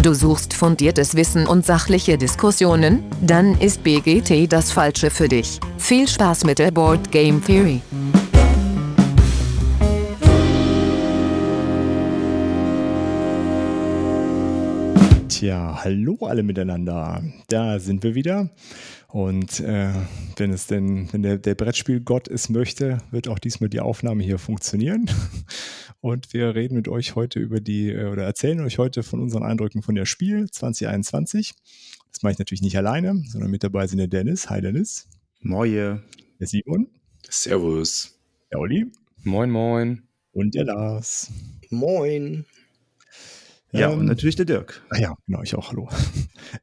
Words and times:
Du 0.00 0.14
suchst 0.14 0.54
fundiertes 0.54 1.16
Wissen 1.16 1.48
und 1.48 1.66
sachliche 1.66 2.16
Diskussionen? 2.16 3.02
Dann 3.20 3.60
ist 3.60 3.82
BGT 3.82 4.50
das 4.50 4.70
Falsche 4.70 5.10
für 5.10 5.28
dich. 5.28 5.58
Viel 5.76 6.06
Spaß 6.06 6.44
mit 6.44 6.60
der 6.60 6.70
Board 6.70 7.10
Game 7.10 7.44
Theory. 7.44 7.80
Tja, 15.28 15.80
hallo 15.82 16.16
alle 16.20 16.44
miteinander. 16.44 17.20
Da 17.48 17.80
sind 17.80 18.04
wir 18.04 18.14
wieder. 18.14 18.50
Und 19.08 19.58
äh, 19.60 19.90
wenn 20.36 20.52
es 20.52 20.66
denn, 20.66 21.08
wenn 21.12 21.22
der, 21.22 21.38
der 21.38 21.54
Brettspielgott 21.54 22.28
es 22.28 22.50
möchte, 22.50 22.98
wird 23.10 23.26
auch 23.26 23.38
diesmal 23.38 23.70
die 23.70 23.80
Aufnahme 23.80 24.22
hier 24.22 24.38
funktionieren. 24.38 25.10
Und 26.00 26.32
wir 26.32 26.54
reden 26.54 26.76
mit 26.76 26.86
euch 26.88 27.16
heute 27.16 27.40
über 27.40 27.60
die, 27.60 27.90
äh, 27.90 28.06
oder 28.06 28.22
erzählen 28.22 28.60
euch 28.60 28.78
heute 28.78 29.02
von 29.02 29.20
unseren 29.20 29.42
Eindrücken 29.42 29.82
von 29.82 29.94
der 29.94 30.06
Spiel 30.06 30.48
2021. 30.48 31.54
Das 32.12 32.22
mache 32.22 32.32
ich 32.32 32.38
natürlich 32.38 32.62
nicht 32.62 32.76
alleine, 32.76 33.22
sondern 33.28 33.50
mit 33.50 33.64
dabei 33.64 33.86
sind 33.86 33.98
der 33.98 34.06
Dennis. 34.06 34.48
Hi 34.48 34.60
Dennis. 34.60 35.08
Moje. 35.40 36.02
Der 36.38 36.46
Simon. 36.46 36.88
Servus. 37.28 38.18
Der 38.52 38.60
Olli. 38.60 38.86
Moin, 39.24 39.50
moin. 39.50 40.02
Und 40.32 40.54
der 40.54 40.64
Lars. 40.64 41.32
Moin. 41.70 42.44
Ja, 43.72 43.92
ähm, 43.92 44.00
und 44.00 44.06
natürlich 44.06 44.36
der 44.36 44.46
Dirk. 44.46 44.82
Ah 44.90 44.98
ja, 44.98 45.14
genau, 45.26 45.42
ich 45.42 45.54
auch, 45.54 45.70
hallo. 45.70 45.88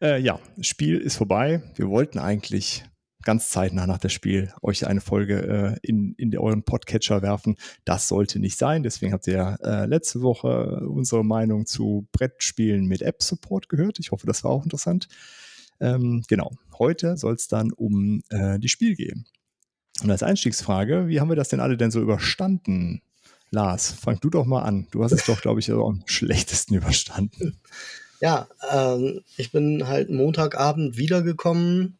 äh, 0.01 0.19
ja, 0.19 0.39
Spiel 0.61 0.97
ist 0.97 1.17
vorbei. 1.17 1.61
Wir 1.75 1.89
wollten 1.89 2.19
eigentlich 2.19 2.83
ganz 3.25 3.49
zeitnah 3.49 3.87
nach 3.87 3.97
dem 3.97 4.09
Spiel 4.09 4.53
euch 4.61 4.87
eine 4.87 5.01
Folge 5.01 5.77
äh, 5.81 5.87
in, 5.87 6.13
in 6.13 6.35
euren 6.37 6.63
Podcatcher 6.63 7.21
werfen. 7.21 7.57
Das 7.83 8.07
sollte 8.07 8.39
nicht 8.39 8.57
sein. 8.57 8.83
Deswegen 8.83 9.11
habt 9.11 9.27
ihr 9.27 9.57
äh, 9.63 9.85
letzte 9.85 10.21
Woche 10.21 10.87
unsere 10.87 11.25
Meinung 11.25 11.65
zu 11.65 12.07
Brettspielen 12.13 12.85
mit 12.85 13.01
App-Support 13.01 13.67
gehört. 13.67 13.99
Ich 13.99 14.11
hoffe, 14.11 14.27
das 14.27 14.43
war 14.43 14.51
auch 14.51 14.63
interessant. 14.63 15.09
Ähm, 15.81 16.23
genau. 16.27 16.51
Heute 16.79 17.17
soll 17.17 17.33
es 17.33 17.47
dann 17.47 17.71
um 17.73 18.21
äh, 18.29 18.59
die 18.59 18.69
Spiel 18.69 18.95
gehen. 18.95 19.25
Und 20.03 20.11
als 20.11 20.23
Einstiegsfrage, 20.23 21.07
wie 21.07 21.19
haben 21.19 21.29
wir 21.29 21.35
das 21.35 21.49
denn 21.49 21.59
alle 21.59 21.77
denn 21.77 21.91
so 21.91 22.01
überstanden? 22.01 23.01
Lars, 23.49 23.91
fang 23.91 24.19
du 24.19 24.29
doch 24.29 24.45
mal 24.45 24.63
an. 24.63 24.87
Du 24.91 25.03
hast 25.03 25.13
es 25.13 25.25
doch, 25.25 25.41
glaube 25.41 25.59
ich, 25.59 25.71
am 25.71 26.03
schlechtesten 26.05 26.75
überstanden. 26.75 27.57
Ja, 28.21 28.47
ähm, 28.71 29.21
ich 29.37 29.51
bin 29.51 29.87
halt 29.87 30.09
Montagabend 30.09 30.97
wiedergekommen 30.97 31.97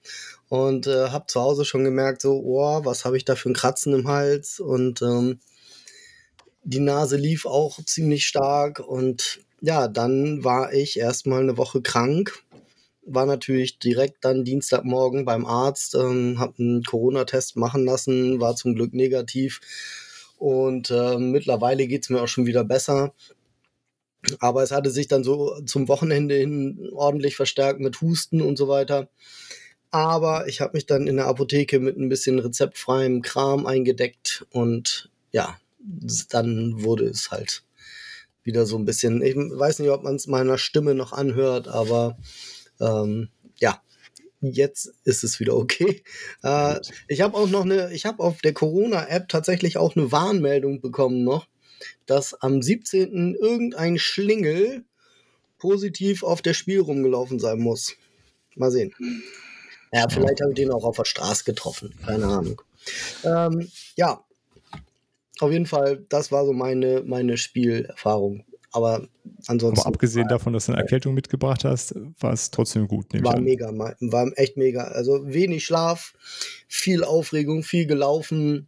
und 0.49 0.87
äh, 0.87 1.09
habe 1.09 1.27
zu 1.27 1.41
Hause 1.41 1.65
schon 1.65 1.83
gemerkt, 1.83 2.21
so, 2.21 2.41
oh, 2.43 2.85
was 2.85 3.05
habe 3.05 3.17
ich 3.17 3.25
da 3.25 3.35
für 3.35 3.49
ein 3.49 3.55
Kratzen 3.55 3.93
im 3.93 4.07
Hals 4.07 4.59
und 4.59 5.01
ähm, 5.01 5.39
die 6.63 6.79
Nase 6.79 7.17
lief 7.17 7.45
auch 7.45 7.79
ziemlich 7.85 8.25
stark 8.25 8.79
und 8.79 9.41
ja, 9.61 9.87
dann 9.87 10.43
war 10.43 10.73
ich 10.73 10.99
erstmal 10.99 11.41
eine 11.41 11.57
Woche 11.57 11.81
krank, 11.81 12.43
war 13.05 13.25
natürlich 13.25 13.79
direkt 13.79 14.25
dann 14.25 14.43
Dienstagmorgen 14.43 15.25
beim 15.25 15.45
Arzt, 15.45 15.95
ähm, 15.95 16.39
habe 16.39 16.55
einen 16.59 16.83
Corona-Test 16.83 17.55
machen 17.55 17.85
lassen, 17.85 18.39
war 18.41 18.55
zum 18.55 18.75
Glück 18.75 18.93
negativ 18.93 19.61
und 20.37 20.91
äh, 20.91 21.17
mittlerweile 21.17 21.87
geht's 21.87 22.09
mir 22.09 22.21
auch 22.21 22.27
schon 22.27 22.45
wieder 22.45 22.63
besser. 22.63 23.13
Aber 24.39 24.63
es 24.63 24.71
hatte 24.71 24.89
sich 24.89 25.07
dann 25.07 25.23
so 25.23 25.59
zum 25.65 25.87
Wochenende 25.87 26.35
hin 26.35 26.89
ordentlich 26.93 27.35
verstärkt 27.35 27.79
mit 27.79 28.01
Husten 28.01 28.41
und 28.41 28.57
so 28.57 28.67
weiter. 28.67 29.07
Aber 29.95 30.49
ich 30.49 30.59
habe 30.59 30.71
mich 30.73 30.85
dann 30.85 31.07
in 31.07 31.15
der 31.15 31.27
Apotheke 31.27 31.79
mit 31.79 31.97
ein 31.97 32.09
bisschen 32.09 32.39
rezeptfreiem 32.39 33.21
Kram 33.21 33.65
eingedeckt 33.65 34.45
und 34.49 35.09
ja, 35.31 35.57
dann 36.29 36.83
wurde 36.83 37.05
es 37.05 37.31
halt 37.31 37.63
wieder 38.43 38.65
so 38.65 38.77
ein 38.77 38.83
bisschen, 38.83 39.21
ich 39.21 39.37
weiß 39.37 39.79
nicht, 39.79 39.91
ob 39.91 40.03
man 40.03 40.15
es 40.15 40.27
meiner 40.27 40.57
Stimme 40.57 40.95
noch 40.95 41.13
anhört, 41.13 41.69
aber 41.69 42.17
ähm, 42.81 43.29
ja, 43.57 43.81
jetzt 44.41 44.91
ist 45.05 45.23
es 45.23 45.39
wieder 45.39 45.55
okay. 45.55 46.03
Äh, 46.43 46.81
ich 47.07 47.21
habe 47.21 47.37
auch 47.37 47.47
noch 47.47 47.63
eine, 47.63 47.93
ich 47.93 48.05
habe 48.05 48.21
auf 48.21 48.41
der 48.41 48.53
Corona-App 48.53 49.29
tatsächlich 49.29 49.77
auch 49.77 49.95
eine 49.95 50.11
Warnmeldung 50.11 50.81
bekommen 50.81 51.23
noch, 51.23 51.47
dass 52.05 52.33
am 52.33 52.61
17. 52.61 53.35
irgendein 53.35 53.97
Schlingel 53.97 54.83
positiv 55.57 56.23
auf 56.23 56.41
der 56.41 56.53
Spiel 56.53 56.81
rumgelaufen 56.81 57.39
sein 57.39 57.59
muss. 57.59 57.95
Mal 58.55 58.71
sehen. 58.71 58.93
Ja, 59.95 60.09
vielleicht 60.09 60.41
habe 60.41 60.51
ich 60.51 60.57
den 60.57 60.71
auch 60.71 60.83
auf 60.83 60.97
der 60.97 61.05
Straße 61.05 61.45
getroffen. 61.45 61.95
Keine 62.05 62.25
Ahnung. 62.25 62.61
Ähm, 63.23 63.69
ja, 63.95 64.25
auf 65.39 65.51
jeden 65.51 65.65
Fall, 65.65 66.05
das 66.09 66.33
war 66.33 66.45
so 66.45 66.51
meine, 66.51 67.01
meine 67.05 67.37
Spielerfahrung. 67.37 68.43
Aber 68.73 69.07
ansonsten. 69.47 69.79
Aber 69.79 69.87
abgesehen 69.87 70.27
davon, 70.27 70.51
dass 70.51 70.65
du 70.65 70.73
eine 70.73 70.81
Erkältung 70.81 71.13
mitgebracht 71.13 71.63
hast, 71.63 71.95
war 72.19 72.33
es 72.33 72.51
trotzdem 72.51 72.89
gut. 72.89 73.05
War 73.23 73.39
mega, 73.39 73.71
war 73.73 74.31
echt 74.35 74.57
mega. 74.57 74.83
Also 74.83 75.25
wenig 75.25 75.63
Schlaf, 75.63 76.13
viel 76.67 77.05
Aufregung, 77.05 77.63
viel 77.63 77.87
gelaufen. 77.87 78.67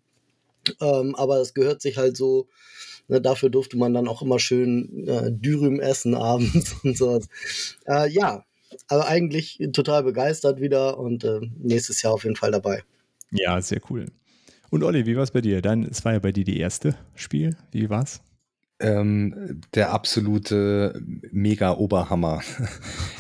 Ähm, 0.79 1.13
aber 1.15 1.41
es 1.41 1.53
gehört 1.53 1.81
sich 1.81 1.97
halt 1.97 2.15
so. 2.15 2.47
Ne, 3.09 3.21
dafür 3.21 3.49
durfte 3.49 3.77
man 3.77 3.93
dann 3.93 4.07
auch 4.07 4.21
immer 4.21 4.39
schön 4.39 5.05
äh, 5.07 5.29
Dürüm 5.29 5.81
essen 5.81 6.15
abends 6.15 6.73
und 6.83 6.97
sowas. 6.97 7.27
Äh, 7.85 8.09
ja, 8.09 8.45
also 8.87 9.05
eigentlich 9.05 9.59
total 9.73 10.03
begeistert 10.03 10.59
wieder 10.59 10.97
und 10.97 11.23
äh, 11.23 11.39
nächstes 11.57 12.01
Jahr 12.01 12.13
auf 12.13 12.23
jeden 12.23 12.35
Fall 12.35 12.51
dabei. 12.51 12.83
Ja, 13.31 13.61
sehr 13.61 13.81
cool. 13.89 14.05
Und 14.69 14.83
Olli, 14.83 15.05
wie 15.05 15.15
war 15.15 15.23
es 15.23 15.31
bei 15.31 15.41
dir? 15.41 15.61
Dein, 15.61 15.83
es 15.83 16.03
war 16.03 16.13
ja 16.13 16.19
bei 16.19 16.31
dir 16.31 16.43
die 16.43 16.59
erste 16.59 16.95
Spiel. 17.15 17.55
Wie 17.71 17.89
war's? 17.89 18.21
Ähm, 18.79 19.61
der 19.73 19.91
absolute 19.91 21.01
Mega-Oberhammer. 21.31 22.41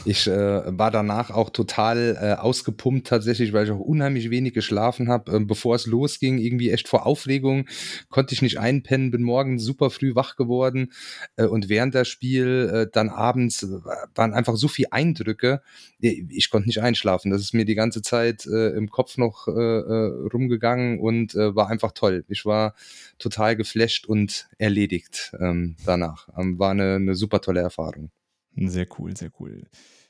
Ich 0.05 0.25
äh, 0.25 0.61
war 0.79 0.89
danach 0.89 1.31
auch 1.31 1.49
total 1.49 2.17
äh, 2.17 2.39
ausgepumpt 2.39 3.07
tatsächlich, 3.07 3.51
weil 3.51 3.65
ich 3.65 3.71
auch 3.71 3.79
unheimlich 3.79 4.29
wenig 4.29 4.53
geschlafen 4.53 5.09
habe. 5.09 5.33
Ähm, 5.33 5.47
bevor 5.47 5.75
es 5.75 5.85
losging, 5.85 6.37
irgendwie 6.37 6.71
echt 6.71 6.87
vor 6.87 7.05
Aufregung, 7.05 7.67
konnte 8.09 8.33
ich 8.33 8.41
nicht 8.41 8.57
einpennen, 8.57 9.11
bin 9.11 9.21
morgen 9.21 9.59
super 9.59 9.89
früh 9.89 10.15
wach 10.15 10.37
geworden 10.37 10.93
äh, 11.35 11.43
und 11.43 11.67
während 11.67 11.93
das 11.93 12.07
Spiel 12.07 12.71
äh, 12.73 12.87
dann 12.89 13.09
abends 13.09 13.63
äh, 13.63 13.67
waren 14.15 14.33
einfach 14.33 14.55
so 14.55 14.69
viele 14.69 14.93
Eindrücke, 14.93 15.61
ich 15.99 16.49
konnte 16.51 16.67
nicht 16.67 16.81
einschlafen. 16.81 17.29
Das 17.29 17.41
ist 17.41 17.53
mir 17.53 17.65
die 17.65 17.75
ganze 17.75 18.01
Zeit 18.01 18.45
äh, 18.45 18.69
im 18.69 18.89
Kopf 18.89 19.17
noch 19.17 19.47
rumgegangen 19.47 20.99
und 20.99 21.35
war 21.35 21.69
einfach 21.69 21.91
toll. 21.91 22.23
Ich 22.27 22.45
war 22.45 22.75
total 23.17 23.55
geflasht 23.55 24.05
und 24.05 24.47
erledigt 24.57 25.33
ähm, 25.49 25.75
danach. 25.85 26.29
Ähm, 26.37 26.59
war 26.59 26.71
eine, 26.71 26.95
eine 26.95 27.15
super 27.15 27.41
tolle 27.41 27.61
Erfahrung. 27.61 28.11
Sehr 28.55 28.87
cool, 28.97 29.15
sehr 29.15 29.31
cool. 29.39 29.67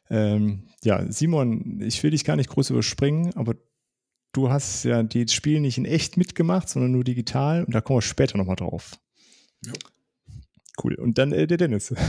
Ähm, 0.09 0.63
ja, 0.83 1.09
Simon, 1.11 1.81
ich 1.81 2.01
will 2.03 2.11
dich 2.11 2.23
gar 2.23 2.35
nicht 2.35 2.49
groß 2.49 2.69
überspringen, 2.69 3.33
aber 3.35 3.55
du 4.31 4.49
hast 4.49 4.83
ja 4.83 5.03
das 5.03 5.33
Spiel 5.33 5.59
nicht 5.59 5.77
in 5.77 5.85
echt 5.85 6.15
mitgemacht, 6.15 6.69
sondern 6.69 6.91
nur 6.91 7.03
digital 7.03 7.63
und 7.63 7.75
da 7.75 7.81
kommen 7.81 7.97
wir 7.97 8.01
später 8.01 8.37
nochmal 8.37 8.55
drauf. 8.55 8.91
Ja. 9.65 9.73
Cool. 10.81 10.95
Und 10.95 11.17
dann 11.17 11.31
äh, 11.31 11.47
der 11.47 11.57
Dennis. 11.57 11.93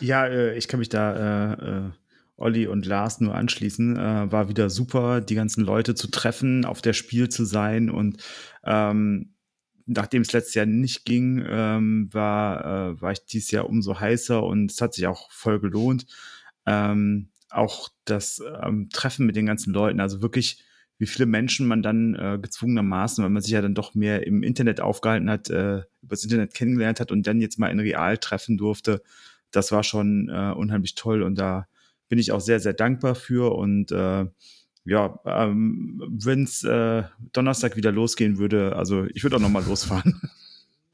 Ja, 0.00 0.26
äh, 0.26 0.56
ich 0.56 0.66
kann 0.66 0.80
mich 0.80 0.88
da 0.88 1.52
äh, 1.52 1.86
äh, 1.86 1.90
Olli 2.36 2.66
und 2.66 2.86
Lars 2.86 3.20
nur 3.20 3.34
anschließen. 3.34 3.96
Äh, 3.96 4.32
war 4.32 4.48
wieder 4.48 4.68
super, 4.68 5.20
die 5.20 5.36
ganzen 5.36 5.62
Leute 5.62 5.94
zu 5.94 6.08
treffen, 6.08 6.64
auf 6.64 6.82
der 6.82 6.92
Spiel 6.92 7.28
zu 7.28 7.44
sein 7.44 7.90
und 7.90 8.22
ähm, 8.64 9.33
nachdem 9.86 10.22
es 10.22 10.32
letztes 10.32 10.54
Jahr 10.54 10.66
nicht 10.66 11.04
ging, 11.04 11.44
ähm, 11.46 12.08
war, 12.12 12.64
äh, 12.64 13.00
war 13.00 13.12
ich 13.12 13.24
dieses 13.26 13.50
Jahr 13.50 13.68
umso 13.68 14.00
heißer 14.00 14.42
und 14.42 14.70
es 14.70 14.80
hat 14.80 14.94
sich 14.94 15.06
auch 15.06 15.30
voll 15.30 15.60
gelohnt. 15.60 16.06
Ähm, 16.66 17.30
auch 17.50 17.88
das 18.04 18.42
ähm, 18.62 18.88
Treffen 18.90 19.26
mit 19.26 19.36
den 19.36 19.46
ganzen 19.46 19.72
Leuten, 19.72 20.00
also 20.00 20.22
wirklich, 20.22 20.64
wie 20.98 21.06
viele 21.06 21.26
Menschen 21.26 21.66
man 21.66 21.82
dann 21.82 22.14
äh, 22.14 22.38
gezwungenermaßen, 22.40 23.22
weil 23.22 23.30
man 23.30 23.42
sich 23.42 23.52
ja 23.52 23.62
dann 23.62 23.74
doch 23.74 23.94
mehr 23.94 24.26
im 24.26 24.42
Internet 24.42 24.80
aufgehalten 24.80 25.30
hat, 25.30 25.50
äh, 25.50 25.82
übers 26.02 26.24
Internet 26.24 26.54
kennengelernt 26.54 27.00
hat 27.00 27.12
und 27.12 27.26
dann 27.26 27.40
jetzt 27.40 27.58
mal 27.58 27.68
in 27.68 27.80
real 27.80 28.18
treffen 28.18 28.56
durfte, 28.56 29.02
das 29.50 29.70
war 29.70 29.84
schon 29.84 30.28
äh, 30.28 30.52
unheimlich 30.52 30.94
toll 30.94 31.22
und 31.22 31.38
da 31.38 31.66
bin 32.08 32.18
ich 32.18 32.32
auch 32.32 32.40
sehr, 32.40 32.60
sehr 32.60 32.74
dankbar 32.74 33.14
für 33.14 33.54
und 33.54 33.92
äh, 33.92 34.26
ja, 34.84 35.18
ähm, 35.24 36.02
wenn 36.08 36.44
es 36.44 36.62
äh, 36.64 37.04
Donnerstag 37.32 37.76
wieder 37.76 37.92
losgehen 37.92 38.38
würde, 38.38 38.76
also 38.76 39.06
ich 39.14 39.22
würde 39.22 39.36
auch 39.36 39.40
nochmal 39.40 39.64
losfahren. 39.64 40.20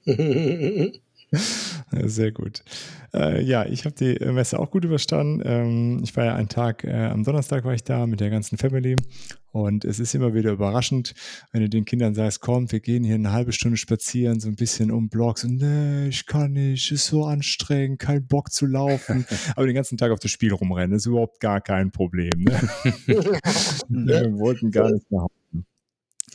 Sehr 1.92 2.32
gut. 2.32 2.62
Äh, 3.14 3.42
ja, 3.42 3.64
ich 3.66 3.84
habe 3.84 3.94
die 3.94 4.18
Messe 4.32 4.58
auch 4.58 4.70
gut 4.70 4.84
überstanden. 4.84 5.42
Ähm, 5.44 6.00
ich 6.02 6.16
war 6.16 6.24
ja 6.24 6.34
einen 6.34 6.48
Tag, 6.48 6.84
äh, 6.84 7.06
am 7.06 7.24
Donnerstag 7.24 7.64
war 7.64 7.74
ich 7.74 7.84
da 7.84 8.06
mit 8.06 8.20
der 8.20 8.30
ganzen 8.30 8.58
Family 8.58 8.96
und 9.52 9.84
es 9.84 9.98
ist 9.98 10.14
immer 10.14 10.34
wieder 10.34 10.52
überraschend, 10.52 11.14
wenn 11.52 11.62
du 11.62 11.68
den 11.68 11.84
Kindern 11.84 12.14
sagst, 12.14 12.40
komm, 12.40 12.70
wir 12.70 12.80
gehen 12.80 13.04
hier 13.04 13.16
eine 13.16 13.32
halbe 13.32 13.52
Stunde 13.52 13.76
spazieren, 13.76 14.40
so 14.40 14.48
ein 14.48 14.56
bisschen 14.56 14.90
um 14.90 15.08
Blocks 15.08 15.44
und 15.44 15.56
nee, 15.56 16.08
ich 16.08 16.26
kann 16.26 16.52
nicht, 16.52 16.92
ist 16.92 17.06
so 17.06 17.24
anstrengend, 17.24 17.98
kein 17.98 18.26
Bock 18.26 18.52
zu 18.52 18.66
laufen, 18.66 19.26
aber 19.56 19.66
den 19.66 19.74
ganzen 19.74 19.98
Tag 19.98 20.12
auf 20.12 20.20
das 20.20 20.30
Spiel 20.30 20.52
rumrennen, 20.52 20.96
ist 20.96 21.06
überhaupt 21.06 21.40
gar 21.40 21.60
kein 21.60 21.90
Problem. 21.90 22.30
Ne? 22.36 22.52
wir 23.88 24.38
wollten 24.38 24.70
gar 24.70 24.90
nicht 24.90 25.10
nach 25.10 25.22
Hause. 25.22 25.64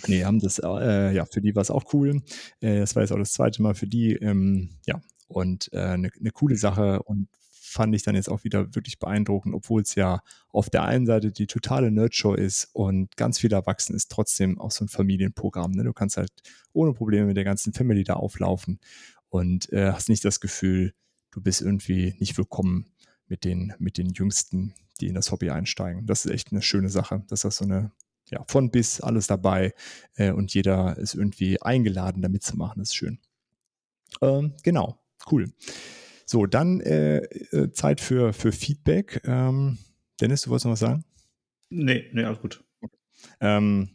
Nee, 0.07 0.23
haben 0.23 0.39
das, 0.39 0.59
äh, 0.59 1.13
ja, 1.13 1.25
für 1.25 1.41
die 1.41 1.55
war 1.55 1.61
es 1.61 1.71
auch 1.71 1.93
cool. 1.93 2.21
Äh, 2.59 2.79
das 2.79 2.95
war 2.95 3.03
jetzt 3.03 3.11
auch 3.11 3.17
das 3.17 3.33
zweite 3.33 3.61
Mal 3.61 3.73
für 3.73 3.87
die, 3.87 4.13
ähm, 4.13 4.69
ja, 4.85 5.01
und 5.27 5.73
eine 5.73 5.93
äh, 5.93 5.97
ne, 5.97 6.09
ne 6.19 6.31
coole 6.31 6.55
Sache 6.55 7.01
und 7.03 7.27
fand 7.75 7.93
ich 7.93 8.03
dann 8.03 8.15
jetzt 8.15 8.29
auch 8.29 8.45
wieder 8.45 8.73
wirklich 8.73 8.99
beeindruckend, 8.99 9.53
obwohl 9.53 9.81
es 9.81 9.95
ja 9.95 10.21
auf 10.47 10.69
der 10.69 10.83
einen 10.83 11.05
Seite 11.05 11.31
die 11.31 11.45
totale 11.45 11.91
Nerdshow 11.91 12.33
ist 12.33 12.69
und 12.71 13.15
ganz 13.17 13.37
viel 13.37 13.51
erwachsen 13.51 13.95
ist, 13.95 14.09
trotzdem 14.09 14.59
auch 14.59 14.71
so 14.71 14.85
ein 14.85 14.87
Familienprogramm. 14.87 15.71
Ne? 15.71 15.83
Du 15.83 15.91
kannst 15.91 16.15
halt 16.15 16.31
ohne 16.71 16.93
Probleme 16.93 17.27
mit 17.27 17.35
der 17.35 17.43
ganzen 17.43 17.73
Family 17.73 18.05
da 18.05 18.13
auflaufen 18.13 18.79
und 19.27 19.71
äh, 19.73 19.91
hast 19.91 20.07
nicht 20.07 20.23
das 20.23 20.39
Gefühl, 20.39 20.93
du 21.31 21.41
bist 21.41 21.61
irgendwie 21.61 22.15
nicht 22.17 22.37
willkommen 22.37 22.85
mit 23.27 23.43
den, 23.43 23.73
mit 23.77 23.97
den 23.97 24.09
Jüngsten, 24.11 24.73
die 25.01 25.07
in 25.07 25.15
das 25.15 25.31
Hobby 25.33 25.49
einsteigen. 25.49 26.05
Das 26.05 26.25
ist 26.25 26.31
echt 26.31 26.53
eine 26.53 26.61
schöne 26.61 26.87
Sache, 26.89 27.25
dass 27.27 27.41
das 27.41 27.57
so 27.57 27.65
eine 27.65 27.91
ja, 28.27 28.43
von 28.47 28.71
bis 28.71 29.01
alles 29.01 29.27
dabei 29.27 29.73
äh, 30.15 30.31
und 30.31 30.53
jeder 30.53 30.97
ist 30.97 31.13
irgendwie 31.13 31.61
eingeladen, 31.61 32.21
da 32.21 32.29
mitzumachen. 32.29 32.79
Das 32.79 32.89
ist 32.89 32.95
schön. 32.95 33.19
Ähm, 34.21 34.53
genau, 34.63 34.97
cool. 35.29 35.51
So, 36.25 36.47
dann 36.47 36.81
äh, 36.81 37.17
äh, 37.17 37.71
Zeit 37.71 38.01
für, 38.01 38.33
für 38.33 38.51
Feedback. 38.51 39.21
Ähm, 39.25 39.77
Dennis, 40.19 40.41
du 40.41 40.49
wolltest 40.49 40.65
noch 40.65 40.73
was 40.73 40.79
sagen? 40.79 41.05
Nee, 41.69 42.05
nee, 42.13 42.23
alles 42.23 42.39
gut. 42.39 42.63
Ähm, 43.39 43.89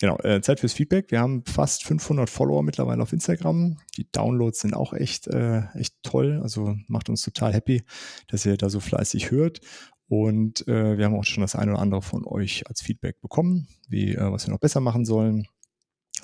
genau, 0.00 0.18
äh, 0.18 0.40
Zeit 0.40 0.60
fürs 0.60 0.72
Feedback. 0.72 1.10
Wir 1.10 1.20
haben 1.20 1.44
fast 1.44 1.84
500 1.84 2.28
Follower 2.28 2.62
mittlerweile 2.62 3.02
auf 3.02 3.12
Instagram. 3.12 3.78
Die 3.96 4.10
Downloads 4.10 4.60
sind 4.60 4.74
auch 4.74 4.92
echt, 4.92 5.28
äh, 5.28 5.62
echt 5.74 5.94
toll. 6.02 6.40
Also 6.42 6.76
macht 6.88 7.08
uns 7.08 7.22
total 7.22 7.52
happy, 7.52 7.82
dass 8.26 8.44
ihr 8.44 8.56
da 8.56 8.70
so 8.70 8.80
fleißig 8.80 9.30
hört. 9.30 9.60
Und 10.08 10.66
äh, 10.66 10.96
wir 10.96 11.04
haben 11.04 11.14
auch 11.14 11.24
schon 11.24 11.42
das 11.42 11.54
eine 11.54 11.72
oder 11.72 11.80
andere 11.80 12.02
von 12.02 12.24
euch 12.24 12.66
als 12.66 12.80
Feedback 12.80 13.20
bekommen, 13.20 13.68
wie 13.88 14.14
äh, 14.14 14.32
was 14.32 14.46
wir 14.46 14.52
noch 14.52 14.60
besser 14.60 14.80
machen 14.80 15.04
sollen. 15.04 15.46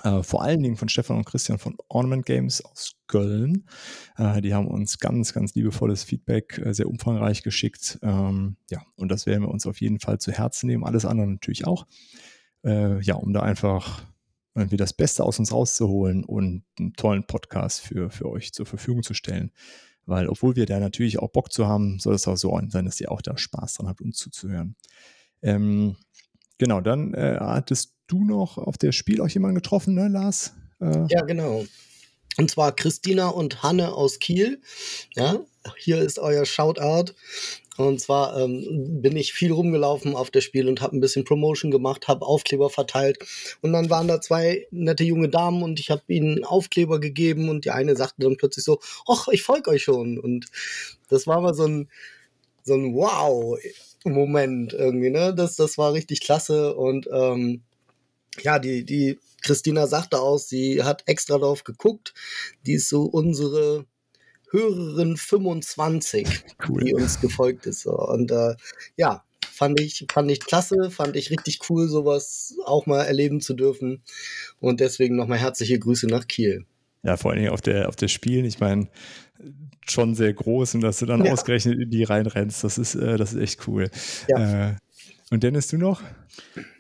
Äh, 0.03 0.23
vor 0.23 0.43
allen 0.43 0.63
Dingen 0.63 0.77
von 0.77 0.89
Stefan 0.89 1.19
und 1.19 1.25
Christian 1.25 1.59
von 1.59 1.77
Ornament 1.89 2.27
Games 2.27 2.65
aus 2.65 2.97
Köln. 3.07 3.67
Äh, 4.17 4.41
die 4.41 4.55
haben 4.55 4.67
uns 4.67 4.99
ganz, 4.99 5.33
ganz 5.33 5.55
liebevolles 5.55 6.05
Feedback, 6.05 6.59
äh, 6.59 6.73
sehr 6.73 6.89
umfangreich 6.89 7.43
geschickt. 7.43 7.99
Ähm, 8.03 8.57
ja, 8.71 8.83
und 8.97 9.09
das 9.11 9.27
werden 9.27 9.43
wir 9.43 9.51
uns 9.51 9.67
auf 9.67 9.81
jeden 9.81 10.01
Fall 10.01 10.19
zu 10.19 10.33
Herzen 10.33 10.67
nehmen. 10.67 10.85
Alles 10.85 11.05
andere 11.05 11.27
natürlich 11.27 11.67
auch. 11.67 11.87
Äh, 12.65 13.01
ja, 13.03 13.15
um 13.15 13.33
da 13.33 13.41
einfach 13.41 14.05
irgendwie 14.55 14.77
das 14.77 14.93
Beste 14.93 15.25
aus 15.25 15.39
uns 15.39 15.53
rauszuholen 15.53 16.25
und 16.25 16.65
einen 16.79 16.95
tollen 16.95 17.27
Podcast 17.27 17.81
für, 17.81 18.11
für 18.11 18.29
euch 18.31 18.53
zur 18.53 18.67
Verfügung 18.67 19.03
zu 19.03 19.15
stellen. 19.15 19.53
Weil 20.07 20.29
obwohl 20.29 20.55
wir 20.55 20.67
da 20.67 20.79
natürlich 20.81 21.19
auch 21.19 21.31
Bock 21.31 21.53
zu 21.53 21.67
haben, 21.67 21.99
soll 21.99 22.15
es 22.15 22.29
auch 22.29 22.37
so 22.37 22.59
sein, 22.69 22.85
dass 22.85 23.01
ihr 23.01 23.11
auch 23.11 23.23
da 23.23 23.37
Spaß 23.37 23.75
dran 23.75 23.89
habt, 23.89 24.01
uns 24.01 24.19
zuzuhören. 24.19 24.77
Ähm, 25.43 25.97
genau, 26.59 26.81
dann 26.81 27.15
äh, 27.15 27.37
hattest 27.41 27.95
du 28.07 28.25
noch 28.25 28.59
auf 28.59 28.79
der 28.79 28.93
Spiel 28.93 29.21
auch 29.21 29.29
jemanden 29.29 29.57
getroffen, 29.57 29.95
ne, 29.95 30.09
Lars? 30.09 30.55
Äh, 30.81 31.07
ja, 31.09 31.23
genau. 31.23 31.65
Und 32.37 32.51
zwar 32.51 32.75
Christina 32.75 33.29
und 33.29 33.63
Hanne 33.63 33.95
aus 33.95 34.19
Kiel. 34.19 34.61
Ja, 35.15 35.41
hier 35.79 36.01
ist 36.01 36.19
euer 36.19 36.45
Shoutout. 36.45 37.13
Und 37.77 38.01
zwar 38.01 38.39
ähm, 38.39 39.03
bin 39.03 39.17
ich 39.17 39.33
viel 39.33 39.51
rumgelaufen 39.51 40.15
auf 40.15 40.31
das 40.31 40.45
Spiel 40.45 40.69
und 40.69 40.81
habe 40.81 40.97
ein 40.97 41.01
bisschen 41.01 41.25
Promotion 41.25 41.73
gemacht, 41.73 42.07
habe 42.07 42.25
Aufkleber 42.25 42.71
verteilt. 42.71 43.19
Und 43.63 43.73
dann 43.73 43.91
waren 43.91 44.07
da 44.07 44.21
zwei 44.21 44.67
nette 44.71 45.03
junge 45.03 45.29
Damen 45.29 45.63
und 45.63 45.81
ich 45.81 45.91
habe 45.91 46.03
ihnen 46.07 46.45
Aufkleber 46.45 47.01
gegeben 47.01 47.49
und 47.49 47.65
die 47.65 47.73
eine 47.73 47.97
sagte 47.97 48.23
dann 48.23 48.37
plötzlich 48.37 48.65
so, 48.65 48.79
ach, 49.09 49.27
ich 49.29 49.43
folge 49.43 49.71
euch 49.71 49.83
schon. 49.83 50.19
Und 50.19 50.47
das 51.09 51.27
war 51.27 51.41
mal 51.41 51.55
so 51.55 51.67
ein, 51.67 51.89
so 52.63 52.75
ein 52.75 52.95
Wow-Moment 54.05 54.73
irgendwie, 54.73 55.11
ne? 55.11 55.35
Das, 55.35 55.57
das 55.57 55.79
war 55.79 55.93
richtig 55.93 56.21
klasse. 56.21 56.75
Und 56.75 57.09
ähm, 57.13 57.63
ja, 58.43 58.59
die, 58.59 58.85
die 58.85 59.19
Christina 59.43 59.87
sagte 59.87 60.21
aus, 60.21 60.49
sie 60.49 60.83
hat 60.83 61.03
extra 61.07 61.39
drauf 61.39 61.65
geguckt. 61.65 62.15
Die 62.67 62.75
ist 62.75 62.89
so 62.89 63.05
unsere 63.05 63.87
Hörerin 64.51 65.17
25, 65.17 66.45
cool. 66.69 66.85
die 66.85 66.95
uns 66.95 67.21
gefolgt 67.21 67.67
ist. 67.67 67.87
Und 67.87 68.31
äh, 68.31 68.55
ja, 68.97 69.25
fand 69.51 69.81
ich, 69.81 70.07
fand 70.13 70.31
ich 70.31 70.41
klasse, 70.41 70.91
fand 70.91 71.17
ich 71.17 71.31
richtig 71.31 71.61
cool, 71.69 71.89
sowas 71.89 72.57
auch 72.65 72.87
mal 72.87 73.03
erleben 73.03 73.41
zu 73.41 73.55
dürfen. 73.55 74.03
Und 74.61 74.81
deswegen 74.81 75.17
nochmal 75.17 75.39
herzliche 75.39 75.79
Grüße 75.79 76.07
nach 76.07 76.29
Kiel. 76.29 76.67
Ja, 77.05 77.17
vor 77.17 77.31
allen 77.31 77.41
Dingen 77.41 77.53
auf 77.53 77.61
der, 77.61 77.89
auf 77.89 77.97
der 77.97 78.09
Spielen. 78.09 78.45
Ich 78.45 78.61
meine, 78.61 78.89
schon 79.89 80.15
sehr 80.15 80.33
groß 80.33 80.77
und 80.77 80.81
dass 80.81 80.99
du 80.99 81.07
dann 81.07 81.25
ja. 81.25 81.33
ausgerechnet 81.33 81.79
in 81.79 81.91
die 81.91 82.05
reinrennst, 82.05 82.65
das 82.65 82.79
ist, 82.79 82.95
äh, 82.95 83.17
das 83.17 83.33
ist 83.33 83.41
echt 83.41 83.69
cool. 83.69 83.91
Ja. 84.29 84.71
Äh, 84.71 84.77
und 85.31 85.43
Dennis, 85.43 85.69
du 85.69 85.79
noch? 85.79 86.03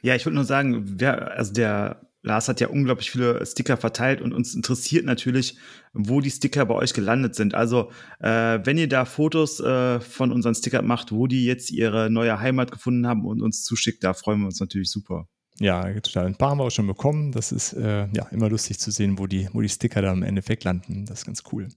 Ja, 0.03 0.15
ich 0.15 0.25
würde 0.25 0.37
nur 0.37 0.45
sagen, 0.45 0.85
wer, 0.99 1.37
also 1.37 1.53
der 1.53 2.01
Lars 2.23 2.49
hat 2.49 2.61
ja 2.61 2.69
unglaublich 2.69 3.11
viele 3.11 3.45
Sticker 3.45 3.77
verteilt 3.77 4.23
und 4.23 4.33
uns 4.33 4.55
interessiert 4.55 5.05
natürlich, 5.05 5.59
wo 5.93 6.21
die 6.21 6.31
Sticker 6.31 6.65
bei 6.65 6.75
euch 6.75 6.95
gelandet 6.95 7.35
sind. 7.35 7.55
Also, 7.55 7.91
äh, 8.21 8.61
wenn 8.65 8.79
ihr 8.79 8.89
da 8.89 9.05
Fotos 9.05 9.61
äh, 9.61 10.01
von 10.01 10.33
unseren 10.33 10.55
Stickern 10.55 10.87
macht, 10.87 11.13
wo 11.13 11.27
die 11.27 11.45
jetzt 11.45 11.71
ihre 11.71 12.09
neue 12.11 12.41
Heimat 12.41 12.73
gefunden 12.73 13.07
haben 13.07 13.27
und 13.27 13.43
uns 13.43 13.63
zuschickt, 13.63 14.03
da 14.03 14.15
freuen 14.15 14.41
wir 14.41 14.47
uns 14.47 14.61
natürlich 14.61 14.91
super. 14.91 15.29
Ja, 15.61 15.93
total. 16.01 16.27
Ein 16.27 16.35
paar 16.35 16.51
haben 16.51 16.59
wir 16.59 16.65
auch 16.65 16.71
schon 16.71 16.87
bekommen. 16.87 17.33
Das 17.33 17.53
ist 17.53 17.75
äh, 17.75 18.09
ja 18.09 18.27
immer 18.31 18.49
lustig 18.49 18.81
zu 18.81 18.91
sehen, 18.91 19.19
wo 19.19 19.27
die, 19.27 19.49
wo 19.53 19.61
die 19.61 19.69
Sticker 19.69 20.03
da 20.03 20.13
im 20.13 20.23
Endeffekt 20.23 20.65
landen. 20.65 21.07
Das 21.07 21.21
ist 21.21 21.27
ganz 21.27 21.43
cool. 21.53 21.69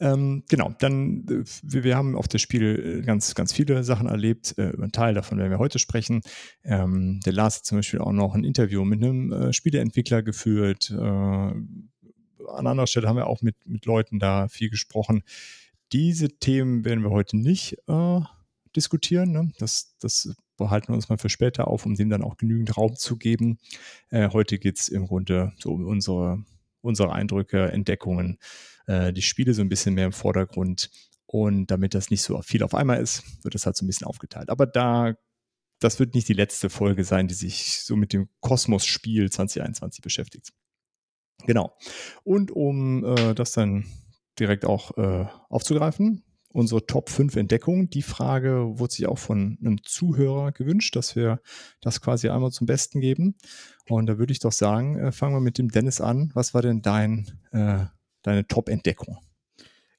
Ähm, 0.00 0.44
genau, 0.48 0.72
dann, 0.78 1.26
äh, 1.28 1.44
wir, 1.62 1.84
wir, 1.84 1.96
haben 1.96 2.16
auf 2.16 2.28
das 2.28 2.40
Spiel 2.40 3.00
äh, 3.00 3.04
ganz, 3.04 3.34
ganz 3.34 3.52
viele 3.52 3.82
Sachen 3.82 4.06
erlebt. 4.06 4.56
Äh, 4.56 4.70
über 4.70 4.84
einen 4.84 4.92
Teil 4.92 5.12
davon 5.12 5.38
werden 5.38 5.50
wir 5.50 5.58
heute 5.58 5.78
sprechen. 5.78 6.22
Ähm, 6.64 7.20
der 7.26 7.32
Lars 7.32 7.56
hat 7.56 7.64
zum 7.66 7.78
Beispiel 7.78 8.00
auch 8.00 8.12
noch 8.12 8.34
ein 8.34 8.44
Interview 8.44 8.84
mit 8.84 9.02
einem 9.02 9.32
äh, 9.32 9.52
Spieleentwickler 9.52 10.22
geführt. 10.22 10.90
Äh, 10.90 10.96
an 10.96 12.66
anderer 12.66 12.86
Stelle 12.86 13.08
haben 13.08 13.16
wir 13.16 13.26
auch 13.26 13.42
mit, 13.42 13.56
mit 13.66 13.86
Leuten 13.86 14.18
da 14.18 14.48
viel 14.48 14.70
gesprochen. 14.70 15.24
Diese 15.92 16.28
Themen 16.28 16.84
werden 16.84 17.02
wir 17.02 17.10
heute 17.10 17.36
nicht 17.36 17.76
äh, 17.88 18.20
diskutieren. 18.78 19.32
Ne? 19.32 19.52
Das, 19.58 19.96
das 20.00 20.34
behalten 20.56 20.88
wir 20.88 20.94
uns 20.94 21.08
mal 21.08 21.18
für 21.18 21.28
später 21.28 21.68
auf, 21.68 21.84
um 21.84 21.94
dem 21.94 22.10
dann 22.10 22.22
auch 22.22 22.36
genügend 22.36 22.76
Raum 22.76 22.96
zu 22.96 23.16
geben. 23.16 23.58
Äh, 24.10 24.30
heute 24.30 24.58
geht 24.58 24.78
es 24.78 24.88
im 24.88 25.06
Grunde 25.06 25.52
so 25.58 25.72
um 25.72 25.86
unsere, 25.86 26.44
unsere 26.80 27.12
Eindrücke, 27.12 27.72
Entdeckungen, 27.72 28.38
äh, 28.86 29.12
die 29.12 29.22
Spiele 29.22 29.54
so 29.54 29.62
ein 29.62 29.68
bisschen 29.68 29.94
mehr 29.94 30.06
im 30.06 30.12
Vordergrund. 30.12 30.90
Und 31.26 31.66
damit 31.66 31.94
das 31.94 32.10
nicht 32.10 32.22
so 32.22 32.40
viel 32.42 32.62
auf 32.62 32.74
einmal 32.74 33.00
ist, 33.00 33.22
wird 33.44 33.54
das 33.54 33.66
halt 33.66 33.76
so 33.76 33.84
ein 33.84 33.88
bisschen 33.88 34.06
aufgeteilt. 34.06 34.48
Aber 34.48 34.66
da, 34.66 35.14
das 35.78 35.98
wird 35.98 36.14
nicht 36.14 36.28
die 36.28 36.34
letzte 36.34 36.70
Folge 36.70 37.04
sein, 37.04 37.28
die 37.28 37.34
sich 37.34 37.82
so 37.82 37.96
mit 37.96 38.12
dem 38.12 38.28
Kosmos-Spiel 38.40 39.30
2021 39.30 40.02
beschäftigt. 40.02 40.52
Genau. 41.46 41.76
Und 42.24 42.50
um 42.50 43.04
äh, 43.04 43.34
das 43.34 43.52
dann 43.52 43.84
direkt 44.38 44.64
auch 44.64 44.96
äh, 44.96 45.26
aufzugreifen, 45.48 46.24
unsere 46.58 46.86
Top 46.86 47.08
5 47.08 47.36
Entdeckungen. 47.36 47.88
Die 47.88 48.02
Frage 48.02 48.78
wurde 48.78 48.92
sich 48.92 49.06
auch 49.06 49.18
von 49.18 49.58
einem 49.60 49.82
Zuhörer 49.82 50.52
gewünscht, 50.52 50.96
dass 50.96 51.16
wir 51.16 51.40
das 51.80 52.00
quasi 52.00 52.28
einmal 52.28 52.50
zum 52.50 52.66
Besten 52.66 53.00
geben. 53.00 53.36
Und 53.88 54.06
da 54.06 54.18
würde 54.18 54.32
ich 54.32 54.40
doch 54.40 54.52
sagen, 54.52 54.98
äh, 54.98 55.12
fangen 55.12 55.34
wir 55.34 55.40
mit 55.40 55.58
dem 55.58 55.70
Dennis 55.70 56.00
an. 56.00 56.30
Was 56.34 56.54
war 56.54 56.62
denn 56.62 56.82
dein 56.82 57.26
äh, 57.52 57.86
deine 58.22 58.46
Top-Entdeckung? 58.46 59.18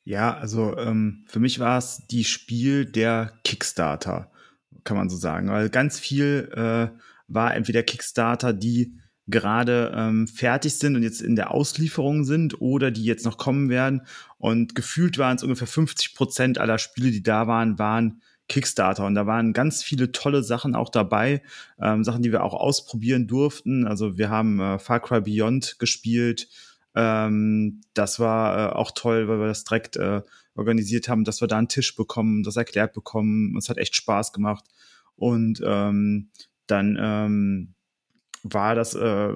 Ja, 0.03 0.36
also 0.36 0.77
ähm, 0.77 1.25
für 1.27 1.39
mich 1.39 1.60
war 1.60 1.77
es 1.77 2.05
die 2.10 2.24
Spiel 2.24 2.86
der 2.86 3.34
Kickstarter, 3.43 4.31
kann 4.84 4.98
man 4.98 5.10
so 5.10 5.17
sagen. 5.17 5.50
Weil 5.50 5.69
ganz 5.69 6.00
viel 6.00 6.50
äh, 6.53 6.98
war 7.27 7.55
entweder 7.55 7.84
Kickstarter, 7.84 8.53
die 8.53 8.93
gerade 9.29 9.93
ähm, 9.95 10.27
fertig 10.27 10.75
sind 10.75 10.95
und 10.95 11.03
jetzt 11.03 11.21
in 11.21 11.36
der 11.36 11.51
Auslieferung 11.51 12.24
sind 12.24 12.62
oder 12.62 12.91
die 12.91 13.03
jetzt 13.03 13.25
noch 13.25 13.38
kommen 13.38 13.69
werden. 13.69 14.01
Und 14.38 14.75
gefühlt 14.75 15.17
waren 15.17 15.36
es 15.36 15.43
ungefähr 15.43 15.67
50 15.67 16.15
Prozent 16.15 16.57
aller 16.57 16.77
Spiele, 16.77 17.12
die 17.12 17.24
da 17.24 17.48
waren, 17.48 17.79
waren 17.79 18.21
Kickstarter. 18.48 19.05
Und 19.05 19.15
da 19.15 19.27
waren 19.27 19.53
ganz 19.53 19.83
viele 19.83 20.12
tolle 20.12 20.43
Sachen 20.43 20.75
auch 20.75 20.89
dabei, 20.89 21.43
ähm, 21.81 22.03
Sachen, 22.03 22.21
die 22.21 22.31
wir 22.31 22.43
auch 22.43 22.53
ausprobieren 22.53 23.27
durften. 23.27 23.86
Also 23.86 24.17
wir 24.17 24.29
haben 24.29 24.59
äh, 24.59 24.79
Far 24.79 25.00
Cry 25.00 25.21
Beyond 25.21 25.77
gespielt, 25.79 26.48
ähm, 26.95 27.81
das 27.93 28.19
war 28.19 28.71
äh, 28.71 28.75
auch 28.75 28.91
toll, 28.91 29.27
weil 29.27 29.39
wir 29.39 29.48
das 29.48 29.63
direkt 29.63 29.95
äh, 29.98 30.21
organisiert 30.55 31.07
haben, 31.07 31.24
dass 31.24 31.41
wir 31.41 31.48
da 31.48 31.57
einen 31.57 31.67
Tisch 31.67 31.95
bekommen, 31.95 32.43
das 32.43 32.57
erklärt 32.57 32.93
bekommen. 32.93 33.55
Es 33.57 33.69
hat 33.69 33.77
echt 33.77 33.95
Spaß 33.95 34.33
gemacht. 34.33 34.65
Und 35.15 35.62
ähm, 35.65 36.31
dann 36.67 36.98
ähm, 37.00 37.75
war 38.43 38.75
das 38.75 38.96
äh, 38.96 39.34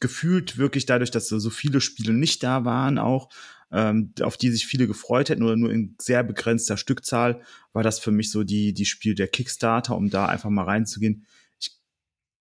gefühlt 0.00 0.58
wirklich 0.58 0.86
dadurch, 0.86 1.10
dass 1.10 1.28
so 1.28 1.50
viele 1.50 1.80
Spiele 1.80 2.12
nicht 2.12 2.42
da 2.42 2.64
waren, 2.64 2.98
auch 2.98 3.28
ähm, 3.70 4.12
auf 4.22 4.36
die 4.36 4.50
sich 4.50 4.66
viele 4.66 4.86
gefreut 4.86 5.28
hätten 5.28 5.42
oder 5.42 5.56
nur 5.56 5.70
in 5.70 5.94
sehr 6.00 6.24
begrenzter 6.24 6.76
Stückzahl, 6.76 7.42
war 7.72 7.82
das 7.82 7.98
für 7.98 8.10
mich 8.10 8.30
so 8.30 8.44
die, 8.44 8.72
die 8.72 8.86
Spiel 8.86 9.14
der 9.14 9.28
Kickstarter, 9.28 9.96
um 9.96 10.08
da 10.08 10.26
einfach 10.26 10.50
mal 10.50 10.64
reinzugehen 10.64 11.26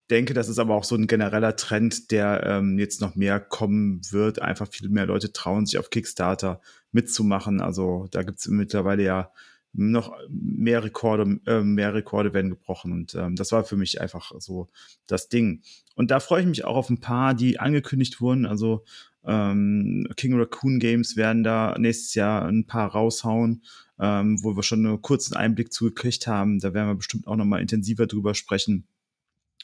denke, 0.10 0.34
das 0.34 0.50
ist 0.50 0.60
aber 0.60 0.76
auch 0.76 0.84
so 0.84 0.96
ein 0.96 1.08
genereller 1.08 1.56
Trend, 1.56 2.12
der 2.12 2.44
ähm, 2.46 2.80
jetzt 2.80 3.02
noch 3.02 3.16
mehr 3.16 3.40
kommen 3.40 4.02
wird. 4.12 4.42
Einfach 4.42 4.68
viel 4.68 4.90
mehr 4.90 5.06
Leute 5.06 5.34
trauen 5.34 5.66
sich 5.66 5.78
auf 5.78 5.90
Kickstarter 5.90 6.62
mitzumachen. 6.92 7.62
Also 7.62 8.08
da 8.12 8.24
gibt 8.24 8.40
es 8.40 8.48
mittlerweile 8.48 9.04
ja 9.04 9.32
noch 9.74 10.14
mehr 10.30 10.84
Rekorde, 10.84 11.40
äh, 11.46 11.62
mehr 11.62 11.94
Rekorde 11.94 12.34
werden 12.34 12.50
gebrochen. 12.50 12.92
Und 12.92 13.16
ähm, 13.16 13.36
das 13.36 13.52
war 13.52 13.64
für 13.64 13.78
mich 13.78 14.02
einfach 14.02 14.32
so 14.40 14.70
das 15.06 15.30
Ding. 15.30 15.62
Und 15.96 16.12
da 16.12 16.20
freue 16.20 16.42
ich 16.42 16.48
mich 16.48 16.66
auch 16.66 16.76
auf 16.76 16.90
ein 16.90 17.00
paar, 17.00 17.34
die 17.34 17.60
angekündigt 17.60 18.20
wurden. 18.22 18.46
Also 18.46 18.84
ähm, 19.26 20.08
King 20.16 20.40
Raccoon 20.40 20.80
Games 20.80 21.16
werden 21.16 21.44
da 21.44 21.76
nächstes 21.78 22.14
Jahr 22.16 22.46
ein 22.46 22.66
paar 22.66 22.92
raushauen, 22.92 23.64
ähm, 24.00 24.40
wo 24.42 24.56
wir 24.56 24.64
schon 24.64 24.86
einen 24.86 25.02
kurzen 25.02 25.36
Einblick 25.36 25.74
zugekriegt 25.74 26.28
haben. 26.28 26.60
Da 26.60 26.74
werden 26.74 26.88
wir 26.88 26.96
bestimmt 26.96 27.28
auch 27.28 27.36
nochmal 27.36 27.62
intensiver 27.62 28.08
drüber 28.08 28.34
sprechen. 28.34 28.88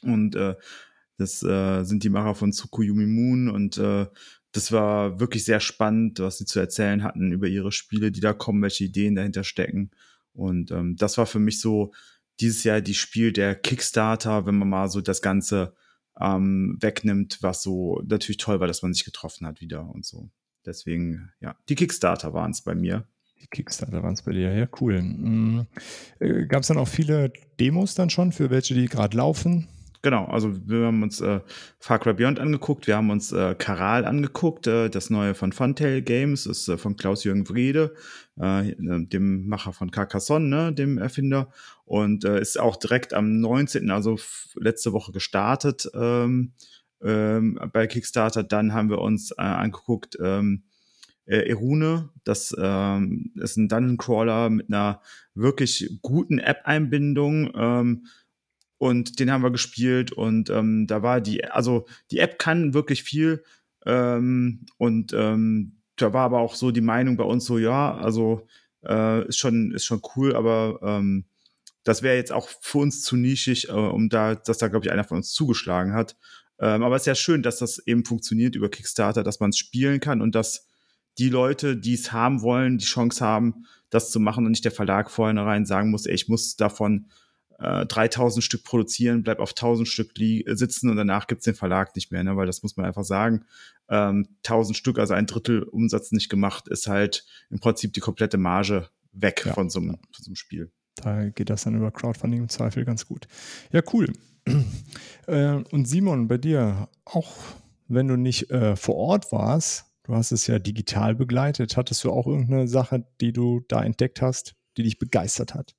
Und 0.02 0.36
äh, 0.36 0.54
das 1.16 1.42
äh, 1.42 1.84
sind 1.84 2.04
die 2.04 2.10
Macher 2.10 2.34
von 2.34 2.52
Tsukuyumi 2.52 3.06
Moon 3.06 3.48
und 3.48 3.78
äh, 3.78 4.06
das 4.54 4.70
war 4.70 5.18
wirklich 5.18 5.44
sehr 5.44 5.58
spannend, 5.58 6.20
was 6.20 6.38
sie 6.38 6.44
zu 6.44 6.60
erzählen 6.60 7.02
hatten 7.02 7.32
über 7.32 7.48
ihre 7.48 7.72
Spiele, 7.72 8.12
die 8.12 8.20
da 8.20 8.32
kommen, 8.32 8.62
welche 8.62 8.84
Ideen 8.84 9.16
dahinter 9.16 9.42
stecken. 9.42 9.90
Und 10.32 10.70
ähm, 10.70 10.94
das 10.96 11.18
war 11.18 11.26
für 11.26 11.40
mich 11.40 11.60
so 11.60 11.92
dieses 12.38 12.62
Jahr 12.62 12.80
die 12.80 12.94
Spiel 12.94 13.32
der 13.32 13.56
Kickstarter, 13.56 14.46
wenn 14.46 14.56
man 14.56 14.68
mal 14.68 14.88
so 14.88 15.00
das 15.00 15.22
Ganze 15.22 15.74
ähm, 16.20 16.76
wegnimmt, 16.80 17.38
was 17.40 17.62
so 17.62 18.00
natürlich 18.06 18.36
toll 18.36 18.60
war, 18.60 18.68
dass 18.68 18.82
man 18.82 18.94
sich 18.94 19.04
getroffen 19.04 19.44
hat 19.44 19.60
wieder 19.60 19.88
und 19.92 20.06
so. 20.06 20.30
Deswegen, 20.64 21.32
ja, 21.40 21.56
die 21.68 21.74
Kickstarter 21.74 22.32
waren 22.32 22.52
es 22.52 22.62
bei 22.62 22.76
mir. 22.76 23.08
Die 23.40 23.48
Kickstarter 23.48 24.04
waren 24.04 24.14
es 24.14 24.22
bei 24.22 24.32
dir, 24.32 24.54
ja, 24.54 24.68
cool. 24.80 25.02
Mhm. 25.02 25.66
Äh, 26.20 26.46
Gab 26.46 26.62
es 26.62 26.68
dann 26.68 26.78
auch 26.78 26.88
viele 26.88 27.32
Demos 27.58 27.96
dann 27.96 28.08
schon, 28.08 28.30
für 28.30 28.50
welche 28.50 28.74
die 28.74 28.86
gerade 28.86 29.16
laufen? 29.16 29.66
Genau, 30.04 30.26
also 30.26 30.52
wir 30.68 30.84
haben 30.84 31.02
uns 31.02 31.22
äh, 31.22 31.40
Far 31.78 31.98
Cry 31.98 32.12
Beyond 32.12 32.38
angeguckt, 32.38 32.86
wir 32.86 32.96
haben 32.96 33.08
uns 33.08 33.32
äh, 33.32 33.54
Karal 33.54 34.04
angeguckt, 34.04 34.66
äh, 34.66 34.90
das 34.90 35.08
neue 35.08 35.32
von 35.32 35.50
Funtail 35.50 36.02
Games, 36.02 36.44
ist 36.44 36.68
äh, 36.68 36.76
von 36.76 36.96
Klaus-Jürgen 36.96 37.48
Wrede, 37.48 37.94
äh, 38.36 38.74
dem 38.76 39.48
Macher 39.48 39.72
von 39.72 39.90
Carcassonne, 39.90 40.46
ne, 40.46 40.72
dem 40.74 40.98
Erfinder, 40.98 41.48
und 41.86 42.26
äh, 42.26 42.38
ist 42.38 42.60
auch 42.60 42.76
direkt 42.76 43.14
am 43.14 43.40
19., 43.40 43.90
also 43.90 44.18
letzte 44.56 44.92
Woche 44.92 45.10
gestartet 45.10 45.88
ähm, 45.94 46.52
ähm, 47.02 47.58
bei 47.72 47.86
Kickstarter. 47.86 48.42
Dann 48.42 48.74
haben 48.74 48.90
wir 48.90 48.98
uns 48.98 49.30
äh, 49.30 49.40
angeguckt 49.40 50.18
ähm, 50.22 50.64
äh, 51.24 51.48
Erune, 51.48 52.10
das 52.24 52.54
ähm, 52.58 53.32
ist 53.36 53.56
ein 53.56 53.68
Dungeon 53.68 53.96
Crawler 53.96 54.50
mit 54.50 54.68
einer 54.68 55.00
wirklich 55.34 55.98
guten 56.02 56.38
App-Einbindung. 56.38 57.50
Ähm, 57.56 58.06
und 58.84 59.18
den 59.18 59.30
haben 59.30 59.42
wir 59.42 59.50
gespielt 59.50 60.12
und 60.12 60.50
ähm, 60.50 60.86
da 60.86 61.02
war 61.02 61.22
die, 61.22 61.42
also 61.46 61.86
die 62.10 62.18
App 62.18 62.38
kann 62.38 62.74
wirklich 62.74 63.02
viel 63.02 63.42
ähm, 63.86 64.66
und 64.76 65.14
ähm, 65.14 65.78
da 65.96 66.12
war 66.12 66.24
aber 66.26 66.40
auch 66.40 66.54
so 66.54 66.70
die 66.70 66.82
Meinung 66.82 67.16
bei 67.16 67.24
uns 67.24 67.46
so, 67.46 67.56
ja, 67.56 67.96
also 67.96 68.46
äh, 68.86 69.26
ist 69.26 69.38
schon 69.38 69.72
ist 69.72 69.86
schon 69.86 70.02
cool, 70.14 70.36
aber 70.36 70.80
ähm, 70.82 71.24
das 71.82 72.02
wäre 72.02 72.16
jetzt 72.16 72.30
auch 72.30 72.50
für 72.60 72.78
uns 72.78 73.00
zu 73.00 73.16
nischig, 73.16 73.70
äh, 73.70 73.72
um 73.72 74.10
da, 74.10 74.34
dass 74.34 74.58
da 74.58 74.68
glaube 74.68 74.84
ich 74.84 74.92
einer 74.92 75.04
von 75.04 75.16
uns 75.16 75.32
zugeschlagen 75.32 75.94
hat. 75.94 76.14
Ähm, 76.58 76.82
aber 76.82 76.96
es 76.96 77.02
ist 77.02 77.06
ja 77.06 77.14
schön, 77.14 77.42
dass 77.42 77.60
das 77.60 77.78
eben 77.86 78.04
funktioniert 78.04 78.54
über 78.54 78.68
Kickstarter, 78.68 79.22
dass 79.22 79.40
man 79.40 79.48
es 79.48 79.56
spielen 79.56 79.98
kann 79.98 80.20
und 80.20 80.34
dass 80.34 80.68
die 81.16 81.30
Leute, 81.30 81.78
die 81.78 81.94
es 81.94 82.12
haben 82.12 82.42
wollen, 82.42 82.76
die 82.76 82.84
Chance 82.84 83.24
haben, 83.24 83.64
das 83.88 84.10
zu 84.10 84.20
machen 84.20 84.44
und 84.44 84.50
nicht 84.50 84.66
der 84.66 84.72
Verlag 84.72 85.10
vornherein 85.10 85.64
sagen 85.64 85.90
muss, 85.90 86.04
ey, 86.04 86.14
ich 86.14 86.28
muss 86.28 86.56
davon 86.56 87.06
äh, 87.58 87.86
3000 87.86 88.42
Stück 88.42 88.64
produzieren, 88.64 89.22
bleib 89.22 89.38
auf 89.38 89.50
1000 89.50 89.88
Stück 89.88 90.12
sitzen 90.16 90.90
und 90.90 90.96
danach 90.96 91.26
gibt's 91.26 91.44
den 91.44 91.54
Verlag 91.54 91.94
nicht 91.96 92.10
mehr, 92.10 92.24
ne? 92.24 92.36
weil 92.36 92.46
das 92.46 92.62
muss 92.62 92.76
man 92.76 92.86
einfach 92.86 93.04
sagen. 93.04 93.44
Ähm, 93.88 94.28
1000 94.44 94.76
Stück, 94.76 94.98
also 94.98 95.14
ein 95.14 95.26
Drittel 95.26 95.62
Umsatz 95.62 96.12
nicht 96.12 96.28
gemacht, 96.28 96.68
ist 96.68 96.86
halt 96.86 97.26
im 97.50 97.60
Prinzip 97.60 97.92
die 97.92 98.00
komplette 98.00 98.38
Marge 98.38 98.88
weg 99.12 99.44
ja. 99.46 99.52
von, 99.52 99.70
so 99.70 99.80
einem, 99.80 99.98
von 100.12 100.24
so 100.24 100.28
einem 100.28 100.36
Spiel. 100.36 100.70
Da 100.96 101.28
geht 101.28 101.50
das 101.50 101.64
dann 101.64 101.74
über 101.74 101.90
Crowdfunding 101.90 102.40
im 102.42 102.48
Zweifel 102.48 102.84
ganz 102.84 103.06
gut. 103.06 103.26
Ja, 103.72 103.82
cool. 103.92 104.12
äh, 105.26 105.54
und 105.70 105.86
Simon, 105.86 106.28
bei 106.28 106.38
dir, 106.38 106.88
auch 107.04 107.32
wenn 107.88 108.08
du 108.08 108.16
nicht 108.16 108.50
äh, 108.50 108.76
vor 108.76 108.96
Ort 108.96 109.32
warst, 109.32 109.86
du 110.04 110.14
hast 110.14 110.32
es 110.32 110.46
ja 110.46 110.58
digital 110.58 111.14
begleitet, 111.14 111.76
hattest 111.76 112.04
du 112.04 112.10
auch 112.10 112.26
irgendeine 112.26 112.68
Sache, 112.68 113.06
die 113.20 113.32
du 113.32 113.60
da 113.68 113.82
entdeckt 113.82 114.22
hast, 114.22 114.54
die 114.76 114.82
dich 114.82 114.98
begeistert 114.98 115.54
hat? 115.54 115.74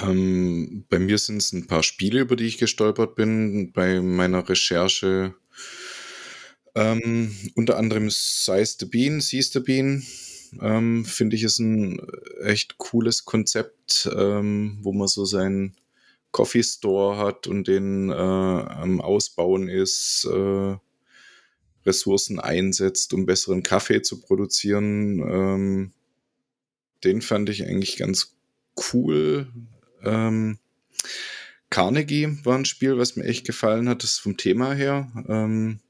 Ähm, 0.00 0.84
bei 0.88 0.98
mir 0.98 1.18
sind 1.18 1.38
es 1.38 1.52
ein 1.52 1.66
paar 1.66 1.82
Spiele, 1.82 2.20
über 2.20 2.36
die 2.36 2.46
ich 2.46 2.58
gestolpert 2.58 3.14
bin 3.14 3.72
bei 3.72 4.00
meiner 4.00 4.48
Recherche. 4.48 5.34
Ähm, 6.74 7.34
unter 7.54 7.76
anderem 7.76 8.08
Size 8.10 8.76
the 8.78 8.86
Bean, 8.86 9.20
Sees 9.20 9.52
the 9.52 9.60
Bean. 9.60 10.02
Ähm, 10.60 11.04
Finde 11.04 11.36
ich 11.36 11.42
ist 11.44 11.58
ein 11.58 12.00
echt 12.42 12.78
cooles 12.78 13.24
Konzept, 13.24 14.08
ähm, 14.14 14.78
wo 14.82 14.92
man 14.92 15.08
so 15.08 15.24
seinen 15.24 15.76
Coffee 16.30 16.62
Store 16.62 17.18
hat 17.18 17.46
und 17.46 17.68
den 17.68 18.10
äh, 18.10 18.14
am 18.14 19.00
Ausbauen 19.00 19.68
ist, 19.68 20.26
äh, 20.30 20.76
Ressourcen 21.84 22.40
einsetzt, 22.40 23.12
um 23.12 23.26
besseren 23.26 23.62
Kaffee 23.62 24.02
zu 24.02 24.20
produzieren. 24.20 25.20
Ähm, 25.20 25.92
den 27.04 27.20
fand 27.20 27.48
ich 27.50 27.64
eigentlich 27.64 27.96
ganz 27.96 28.36
cool. 28.92 29.46
Ähm, 30.04 30.58
Carnegie 31.70 32.38
war 32.44 32.58
ein 32.58 32.64
Spiel, 32.64 32.98
was 32.98 33.16
mir 33.16 33.24
echt 33.24 33.46
gefallen 33.46 33.88
hat, 33.88 34.02
das 34.02 34.18
vom 34.18 34.36
Thema 34.36 34.74
her. 34.74 35.10
Ähm, 35.28 35.80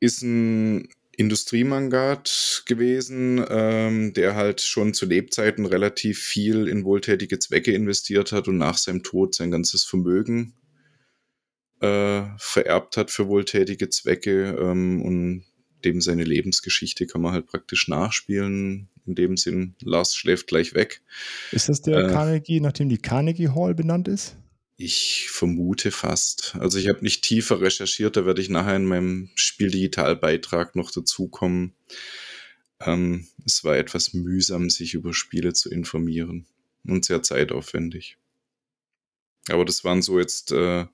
ist 0.00 0.22
ein 0.22 0.88
Industriemangat 1.16 2.64
gewesen, 2.66 3.44
ähm, 3.48 4.12
der 4.14 4.34
halt 4.34 4.60
schon 4.60 4.94
zu 4.94 5.06
Lebzeiten 5.06 5.66
relativ 5.66 6.18
viel 6.18 6.68
in 6.68 6.84
wohltätige 6.84 7.38
Zwecke 7.38 7.72
investiert 7.72 8.32
hat 8.32 8.48
und 8.48 8.58
nach 8.58 8.78
seinem 8.78 9.02
Tod 9.02 9.34
sein 9.34 9.50
ganzes 9.50 9.84
Vermögen 9.84 10.54
äh, 11.80 12.22
vererbt 12.38 12.96
hat 12.96 13.10
für 13.10 13.28
wohltätige 13.28 13.88
Zwecke 13.90 14.56
ähm, 14.58 15.02
und 15.02 15.44
dem 15.84 16.00
seine 16.00 16.24
Lebensgeschichte 16.24 17.06
kann 17.06 17.20
man 17.20 17.32
halt 17.32 17.46
praktisch 17.46 17.88
nachspielen 17.88 18.88
in 19.06 19.14
dem 19.14 19.36
Sinn, 19.36 19.74
Lars 19.80 20.14
schläft 20.14 20.46
gleich 20.46 20.74
weg. 20.74 21.02
Ist 21.52 21.68
das 21.68 21.82
der 21.82 21.98
äh, 21.98 22.10
Carnegie, 22.10 22.60
nachdem 22.60 22.88
die 22.88 22.98
Carnegie 22.98 23.48
Hall 23.48 23.74
benannt 23.74 24.08
ist? 24.08 24.36
Ich 24.76 25.28
vermute 25.30 25.90
fast. 25.90 26.56
Also 26.58 26.78
ich 26.78 26.88
habe 26.88 27.02
nicht 27.02 27.22
tiefer 27.22 27.60
recherchiert, 27.60 28.16
da 28.16 28.26
werde 28.26 28.40
ich 28.40 28.48
nachher 28.48 28.76
in 28.76 28.86
meinem 28.86 29.30
Spieldigitalbeitrag 29.34 30.74
noch 30.74 30.90
dazukommen. 30.90 31.74
Ähm, 32.80 33.28
es 33.44 33.62
war 33.62 33.76
etwas 33.76 34.14
mühsam, 34.14 34.70
sich 34.70 34.94
über 34.94 35.14
Spiele 35.14 35.52
zu 35.52 35.70
informieren 35.70 36.46
und 36.84 37.04
sehr 37.04 37.22
zeitaufwendig. 37.22 38.16
Aber 39.48 39.64
das 39.64 39.84
waren 39.84 40.02
so 40.02 40.18
jetzt 40.18 40.50
äh, 40.52 40.86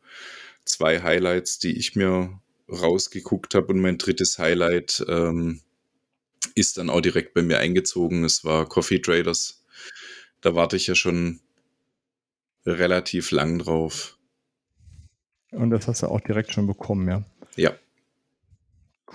zwei 0.64 1.02
Highlights, 1.02 1.58
die 1.58 1.76
ich 1.78 1.94
mir 1.94 2.40
rausgeguckt 2.70 3.54
habe 3.54 3.68
und 3.68 3.80
mein 3.80 3.98
drittes 3.98 4.38
Highlight 4.38 5.04
ähm, 5.08 5.60
ist 6.54 6.78
dann 6.78 6.90
auch 6.90 7.00
direkt 7.00 7.34
bei 7.34 7.42
mir 7.42 7.58
eingezogen. 7.58 8.24
Es 8.24 8.44
war 8.44 8.68
Coffee 8.68 9.00
Traders. 9.00 9.64
Da 10.40 10.54
warte 10.54 10.76
ich 10.76 10.86
ja 10.86 10.94
schon 10.94 11.40
relativ 12.64 13.30
lang 13.30 13.58
drauf. 13.58 14.18
Und 15.50 15.70
das 15.70 15.88
hast 15.88 16.02
du 16.02 16.06
auch 16.06 16.20
direkt 16.20 16.52
schon 16.52 16.66
bekommen, 16.66 17.08
ja? 17.08 17.24
Ja. 17.56 17.72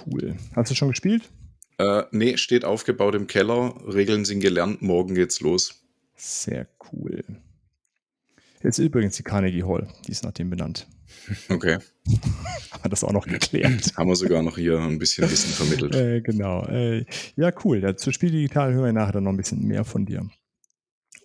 Cool. 0.06 0.36
Hast 0.56 0.72
du 0.72 0.76
schon 0.76 0.90
gespielt? 0.90 1.30
Äh, 1.78 2.04
nee, 2.12 2.38
steht 2.38 2.66
aufgebaut 2.66 3.16
im 3.16 3.28
Keller. 3.28 3.76
Regeln 3.86 4.26
sind 4.26 4.42
gelernt. 4.42 4.82
Morgen 4.82 5.16
geht's 5.16 5.40
los. 5.40 5.82
Sehr 6.16 6.68
cool. 6.92 7.24
Jetzt 8.66 8.80
übrigens 8.80 9.16
die 9.16 9.22
Carnegie 9.22 9.64
Hall. 9.64 9.88
Die 10.08 10.12
ist 10.12 10.24
nach 10.24 10.32
dem 10.32 10.50
benannt. 10.50 10.88
Okay. 11.50 11.78
Haben 12.72 12.84
wir 12.84 12.90
das 12.90 13.04
auch 13.04 13.12
noch 13.12 13.26
geklärt. 13.26 13.94
Haben 13.98 14.10
wir 14.10 14.16
sogar 14.16 14.42
noch 14.44 14.58
hier 14.58 14.80
ein 14.80 15.00
bisschen 15.00 15.30
Wissen 15.30 15.52
vermittelt. 15.52 15.96
Äh, 15.96 16.22
genau. 16.22 16.66
Äh, 16.66 17.06
ja, 17.36 17.52
cool. 17.64 17.82
Ja, 17.82 17.96
zu 17.96 18.12
Spiel 18.12 18.32
Digital 18.32 18.74
hören 18.74 18.86
wir 18.86 18.94
nachher 18.94 19.14
dann 19.14 19.24
noch 19.24 19.32
ein 19.32 19.38
bisschen 19.38 19.64
mehr 19.64 19.86
von 19.86 20.06
dir. 20.06 20.28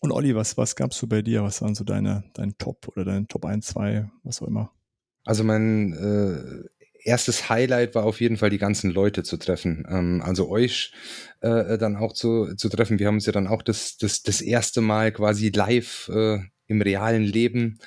Und 0.00 0.12
Olli, 0.12 0.34
was, 0.34 0.56
was 0.56 0.76
gab's 0.76 0.98
so 0.98 1.06
bei 1.06 1.22
dir? 1.22 1.42
Was 1.42 1.60
waren 1.60 1.74
so 1.74 1.84
deine, 1.84 2.24
dein 2.34 2.56
Top 2.56 2.88
oder 2.88 3.04
dein 3.04 3.26
Top 3.26 3.44
1, 3.44 3.66
2, 3.68 4.10
was 4.22 4.40
auch 4.40 4.46
immer? 4.46 4.72
Also 5.24 5.42
mein 5.42 5.92
äh, 5.92 6.68
erstes 7.08 7.48
Highlight 7.48 7.94
war 7.94 8.04
auf 8.04 8.20
jeden 8.20 8.36
Fall 8.36 8.50
die 8.50 8.58
ganzen 8.58 8.90
Leute 8.90 9.22
zu 9.22 9.38
treffen. 9.38 9.86
Ähm, 9.88 10.22
also 10.22 10.50
euch 10.50 10.92
äh, 11.40 11.78
dann 11.78 11.96
auch 11.96 12.12
zu, 12.12 12.54
zu 12.54 12.68
treffen. 12.68 12.98
Wir 12.98 13.06
haben 13.06 13.16
uns 13.16 13.26
ja 13.26 13.32
dann 13.32 13.48
auch 13.48 13.62
das, 13.62 13.96
das, 13.96 14.22
das 14.22 14.40
erste 14.40 14.82
Mal 14.82 15.12
quasi 15.12 15.50
live 15.50 16.10
äh, 16.14 16.40
im 16.70 16.80
realen 16.80 17.24
Leben 17.24 17.78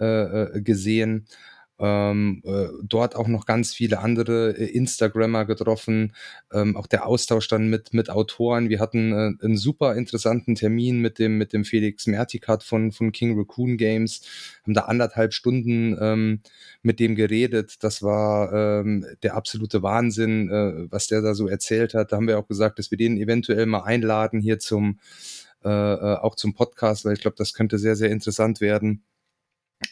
äh, 0.00 0.04
äh, 0.04 0.62
gesehen. 0.62 1.26
ähm, 1.78 2.42
äh, 2.44 2.68
dort 2.82 3.16
auch 3.16 3.28
noch 3.28 3.44
ganz 3.44 3.74
viele 3.74 3.98
andere 3.98 4.56
äh, 4.56 4.64
Instagrammer 4.64 5.44
getroffen, 5.44 6.14
ähm, 6.52 6.74
auch 6.76 6.86
der 6.86 7.06
Austausch 7.06 7.48
dann 7.48 7.68
mit, 7.68 7.92
mit 7.92 8.08
Autoren. 8.08 8.70
Wir 8.70 8.80
hatten 8.80 9.12
äh, 9.12 9.44
einen 9.44 9.58
super 9.58 9.94
interessanten 9.94 10.54
Termin 10.54 11.00
mit 11.00 11.18
dem, 11.18 11.36
mit 11.36 11.52
dem 11.52 11.64
Felix 11.64 12.06
Mertikat 12.06 12.62
von, 12.62 12.92
von 12.92 13.12
King 13.12 13.38
Raccoon 13.38 13.76
Games, 13.76 14.22
haben 14.64 14.74
da 14.74 14.82
anderthalb 14.82 15.34
Stunden 15.34 15.96
ähm, 16.00 16.40
mit 16.82 16.98
dem 16.98 17.14
geredet. 17.14 17.76
Das 17.84 18.02
war 18.02 18.52
ähm, 18.52 19.04
der 19.22 19.34
absolute 19.36 19.82
Wahnsinn, 19.82 20.48
äh, 20.50 20.90
was 20.90 21.08
der 21.08 21.20
da 21.20 21.34
so 21.34 21.46
erzählt 21.46 21.92
hat. 21.92 22.10
Da 22.12 22.16
haben 22.16 22.28
wir 22.28 22.38
auch 22.38 22.48
gesagt, 22.48 22.78
dass 22.78 22.90
wir 22.90 22.98
den 22.98 23.18
eventuell 23.18 23.66
mal 23.66 23.82
einladen 23.82 24.40
hier 24.40 24.58
zum, 24.58 24.98
äh, 25.66 25.94
äh 25.94 26.16
auch 26.18 26.36
zum 26.36 26.54
Podcast, 26.54 27.04
weil 27.04 27.14
ich 27.14 27.20
glaube, 27.20 27.36
das 27.36 27.52
könnte 27.54 27.78
sehr, 27.78 27.96
sehr 27.96 28.10
interessant 28.10 28.60
werden. 28.60 29.04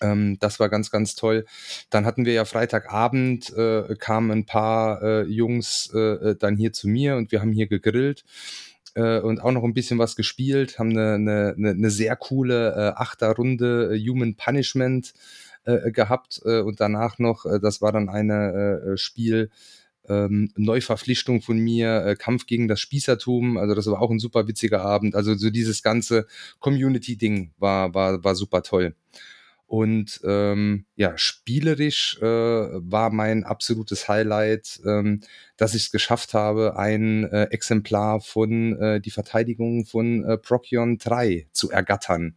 Ähm, 0.00 0.38
das 0.40 0.61
war 0.61 0.69
ganz, 0.69 0.90
ganz 0.90 1.14
toll. 1.14 1.45
Dann 1.90 2.07
hatten 2.07 2.25
wir 2.25 2.33
ja 2.33 2.45
Freitagabend, 2.45 3.50
äh, 3.57 3.95
kamen 3.99 4.31
ein 4.31 4.47
paar 4.47 5.02
äh, 5.02 5.23
Jungs 5.25 5.90
äh, 5.95 6.31
äh 6.31 6.37
dann 6.37 6.57
hier 6.57 6.73
zu 6.73 6.88
mir 6.88 7.16
und 7.16 7.33
wir 7.33 7.40
haben 7.40 7.52
hier 7.52 7.66
gegrillt 7.66 8.25
äh, 8.95 9.21
und 9.21 9.40
auch 9.43 9.52
noch 9.52 9.64
ein 9.64 9.75
bisschen 9.75 9.99
was 9.99 10.16
gespielt, 10.16 10.78
haben 10.78 10.90
eine, 10.97 11.54
eine, 11.57 11.71
eine 11.71 11.90
sehr 11.90 12.16
coole 12.16 12.97
Achterrunde 12.97 13.97
Human 13.99 14.37
Punishment 14.37 15.14
gehabt 15.66 16.40
und 16.45 16.78
danach 16.78 17.19
noch, 17.19 17.47
das 17.62 17.81
war 17.81 17.90
dann 17.90 18.11
eine 18.11 18.83
äh, 18.85 18.97
Spiel, 18.99 19.50
ähm, 20.08 20.50
Neuverpflichtung 20.56 21.42
von 21.42 21.58
mir, 21.58 22.04
äh, 22.04 22.16
Kampf 22.16 22.46
gegen 22.46 22.68
das 22.68 22.80
Spießertum. 22.80 23.56
Also 23.56 23.75
das 23.75 23.87
war 23.87 24.00
auch 24.00 24.11
ein 24.11 24.18
super 24.18 24.46
witziger 24.49 24.82
Abend. 24.82 25.14
Also 25.14 25.34
so 25.34 25.50
dieses 25.50 25.82
ganze 25.82 26.26
Community-Ding 26.61 27.52
war, 27.58 27.94
war, 27.94 28.23
war 28.25 28.34
super 28.34 28.62
toll. 28.62 28.94
Und 29.66 30.20
ähm, 30.25 30.84
ja, 30.94 31.16
spielerisch 31.16 32.18
äh, 32.20 32.25
war 32.25 33.11
mein 33.11 33.44
absolutes 33.44 34.08
Highlight, 34.08 34.80
ähm, 34.84 35.20
dass 35.56 35.75
ich 35.75 35.84
es 35.84 35.90
geschafft 35.90 36.34
habe, 36.34 36.76
ein 36.76 37.25
äh, 37.25 37.44
Exemplar 37.44 38.20
von 38.20 38.78
äh, 38.78 39.00
die 39.00 39.11
Verteidigung 39.11 39.87
von 39.87 40.25
äh, 40.25 40.37
Procyon 40.37 40.99
3 40.99 41.49
zu 41.52 41.70
ergattern. 41.70 42.37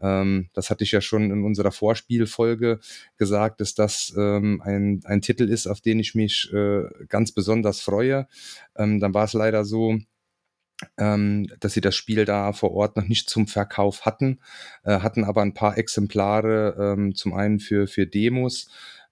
Ähm, 0.00 0.48
das 0.52 0.70
hatte 0.70 0.84
ich 0.84 0.92
ja 0.92 1.00
schon 1.00 1.30
in 1.30 1.44
unserer 1.44 1.72
Vorspielfolge 1.72 2.80
gesagt, 3.16 3.60
dass 3.60 3.74
das 3.74 4.12
ähm, 4.16 4.60
ein, 4.62 5.00
ein 5.04 5.22
Titel 5.22 5.48
ist, 5.48 5.66
auf 5.66 5.80
den 5.80 5.98
ich 5.98 6.14
mich 6.14 6.52
äh, 6.52 6.84
ganz 7.08 7.32
besonders 7.32 7.80
freue. 7.80 8.28
Ähm, 8.76 9.00
dann 9.00 9.14
war 9.14 9.24
es 9.24 9.32
leider 9.32 9.64
so, 9.64 9.98
ähm, 10.98 11.46
dass 11.60 11.72
sie 11.72 11.80
das 11.80 11.96
Spiel 11.96 12.24
da 12.24 12.52
vor 12.52 12.72
Ort 12.72 12.96
noch 12.96 13.08
nicht 13.08 13.30
zum 13.30 13.46
Verkauf 13.46 14.04
hatten, 14.04 14.40
äh, 14.84 15.00
hatten 15.00 15.24
aber 15.24 15.42
ein 15.42 15.54
paar 15.54 15.78
Exemplare, 15.78 16.76
ähm, 16.78 17.14
zum 17.14 17.32
einen 17.34 17.60
für, 17.60 17.86
für 17.86 18.06
Demos 18.06 18.68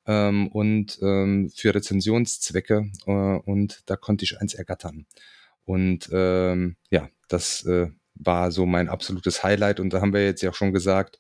ähm, 0.07 0.49
und 0.49 0.99
ähm, 1.03 1.51
für 1.55 1.75
Rezensionszwecke 1.75 2.91
äh, 3.07 3.11
und 3.11 3.83
da 3.87 3.97
konnte 3.97 4.25
ich 4.25 4.41
eins 4.41 4.55
ergattern. 4.55 5.07
Und 5.65 6.11
ähm, 6.13 6.77
ja, 6.91 7.09
das 7.29 7.65
äh, 7.65 7.89
war 8.25 8.51
so 8.51 8.67
mein 8.67 8.89
absolutes 8.89 9.43
Highlight 9.43 9.81
und 9.81 9.93
da 9.93 10.01
haben 10.01 10.13
wir 10.13 10.25
jetzt 10.25 10.43
ja 10.43 10.51
auch 10.51 10.55
schon 10.55 10.73
gesagt, 10.73 11.19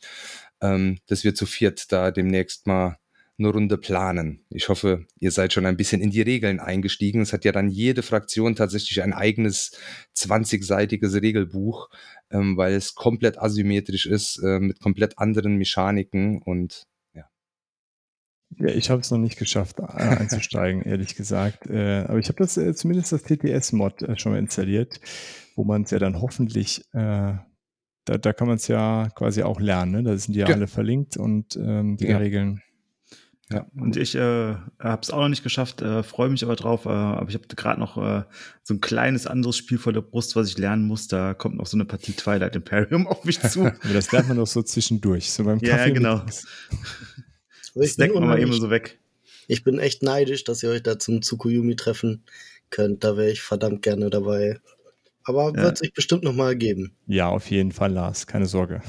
ähm, 0.60 0.98
dass 1.06 1.24
wir 1.24 1.34
zu 1.34 1.46
viert 1.46 1.92
da 1.92 2.10
demnächst 2.10 2.66
mal 2.66 2.98
eine 3.38 3.48
Runde 3.48 3.78
planen. 3.78 4.44
Ich 4.48 4.68
hoffe, 4.68 5.06
ihr 5.18 5.32
seid 5.32 5.52
schon 5.52 5.66
ein 5.66 5.76
bisschen 5.76 6.00
in 6.00 6.10
die 6.10 6.22
Regeln 6.22 6.60
eingestiegen. 6.60 7.20
Es 7.20 7.32
hat 7.32 7.44
ja 7.44 7.50
dann 7.50 7.68
jede 7.68 8.02
Fraktion 8.02 8.54
tatsächlich 8.54 9.02
ein 9.02 9.12
eigenes 9.12 9.72
20-seitiges 10.16 11.20
Regelbuch, 11.20 11.88
ähm, 12.30 12.56
weil 12.56 12.74
es 12.74 12.94
komplett 12.94 13.38
asymmetrisch 13.38 14.06
ist, 14.06 14.38
äh, 14.38 14.60
mit 14.60 14.80
komplett 14.80 15.18
anderen 15.18 15.56
Mechaniken 15.56 16.40
und 16.42 16.84
ja. 18.58 18.68
Ich 18.68 18.90
habe 18.90 19.00
es 19.00 19.10
noch 19.10 19.18
nicht 19.18 19.38
geschafft 19.38 19.78
äh, 19.80 19.82
einzusteigen, 19.82 20.82
ehrlich 20.84 21.16
gesagt. 21.16 21.66
Äh, 21.68 22.04
aber 22.08 22.18
ich 22.18 22.28
habe 22.28 22.38
das 22.38 22.56
äh, 22.56 22.74
zumindest 22.74 23.12
das 23.12 23.22
TTS-Mod 23.22 24.02
äh, 24.02 24.18
schon 24.18 24.32
mal 24.32 24.38
installiert, 24.38 25.00
wo 25.56 25.64
man 25.64 25.82
es 25.82 25.90
ja 25.90 25.98
dann 25.98 26.20
hoffentlich 26.20 26.84
äh, 26.92 27.34
da, 28.06 28.18
da 28.18 28.32
kann 28.34 28.48
man 28.48 28.56
es 28.56 28.68
ja 28.68 29.08
quasi 29.14 29.42
auch 29.42 29.60
lernen. 29.60 29.92
Ne? 29.92 30.02
Da 30.02 30.16
sind 30.16 30.34
die 30.34 30.40
ja, 30.40 30.48
ja. 30.48 30.54
alle 30.54 30.66
verlinkt 30.66 31.16
und 31.16 31.56
ähm, 31.56 31.96
die 31.96 32.08
ja. 32.08 32.18
Regeln 32.18 32.60
ja, 33.52 33.66
und 33.76 33.96
ich 33.98 34.14
äh, 34.14 34.54
habe 34.80 35.02
es 35.02 35.10
auch 35.10 35.20
noch 35.20 35.28
nicht 35.28 35.42
geschafft, 35.42 35.82
äh, 35.82 36.02
freue 36.02 36.30
mich 36.30 36.42
aber 36.42 36.56
drauf. 36.56 36.86
Äh, 36.86 36.88
aber 36.88 37.28
ich 37.28 37.34
habe 37.34 37.46
gerade 37.46 37.78
noch 37.78 37.98
äh, 37.98 38.24
so 38.62 38.72
ein 38.72 38.80
kleines 38.80 39.26
anderes 39.26 39.58
Spiel 39.58 39.76
vor 39.76 39.92
der 39.92 40.00
Brust, 40.00 40.34
was 40.34 40.48
ich 40.48 40.56
lernen 40.56 40.86
muss. 40.86 41.08
Da 41.08 41.34
kommt 41.34 41.56
noch 41.56 41.66
so 41.66 41.76
eine 41.76 41.84
Partie 41.84 42.12
Twilight 42.12 42.56
Imperium 42.56 43.06
auf 43.06 43.24
mich 43.24 43.40
zu. 43.40 43.66
aber 43.66 43.92
das 43.92 44.10
lernt 44.12 44.28
man 44.28 44.38
doch 44.38 44.46
so 44.46 44.62
zwischendurch, 44.62 45.30
so 45.30 45.44
beim 45.44 45.60
Kaffee. 45.60 45.88
Ja, 45.88 45.94
genau. 45.94 46.22
Das 47.74 47.96
denkt 47.96 48.14
man 48.14 48.26
mal 48.26 48.40
eben 48.40 48.52
so 48.52 48.70
weg. 48.70 48.98
Ich 49.46 49.64
bin 49.64 49.78
echt 49.78 50.02
neidisch, 50.02 50.44
dass 50.44 50.62
ihr 50.62 50.70
euch 50.70 50.82
da 50.82 50.98
zum 50.98 51.22
Tsukuyomi 51.22 51.76
treffen 51.76 52.24
könnt. 52.70 53.04
Da 53.04 53.16
wäre 53.16 53.30
ich 53.30 53.42
verdammt 53.42 53.82
gerne 53.82 54.10
dabei. 54.10 54.60
Aber 55.24 55.52
ja. 55.56 55.62
wird 55.62 55.78
sich 55.78 55.92
bestimmt 55.92 56.22
noch 56.22 56.34
mal 56.34 56.56
geben. 56.56 56.96
Ja, 57.06 57.28
auf 57.28 57.50
jeden 57.50 57.72
Fall, 57.72 57.92
Lars. 57.92 58.26
Keine 58.26 58.46
Sorge. 58.46 58.82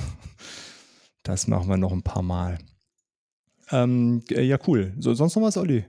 Das 1.23 1.47
machen 1.47 1.69
wir 1.69 1.77
noch 1.77 1.91
ein 1.91 2.03
paar 2.03 2.21
Mal. 2.21 2.59
Ähm, 3.71 4.21
ja, 4.29 4.59
cool. 4.67 4.93
So, 4.99 5.13
sonst 5.13 5.35
noch 5.35 5.43
was, 5.43 5.57
Olli? 5.57 5.85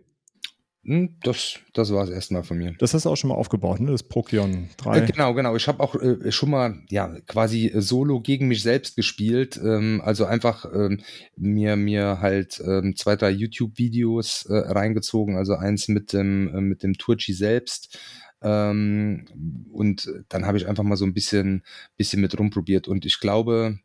Hm, 0.86 1.16
das, 1.22 1.58
das 1.74 1.92
war 1.92 2.04
es 2.04 2.10
erstmal 2.10 2.44
von 2.44 2.58
mir. 2.58 2.74
Das 2.78 2.94
hast 2.94 3.06
du 3.06 3.10
auch 3.10 3.16
schon 3.16 3.28
mal 3.28 3.34
aufgebaut, 3.34 3.80
ne? 3.80 3.90
Das 3.90 4.04
Procyon 4.04 4.68
3. 4.76 4.98
Äh, 4.98 5.06
genau, 5.06 5.34
genau. 5.34 5.56
Ich 5.56 5.66
habe 5.66 5.82
auch 5.82 5.96
äh, 5.96 6.30
schon 6.30 6.50
mal 6.50 6.76
ja 6.88 7.08
quasi 7.26 7.72
solo 7.74 8.20
gegen 8.20 8.46
mich 8.46 8.62
selbst 8.62 8.94
gespielt. 8.94 9.60
Ähm, 9.60 10.00
also 10.04 10.26
einfach 10.26 10.64
ähm, 10.72 11.00
mir, 11.36 11.74
mir 11.74 12.20
halt 12.20 12.62
ähm, 12.64 12.94
zwei, 12.94 13.16
drei 13.16 13.30
YouTube-Videos 13.30 14.46
äh, 14.48 14.54
reingezogen. 14.54 15.36
Also 15.36 15.56
eins 15.56 15.88
mit 15.88 16.12
dem, 16.12 16.54
äh, 16.54 16.60
mit 16.60 16.84
dem 16.84 16.94
Turchi 16.94 17.32
selbst. 17.32 17.98
Ähm, 18.40 19.26
und 19.72 20.08
dann 20.28 20.46
habe 20.46 20.56
ich 20.56 20.68
einfach 20.68 20.84
mal 20.84 20.96
so 20.96 21.04
ein 21.04 21.14
bisschen, 21.14 21.64
bisschen 21.96 22.20
mit 22.20 22.38
rumprobiert. 22.38 22.86
Und 22.86 23.04
ich 23.06 23.18
glaube, 23.18 23.80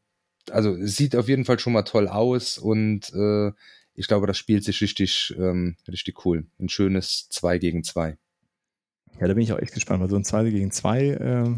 also 0.52 0.76
es 0.76 0.98
sieht 0.98 1.16
auf 1.16 1.28
jeden 1.28 1.46
Fall 1.46 1.58
schon 1.58 1.74
mal 1.74 1.82
toll 1.82 2.08
aus 2.08 2.60
und 2.60 3.12
äh, 3.14 3.52
ich 3.94 4.08
glaube, 4.08 4.28
das 4.28 4.38
spielt 4.38 4.64
sich 4.64 4.82
richtig, 4.82 5.34
ähm, 5.38 5.76
richtig 5.88 6.26
cool. 6.26 6.46
Ein 6.60 6.70
schönes 6.70 7.28
2 7.30 7.58
gegen 7.58 7.84
2. 7.84 8.18
Ja, 9.20 9.28
da 9.28 9.34
bin 9.34 9.44
ich 9.44 9.54
auch 9.54 9.60
echt 9.60 9.74
gespannt, 9.74 10.02
weil 10.02 10.10
so 10.10 10.16
ein 10.16 10.24
2 10.24 10.50
gegen 10.50 10.72
2 10.72 11.02
äh, 11.02 11.50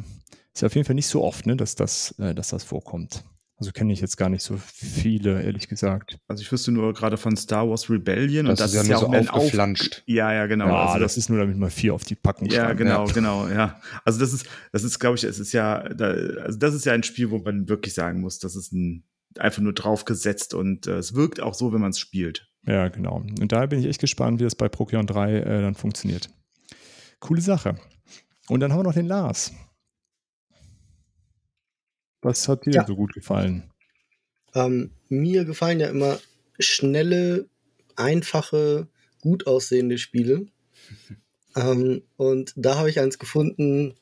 ist 0.53 0.61
ja 0.61 0.67
auf 0.67 0.75
jeden 0.75 0.85
Fall 0.85 0.95
nicht 0.95 1.07
so 1.07 1.23
oft, 1.23 1.45
ne, 1.45 1.55
dass, 1.55 1.75
das, 1.75 2.17
äh, 2.19 2.33
dass 2.33 2.49
das 2.49 2.63
vorkommt. 2.63 3.23
Also 3.57 3.71
kenne 3.71 3.93
ich 3.93 4.01
jetzt 4.01 4.17
gar 4.17 4.29
nicht 4.29 4.43
so 4.43 4.57
viele, 4.57 5.41
ehrlich 5.41 5.69
gesagt. 5.69 6.17
Also 6.27 6.41
ich 6.41 6.51
wüsste 6.51 6.71
nur 6.71 6.91
gerade 6.93 7.17
von 7.17 7.37
Star 7.37 7.69
Wars 7.69 7.89
Rebellion 7.89 8.47
das 8.47 8.59
und 8.59 8.59
das 8.59 8.71
ist 8.71 8.75
ja, 8.75 8.81
ist 8.81 9.01
ja 9.01 9.07
nur 9.07 9.23
so 9.23 9.29
aufgeflanscht. 9.29 9.99
Auf 9.99 10.03
ja, 10.07 10.33
ja, 10.33 10.47
genau. 10.47 10.67
Ja, 10.67 10.85
also 10.85 10.99
das, 10.99 11.13
das, 11.13 11.17
ist 11.17 11.29
nur, 11.29 11.39
damit 11.39 11.57
man 11.57 11.69
vier 11.69 11.93
auf 11.93 12.03
die 12.03 12.15
packen 12.15 12.47
kann. 12.47 12.57
Ja, 12.57 12.73
genau, 12.73 13.05
ja. 13.07 13.13
genau, 13.13 13.47
ja. 13.47 13.79
Also 14.03 14.19
das 14.19 14.33
ist, 14.33 14.47
das 14.71 14.83
ist, 14.83 14.99
glaube 14.99 15.17
ich, 15.17 15.23
es 15.23 15.39
ist 15.39 15.53
ja, 15.53 15.87
da, 15.87 16.07
also 16.07 16.57
das 16.57 16.73
ist 16.73 16.85
ja 16.85 16.93
ein 16.93 17.03
Spiel, 17.03 17.29
wo 17.29 17.37
man 17.37 17.69
wirklich 17.69 17.93
sagen 17.93 18.21
muss, 18.21 18.39
das 18.39 18.55
ist 18.55 18.73
ein 18.73 19.03
einfach 19.37 19.61
nur 19.61 19.73
draufgesetzt 19.73 20.53
und 20.53 20.87
äh, 20.87 20.97
es 20.97 21.15
wirkt 21.15 21.41
auch 21.41 21.53
so, 21.53 21.73
wenn 21.73 21.81
man 21.81 21.91
es 21.91 21.99
spielt. 21.99 22.47
Ja, 22.65 22.87
genau. 22.87 23.17
Und 23.17 23.51
daher 23.51 23.67
bin 23.67 23.79
ich 23.79 23.85
echt 23.85 24.01
gespannt, 24.01 24.39
wie 24.39 24.43
das 24.43 24.55
bei 24.55 24.69
Procyon 24.69 25.05
3 25.05 25.33
äh, 25.33 25.61
dann 25.61 25.75
funktioniert. 25.75 26.29
Coole 27.19 27.41
Sache. 27.41 27.75
Und 28.47 28.59
dann 28.59 28.71
haben 28.71 28.79
wir 28.79 28.83
noch 28.83 28.93
den 28.93 29.05
Lars. 29.05 29.51
Was 32.21 32.47
hat 32.47 32.65
dir 32.65 32.73
ja. 32.73 32.85
so 32.85 32.95
gut 32.95 33.13
gefallen? 33.13 33.69
Ähm, 34.55 34.91
mir 35.09 35.45
gefallen 35.45 35.79
ja 35.79 35.87
immer 35.87 36.19
schnelle, 36.59 37.49
einfache, 37.95 38.87
gut 39.19 39.45
aussehende 39.47 39.97
Spiele. 39.97 40.47
ähm, 41.55 42.03
und 42.15 42.53
da 42.55 42.77
habe 42.77 42.89
ich 42.89 42.99
eins 42.99 43.19
gefunden, 43.19 43.95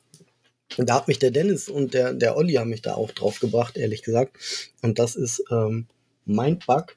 und 0.76 0.88
da 0.88 0.94
hat 0.94 1.08
mich 1.08 1.18
der 1.18 1.30
Dennis 1.30 1.68
und 1.68 1.94
der, 1.94 2.14
der 2.14 2.36
Olli 2.36 2.54
haben 2.54 2.70
mich 2.70 2.82
da 2.82 2.94
auch 2.94 3.10
drauf 3.10 3.40
gebracht, 3.40 3.76
ehrlich 3.76 4.02
gesagt. 4.02 4.36
Und 4.82 4.98
das 4.98 5.16
ist 5.16 5.44
ähm, 5.50 5.86
Mindbug. 6.24 6.96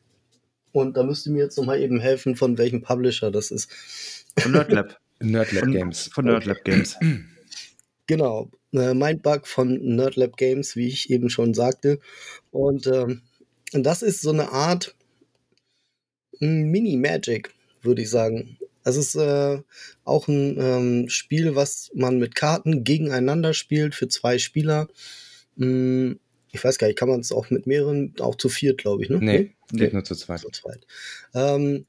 Und 0.71 0.97
da 0.97 1.03
müsst 1.03 1.25
ihr 1.25 1.31
mir 1.31 1.43
jetzt 1.43 1.57
nochmal 1.57 1.81
eben 1.81 1.99
helfen, 1.99 2.35
von 2.35 2.57
welchem 2.57 2.81
Publisher 2.81 3.31
das 3.31 3.51
ist. 3.51 3.71
Von 4.37 4.51
Nerdlab. 4.51 4.99
Nerdlab 5.19 5.63
von, 5.63 5.71
Games. 5.71 6.09
Von 6.13 6.25
Nerdlab 6.25 6.63
Games. 6.63 6.97
Genau. 8.07 8.51
Äh, 8.71 8.93
Mindbug 8.93 9.47
von 9.47 9.79
Nerdlab 9.95 10.37
Games, 10.37 10.75
wie 10.75 10.87
ich 10.89 11.09
eben 11.09 11.31
schon 11.31 11.55
sagte. 11.55 11.99
Und 12.51 12.85
ähm, 12.85 13.23
das 13.71 14.03
ist 14.03 14.21
so 14.21 14.29
eine 14.29 14.51
Art 14.51 14.93
Mini-Magic, 16.39 17.51
würde 17.81 18.03
ich 18.03 18.11
sagen. 18.11 18.59
Es 18.85 18.95
ist 18.95 19.15
äh, 19.15 19.61
auch 20.03 20.27
ein 20.27 20.57
ähm, 20.59 21.09
Spiel, 21.09 21.55
was 21.55 21.91
man 21.93 22.19
mit 22.19 22.35
Karten 22.35 22.83
gegeneinander 22.83 23.53
spielt 23.53 23.95
für 23.95 24.07
zwei 24.07 24.37
Spieler. 24.37 24.87
Hm, 25.57 26.19
ich 26.51 26.63
weiß 26.63 26.77
gar 26.77 26.87
nicht, 26.87 26.97
kann 26.97 27.09
man 27.09 27.19
es 27.19 27.31
auch 27.31 27.49
mit 27.49 27.67
mehreren, 27.67 28.13
auch 28.19 28.35
zu 28.35 28.47
viert, 28.47 28.77
glaube 28.77 29.03
ich, 29.03 29.09
ne? 29.09 29.17
Nee, 29.19 29.55
nee, 29.71 29.89
nur 29.91 30.03
zu 30.03 30.15
zweit. 30.15 30.39
Zu 30.39 30.51
zweit. 30.51 30.85
Ähm, 31.33 31.85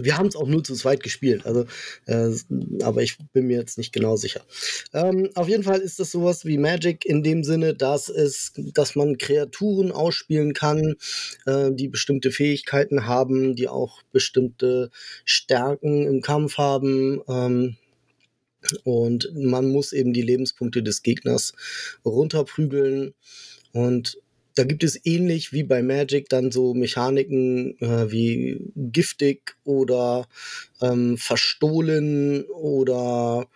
Wir 0.00 0.16
haben 0.16 0.28
es 0.28 0.36
auch 0.36 0.46
nur 0.46 0.64
zu 0.64 0.74
zweit 0.74 1.02
gespielt, 1.02 1.44
also, 1.44 1.66
äh, 2.06 2.30
aber 2.82 3.02
ich 3.02 3.18
bin 3.32 3.46
mir 3.46 3.58
jetzt 3.58 3.76
nicht 3.76 3.92
genau 3.92 4.16
sicher. 4.16 4.40
Ähm, 4.94 5.28
auf 5.34 5.48
jeden 5.48 5.64
Fall 5.64 5.80
ist 5.80 5.98
das 5.98 6.10
sowas 6.10 6.46
wie 6.46 6.56
Magic 6.56 7.04
in 7.04 7.22
dem 7.22 7.44
Sinne, 7.44 7.74
dass 7.74 8.08
es, 8.08 8.52
dass 8.56 8.96
man 8.96 9.18
Kreaturen 9.18 9.92
ausspielen 9.92 10.54
kann, 10.54 10.94
äh, 11.44 11.70
die 11.72 11.88
bestimmte 11.88 12.30
Fähigkeiten 12.30 13.06
haben, 13.06 13.54
die 13.54 13.68
auch 13.68 14.02
bestimmte 14.12 14.90
Stärken 15.26 16.06
im 16.06 16.22
Kampf 16.22 16.56
haben. 16.56 17.20
Ähm, 17.28 17.76
und 18.84 19.30
man 19.34 19.68
muss 19.68 19.92
eben 19.92 20.12
die 20.12 20.22
Lebenspunkte 20.22 20.82
des 20.82 21.02
Gegners 21.02 21.52
runterprügeln. 22.04 23.14
Und 23.72 24.21
da 24.54 24.64
gibt 24.64 24.84
es 24.84 25.00
ähnlich 25.04 25.52
wie 25.52 25.62
bei 25.62 25.82
Magic 25.82 26.28
dann 26.28 26.50
so 26.50 26.74
Mechaniken 26.74 27.78
äh, 27.80 28.10
wie 28.10 28.60
giftig 28.76 29.56
oder 29.64 30.26
ähm, 30.80 31.16
verstohlen 31.18 32.44
oder 32.46 33.46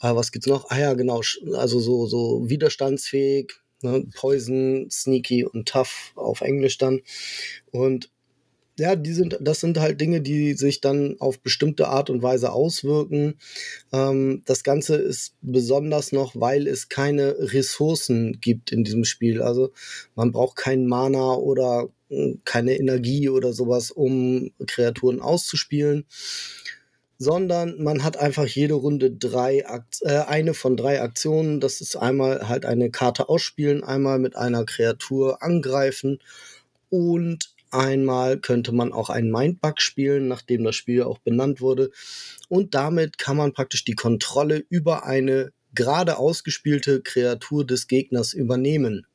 äh, 0.00 0.14
was 0.14 0.32
gibt's 0.32 0.46
noch? 0.46 0.70
Ah 0.70 0.78
ja, 0.78 0.94
genau, 0.94 1.22
also 1.54 1.80
so, 1.80 2.06
so 2.06 2.48
widerstandsfähig, 2.48 3.54
ne? 3.82 4.04
Poison, 4.14 4.88
Sneaky 4.90 5.44
und 5.44 5.68
Tough 5.68 6.12
auf 6.16 6.40
Englisch 6.40 6.78
dann. 6.78 7.00
Und 7.70 8.10
ja, 8.78 8.96
die 8.96 9.12
sind, 9.12 9.38
das 9.40 9.60
sind 9.60 9.78
halt 9.78 10.00
Dinge, 10.00 10.20
die 10.20 10.54
sich 10.54 10.80
dann 10.80 11.16
auf 11.20 11.38
bestimmte 11.40 11.88
Art 11.88 12.10
und 12.10 12.22
Weise 12.22 12.52
auswirken. 12.52 13.34
Ähm, 13.92 14.42
das 14.46 14.64
Ganze 14.64 14.96
ist 14.96 15.34
besonders 15.42 16.12
noch, 16.12 16.34
weil 16.34 16.66
es 16.66 16.88
keine 16.88 17.36
Ressourcen 17.38 18.40
gibt 18.40 18.72
in 18.72 18.82
diesem 18.82 19.04
Spiel. 19.04 19.42
Also 19.42 19.72
man 20.16 20.32
braucht 20.32 20.56
keinen 20.56 20.86
Mana 20.86 21.34
oder 21.34 21.88
hm, 22.08 22.40
keine 22.44 22.76
Energie 22.76 23.28
oder 23.28 23.52
sowas, 23.52 23.90
um 23.90 24.50
Kreaturen 24.66 25.20
auszuspielen 25.20 26.04
sondern 27.16 27.82
man 27.82 28.02
hat 28.02 28.16
einfach 28.16 28.44
jede 28.46 28.74
Runde 28.74 29.10
drei 29.10 29.66
Akt 29.66 30.00
äh, 30.02 30.24
eine 30.26 30.52
von 30.52 30.76
drei 30.76 31.00
Aktionen. 31.00 31.60
Das 31.60 31.80
ist 31.80 31.96
einmal 31.96 32.48
halt 32.48 32.66
eine 32.66 32.90
Karte 32.90 33.28
ausspielen, 33.28 33.84
einmal 33.84 34.18
mit 34.18 34.36
einer 34.36 34.64
Kreatur 34.64 35.42
angreifen 35.42 36.18
und 36.90 37.53
Einmal 37.74 38.38
könnte 38.38 38.72
man 38.72 38.92
auch 38.92 39.10
einen 39.10 39.30
Mindbug 39.30 39.80
spielen, 39.80 40.28
nachdem 40.28 40.64
das 40.64 40.76
Spiel 40.76 41.02
auch 41.02 41.18
benannt 41.18 41.60
wurde. 41.60 41.90
Und 42.48 42.74
damit 42.74 43.18
kann 43.18 43.36
man 43.36 43.52
praktisch 43.52 43.84
die 43.84 43.94
Kontrolle 43.94 44.64
über 44.68 45.04
eine 45.04 45.52
gerade 45.74 46.18
ausgespielte 46.18 47.02
Kreatur 47.02 47.66
des 47.66 47.88
Gegners 47.88 48.32
übernehmen. 48.32 49.06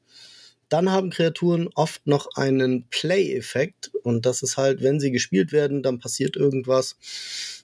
Dann 0.67 0.91
haben 0.91 1.10
Kreaturen 1.10 1.69
oft 1.74 2.06
noch 2.06 2.36
einen 2.36 2.88
Play-Effekt 2.89 3.91
und 4.04 4.26
das 4.26 4.43
ist 4.43 4.58
halt, 4.58 4.84
wenn 4.84 5.00
sie 5.00 5.12
gespielt 5.12 5.52
werden, 5.52 5.82
dann 5.82 6.00
passiert 6.00 6.36
irgendwas. 6.36 6.98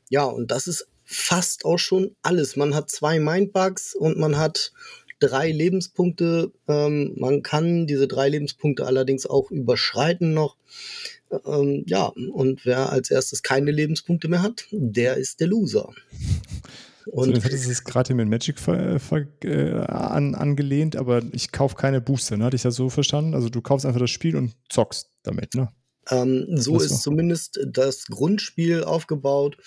Ja, 0.10 0.24
und 0.24 0.50
das 0.50 0.68
ist 0.68 0.88
fast 1.04 1.66
auch 1.66 1.78
schon 1.78 2.16
alles. 2.24 2.56
Man 2.56 2.74
hat 2.74 2.90
zwei 2.90 3.20
Mindbugs 3.20 3.94
und 3.94 4.18
man 4.18 4.38
hat 4.38 4.72
drei 5.20 5.52
Lebenspunkte. 5.52 6.52
Ähm, 6.68 7.14
man 7.18 7.44
kann 7.44 7.88
diese 7.88 8.08
drei 8.08 8.30
Lebenspunkte 8.30 8.86
allerdings 8.86 9.26
auch 9.26 9.52
überschreiten 9.52 10.34
noch. 10.34 10.58
Ähm, 11.46 11.84
ja, 11.88 12.06
und 12.06 12.66
wer 12.66 12.92
als 12.92 13.12
erstes 13.12 13.44
keine 13.44 13.72
Lebenspunkte 13.72 14.28
mehr 14.28 14.42
hat, 14.42 14.66
der 14.72 15.18
ist 15.18 15.40
der 15.40 15.48
Loser. 15.48 15.90
Und 17.12 17.26
so, 17.26 17.32
jetzt 17.34 17.46
hattest 17.46 17.68
du 17.68 17.72
es 17.72 17.84
gerade 17.84 18.16
mit 18.16 18.28
Magic 18.28 18.60
ver, 18.60 19.00
ver, 19.00 19.28
äh, 19.44 19.74
an, 19.74 20.34
angelehnt, 20.34 20.96
aber 20.96 21.22
ich 21.34 21.52
kaufe 21.52 21.76
keine 21.76 22.02
Booster, 22.02 22.36
ne? 22.36 22.46
Hatte 22.46 22.56
ich 22.56 22.64
das 22.64 22.74
so 22.74 22.90
verstanden? 22.90 23.36
Also 23.36 23.50
du 23.50 23.62
kaufst 23.62 23.86
einfach 23.86 24.00
das 24.00 24.10
Spiel 24.10 24.36
und 24.36 24.56
zockst 24.70 25.12
damit, 25.22 25.54
ne? 25.54 25.70
Ähm, 26.12 26.46
so 26.50 26.80
ist 26.80 27.02
zumindest 27.02 27.60
das 27.66 28.06
Grundspiel 28.06 28.84
aufgebaut. 28.84 29.58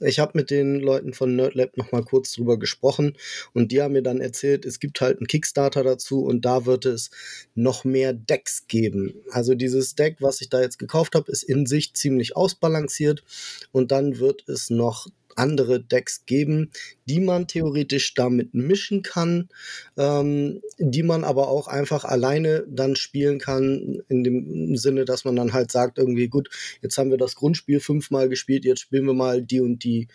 Ich 0.00 0.18
habe 0.18 0.32
mit 0.34 0.50
den 0.50 0.80
Leuten 0.80 1.14
von 1.14 1.34
NerdLab 1.34 1.76
noch 1.76 1.92
mal 1.92 2.04
kurz 2.04 2.32
drüber 2.32 2.58
gesprochen 2.58 3.16
und 3.54 3.72
die 3.72 3.80
haben 3.80 3.92
mir 3.92 4.02
dann 4.02 4.20
erzählt, 4.20 4.66
es 4.66 4.80
gibt 4.80 5.00
halt 5.00 5.18
einen 5.18 5.26
Kickstarter 5.26 5.82
dazu 5.82 6.24
und 6.24 6.44
da 6.44 6.66
wird 6.66 6.84
es 6.84 7.10
noch 7.54 7.84
mehr 7.84 8.12
Decks 8.12 8.66
geben. 8.68 9.14
Also 9.30 9.54
dieses 9.54 9.94
Deck, 9.94 10.16
was 10.20 10.40
ich 10.40 10.48
da 10.48 10.60
jetzt 10.60 10.78
gekauft 10.78 11.14
habe, 11.14 11.30
ist 11.32 11.42
in 11.42 11.66
sich 11.66 11.94
ziemlich 11.94 12.36
ausbalanciert 12.36 13.24
und 13.72 13.90
dann 13.90 14.18
wird 14.18 14.48
es 14.48 14.70
noch 14.70 15.06
andere 15.38 15.80
Decks 15.80 16.26
geben, 16.26 16.70
die 17.06 17.20
man 17.20 17.46
theoretisch 17.46 18.14
damit 18.14 18.54
mischen 18.54 19.02
kann, 19.02 19.48
ähm, 19.96 20.60
die 20.78 21.02
man 21.02 21.24
aber 21.24 21.48
auch 21.48 21.68
einfach 21.68 22.04
alleine 22.04 22.64
dann 22.68 22.96
spielen 22.96 23.38
kann, 23.38 24.02
in 24.08 24.24
dem 24.24 24.76
Sinne, 24.76 25.04
dass 25.04 25.24
man 25.24 25.36
dann 25.36 25.52
halt 25.52 25.70
sagt, 25.70 25.98
irgendwie, 25.98 26.28
gut, 26.28 26.50
jetzt 26.82 26.98
haben 26.98 27.10
wir 27.10 27.18
das 27.18 27.36
Grundspiel 27.36 27.80
fünfmal 27.80 28.28
gespielt, 28.28 28.64
jetzt 28.64 28.80
spielen 28.80 29.06
wir 29.06 29.14
mal 29.14 29.42
die 29.42 29.60
und 29.60 29.84
die 29.84 30.08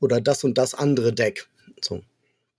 oder 0.00 0.20
das 0.20 0.44
und 0.44 0.58
das 0.58 0.74
andere 0.74 1.12
Deck. 1.12 1.48
So. 1.80 2.02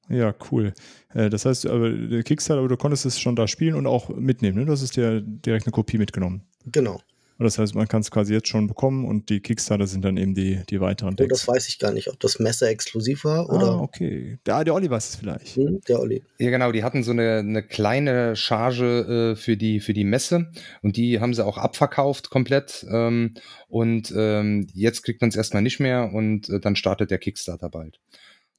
Ja, 0.10 0.36
cool. 0.52 0.74
Äh, 1.14 1.30
das 1.30 1.46
heißt, 1.46 1.66
aber 1.66 1.92
Kickstarter, 2.24 2.60
aber 2.60 2.70
du 2.70 2.78
konntest 2.78 3.06
es 3.06 3.20
schon 3.20 3.36
da 3.36 3.48
spielen 3.48 3.76
und 3.76 3.88
auch 3.88 4.10
mitnehmen, 4.10 4.60
ne? 4.60 4.66
Du 4.66 4.72
hast 4.72 4.96
dir 4.96 5.22
direkt 5.22 5.66
eine 5.66 5.72
Kopie 5.72 5.98
mitgenommen. 5.98 6.44
Genau. 6.66 7.02
Das 7.44 7.60
heißt, 7.60 7.76
man 7.76 7.88
kann 7.88 8.02
es 8.02 8.12
quasi 8.12 8.34
jetzt 8.34 8.48
schon 8.48 8.68
bekommen 8.68 9.06
und 9.06 9.30
die 9.30 9.40
Kickstarter 9.40 9.88
sind 9.88 10.04
dann 10.04 10.18
eben 10.18 10.34
die, 10.34 10.62
die 10.70 10.82
weiteren 10.82 11.16
Decks. 11.16 11.28
Oh, 11.28 11.30
das 11.30 11.48
weiß 11.48 11.70
ich 11.70 11.80
gar 11.80 11.92
nicht, 11.92 12.10
ob 12.10 12.20
das 12.20 12.40
Messer 12.40 12.70
exklusiv 12.70 13.24
war 13.26 13.50
oder. 13.50 13.72
Ah, 13.72 13.80
okay. 13.80 14.40
Der, 14.46 14.64
der 14.64 14.74
Olli 14.74 14.90
weiß 14.90 15.10
es 15.10 15.16
vielleicht. 15.16 15.56
Hm, 15.56 15.82
der 15.88 16.00
Olli. 16.00 16.24
Ja, 16.40 16.50
genau. 16.50 16.72
Die 16.72 16.84
hatten 16.84 17.04
so 17.04 17.12
eine, 17.12 17.40
eine 17.40 17.64
kleine 17.64 18.36
Charge 18.36 19.34
äh, 19.34 19.36
für, 19.36 19.58
die, 19.58 19.80
für 19.80 19.94
die 19.94 20.06
Messe 20.06 20.52
und 20.82 20.98
die 20.98 21.20
haben 21.20 21.34
sie 21.34 21.46
auch 21.46 21.58
abverkauft 21.58 22.30
komplett. 22.30 22.86
Ähm, 22.90 23.36
und 23.68 24.14
ähm, 24.16 24.68
jetzt 24.74 25.04
kriegt 25.04 25.22
man 25.22 25.30
es 25.30 25.36
erstmal 25.36 25.64
nicht 25.64 25.80
mehr 25.80 26.12
und 26.14 26.50
äh, 26.50 26.60
dann 26.60 26.76
startet 26.76 27.12
der 27.12 27.18
Kickstarter 27.20 27.70
bald. 27.70 28.00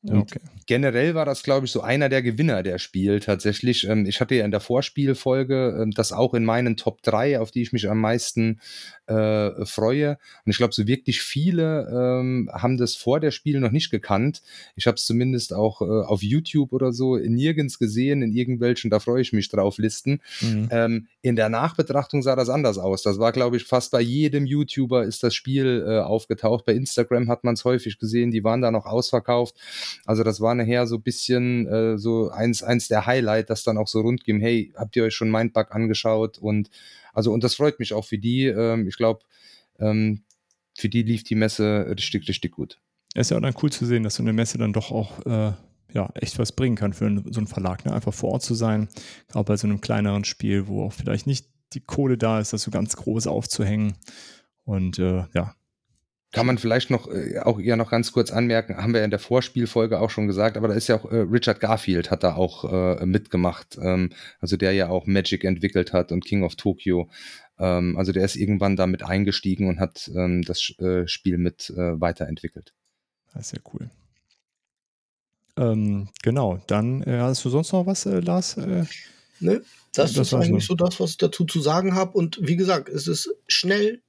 Und 0.07 0.19
okay. 0.19 0.41
generell 0.67 1.15
war 1.15 1.25
das, 1.25 1.43
glaube 1.43 1.67
ich, 1.67 1.73
so 1.73 1.81
einer 1.81 2.09
der 2.09 2.23
Gewinner 2.23 2.63
der 2.63 2.79
Spiel 2.79 3.21
tatsächlich. 3.21 3.89
Ähm, 3.89 4.05
ich 4.07 4.21
hatte 4.21 4.35
ja 4.35 4.45
in 4.45 4.51
der 4.51 4.61
Vorspielfolge 4.61 5.79
ähm, 5.81 5.93
das 5.93 6.13
auch 6.13 6.35
in 6.35 6.45
meinen 6.45 6.77
Top 6.77 7.03
3, 7.03 7.41
auf 7.41 7.51
die 7.51 7.63
ich 7.63 7.73
mich 7.73 7.89
am 7.89 8.01
meisten 8.01 8.61
äh, 9.07 9.65
freue. 9.65 10.19
Und 10.45 10.51
ich 10.51 10.59
glaube, 10.59 10.75
so 10.75 10.87
wirklich 10.87 11.23
viele 11.23 11.89
ähm, 11.91 12.51
haben 12.53 12.77
das 12.77 12.97
vor 12.97 13.19
der 13.21 13.31
Spiel 13.31 13.61
noch 13.61 13.71
nicht 13.71 13.91
gekannt. 13.91 14.43
Ich 14.77 14.87
habe 14.87 14.97
es 14.97 15.07
zumindest 15.07 15.55
auch 15.55 15.81
äh, 15.81 15.85
auf 15.85 16.23
YouTube 16.23 16.73
oder 16.73 16.93
so 16.93 17.17
nirgends 17.17 17.79
gesehen, 17.79 18.23
in 18.23 18.33
irgendwelchen, 18.33 18.91
da 18.91 19.01
freue 19.01 19.23
ich 19.23 19.33
mich 19.33 19.49
drauf, 19.49 19.79
Listen. 19.79 20.21
Mhm. 20.41 20.69
Ähm, 20.71 21.07
in 21.23 21.37
der 21.37 21.49
Nachbetrachtung 21.49 22.23
sah 22.23 22.37
das 22.37 22.49
anders 22.49 22.79
aus. 22.79 23.03
Das 23.03 23.19
war, 23.19 23.33
glaube 23.33 23.57
ich, 23.57 23.65
fast 23.65 23.93
bei 23.93 24.01
jedem 24.01 24.45
YouTuber 24.47 25.05
ist 25.05 25.23
das 25.23 25.35
Spiel 25.35 25.85
äh, 25.87 26.01
aufgetaucht. 26.01 26.67
Bei 26.67 26.75
Instagram 26.75 27.29
hat 27.29 27.45
man 27.45 27.55
es 27.55 27.65
häufig 27.65 27.99
gesehen, 27.99 28.31
die 28.31 28.45
waren 28.45 28.61
da 28.61 28.71
noch 28.71 28.87
ausverkauft. 28.87 29.57
Also 30.05 30.23
das 30.23 30.41
war 30.41 30.55
nachher 30.55 30.87
so 30.87 30.97
ein 30.97 31.03
bisschen 31.03 31.67
äh, 31.67 31.99
so 31.99 32.31
eins, 32.31 32.63
eins 32.63 32.89
der 32.89 33.07
Highlight, 33.07 33.51
das 33.51 33.65
dann 33.65 33.79
auch 33.79 33.89
so 33.89 34.01
rund 34.01 34.25
ging, 34.25 34.41
hey, 34.41 34.73
habt 34.77 34.97
ihr 34.97 35.05
euch 35.05 35.15
schon 35.15 35.31
Mindbug 35.31 35.75
angeschaut? 35.75 36.39
Und 36.39 36.71
also, 37.13 37.33
und 37.33 37.45
das 37.45 37.55
freut 37.55 37.79
mich 37.79 37.93
auch 37.93 38.05
für 38.05 38.19
die. 38.19 38.45
Ähm, 38.47 38.87
ich 38.89 38.97
glaube, 38.97 39.21
ähm, 39.79 40.23
für 40.77 40.89
die 40.89 41.03
lief 41.03 41.25
die 41.25 41.37
Messe 41.37 41.87
richtig, 41.89 42.29
richtig 42.29 42.53
gut. 42.53 42.81
Es 43.15 43.29
ist 43.29 43.31
ja 43.31 43.37
auch 43.37 43.43
dann 43.43 43.55
cool 43.63 43.71
zu 43.71 43.87
sehen, 43.87 44.03
dass 44.03 44.17
so 44.17 44.23
eine 44.23 44.33
Messe 44.33 44.59
dann 44.59 44.73
doch 44.73 44.91
auch 44.91 45.25
äh, 45.25 45.53
ja, 45.93 46.11
echt 46.15 46.39
was 46.39 46.53
bringen 46.53 46.77
kann 46.77 46.93
für 46.93 47.23
so 47.31 47.41
einen 47.41 47.47
Verlag. 47.47 47.85
Ne? 47.85 47.93
Einfach 47.93 48.13
vor 48.13 48.33
Ort 48.33 48.43
zu 48.43 48.55
sein, 48.55 48.89
auch 49.33 49.45
bei 49.45 49.57
so 49.57 49.67
einem 49.67 49.81
kleineren 49.81 50.25
Spiel, 50.25 50.67
wo 50.67 50.83
auch 50.85 50.93
vielleicht 50.93 51.27
nicht 51.27 51.47
die 51.73 51.81
Kohle 51.81 52.19
da 52.19 52.41
ist, 52.41 52.53
das 52.53 52.63
so 52.63 52.71
ganz 52.71 52.97
groß 52.97 53.29
aufzuhängen. 53.29 53.95
Und 54.65 54.99
äh, 54.99 55.25
ja, 55.35 55.55
kann 56.35 56.47
man 56.47 56.59
vielleicht 56.59 56.91
noch 56.91 57.09
äh, 57.09 57.39
auch 57.39 57.61
eher 57.61 57.77
noch 57.77 57.91
ganz 57.91 58.13
kurz 58.13 58.33
anmerken, 58.33 58.77
haben 58.77 58.93
wir 58.93 59.05
in 59.05 59.11
der 59.11 59.21
Vorspielfolge 59.21 60.01
auch 60.01 60.11
schon 60.11 60.27
gesagt, 60.27 60.57
aber 60.57 60.69
da 60.69 60.75
ist 60.75 60.89
ja 60.89 60.97
auch 60.97 61.11
äh, 61.11 61.19
Richard 61.19 61.61
Garfield 61.61 62.11
hat 62.11 62.25
da 62.25 62.35
auch 62.35 62.65
äh, 62.71 63.07
mitgemacht, 63.07 63.79
ähm, 63.81 64.11
also 64.41 64.57
der 64.57 64.73
ja 64.73 64.89
auch 64.89 65.07
Magic 65.07 65.45
entwickelt 65.45 65.93
hat 65.93 66.11
und 66.13 66.25
King 66.25 66.43
of 66.43 66.57
Tokyo. 66.57 67.09
Ähm, 67.59 67.97
also 67.97 68.11
der 68.11 68.25
ist 68.25 68.35
irgendwann 68.35 68.75
damit 68.75 69.05
eingestiegen 69.05 69.69
und 69.69 69.79
hat 69.79 70.11
ähm, 70.15 70.43
das 70.43 70.75
äh, 70.81 71.07
Spiel 71.07 71.39
mit 71.39 71.71
äh, 71.71 72.01
weiterentwickelt. 72.01 72.75
Das 73.33 73.47
ist 73.47 73.53
ja 73.53 73.63
cool. 73.73 73.91
Ähm, 75.57 76.09
genau, 76.23 76.61
dann 76.67 77.03
äh, 77.03 77.21
hast 77.21 77.45
du 77.45 77.49
sonst 77.49 77.73
noch 77.73 77.87
was, 77.87 78.07
äh, 78.07 78.19
Lars? 78.19 78.57
Äh, 78.57 78.87
ne, 79.39 79.63
das, 79.95 80.15
das 80.15 80.27
ist 80.27 80.35
eigentlich 80.35 80.67
so 80.67 80.75
das, 80.75 80.99
was 80.99 81.11
ich 81.11 81.19
dazu 81.19 81.45
zu 81.45 81.61
sagen 81.61 81.95
habe. 81.95 82.19
Und 82.19 82.41
wie 82.43 82.57
gesagt, 82.57 82.89
es 82.89 83.07
ist 83.07 83.33
schnell, 83.47 84.03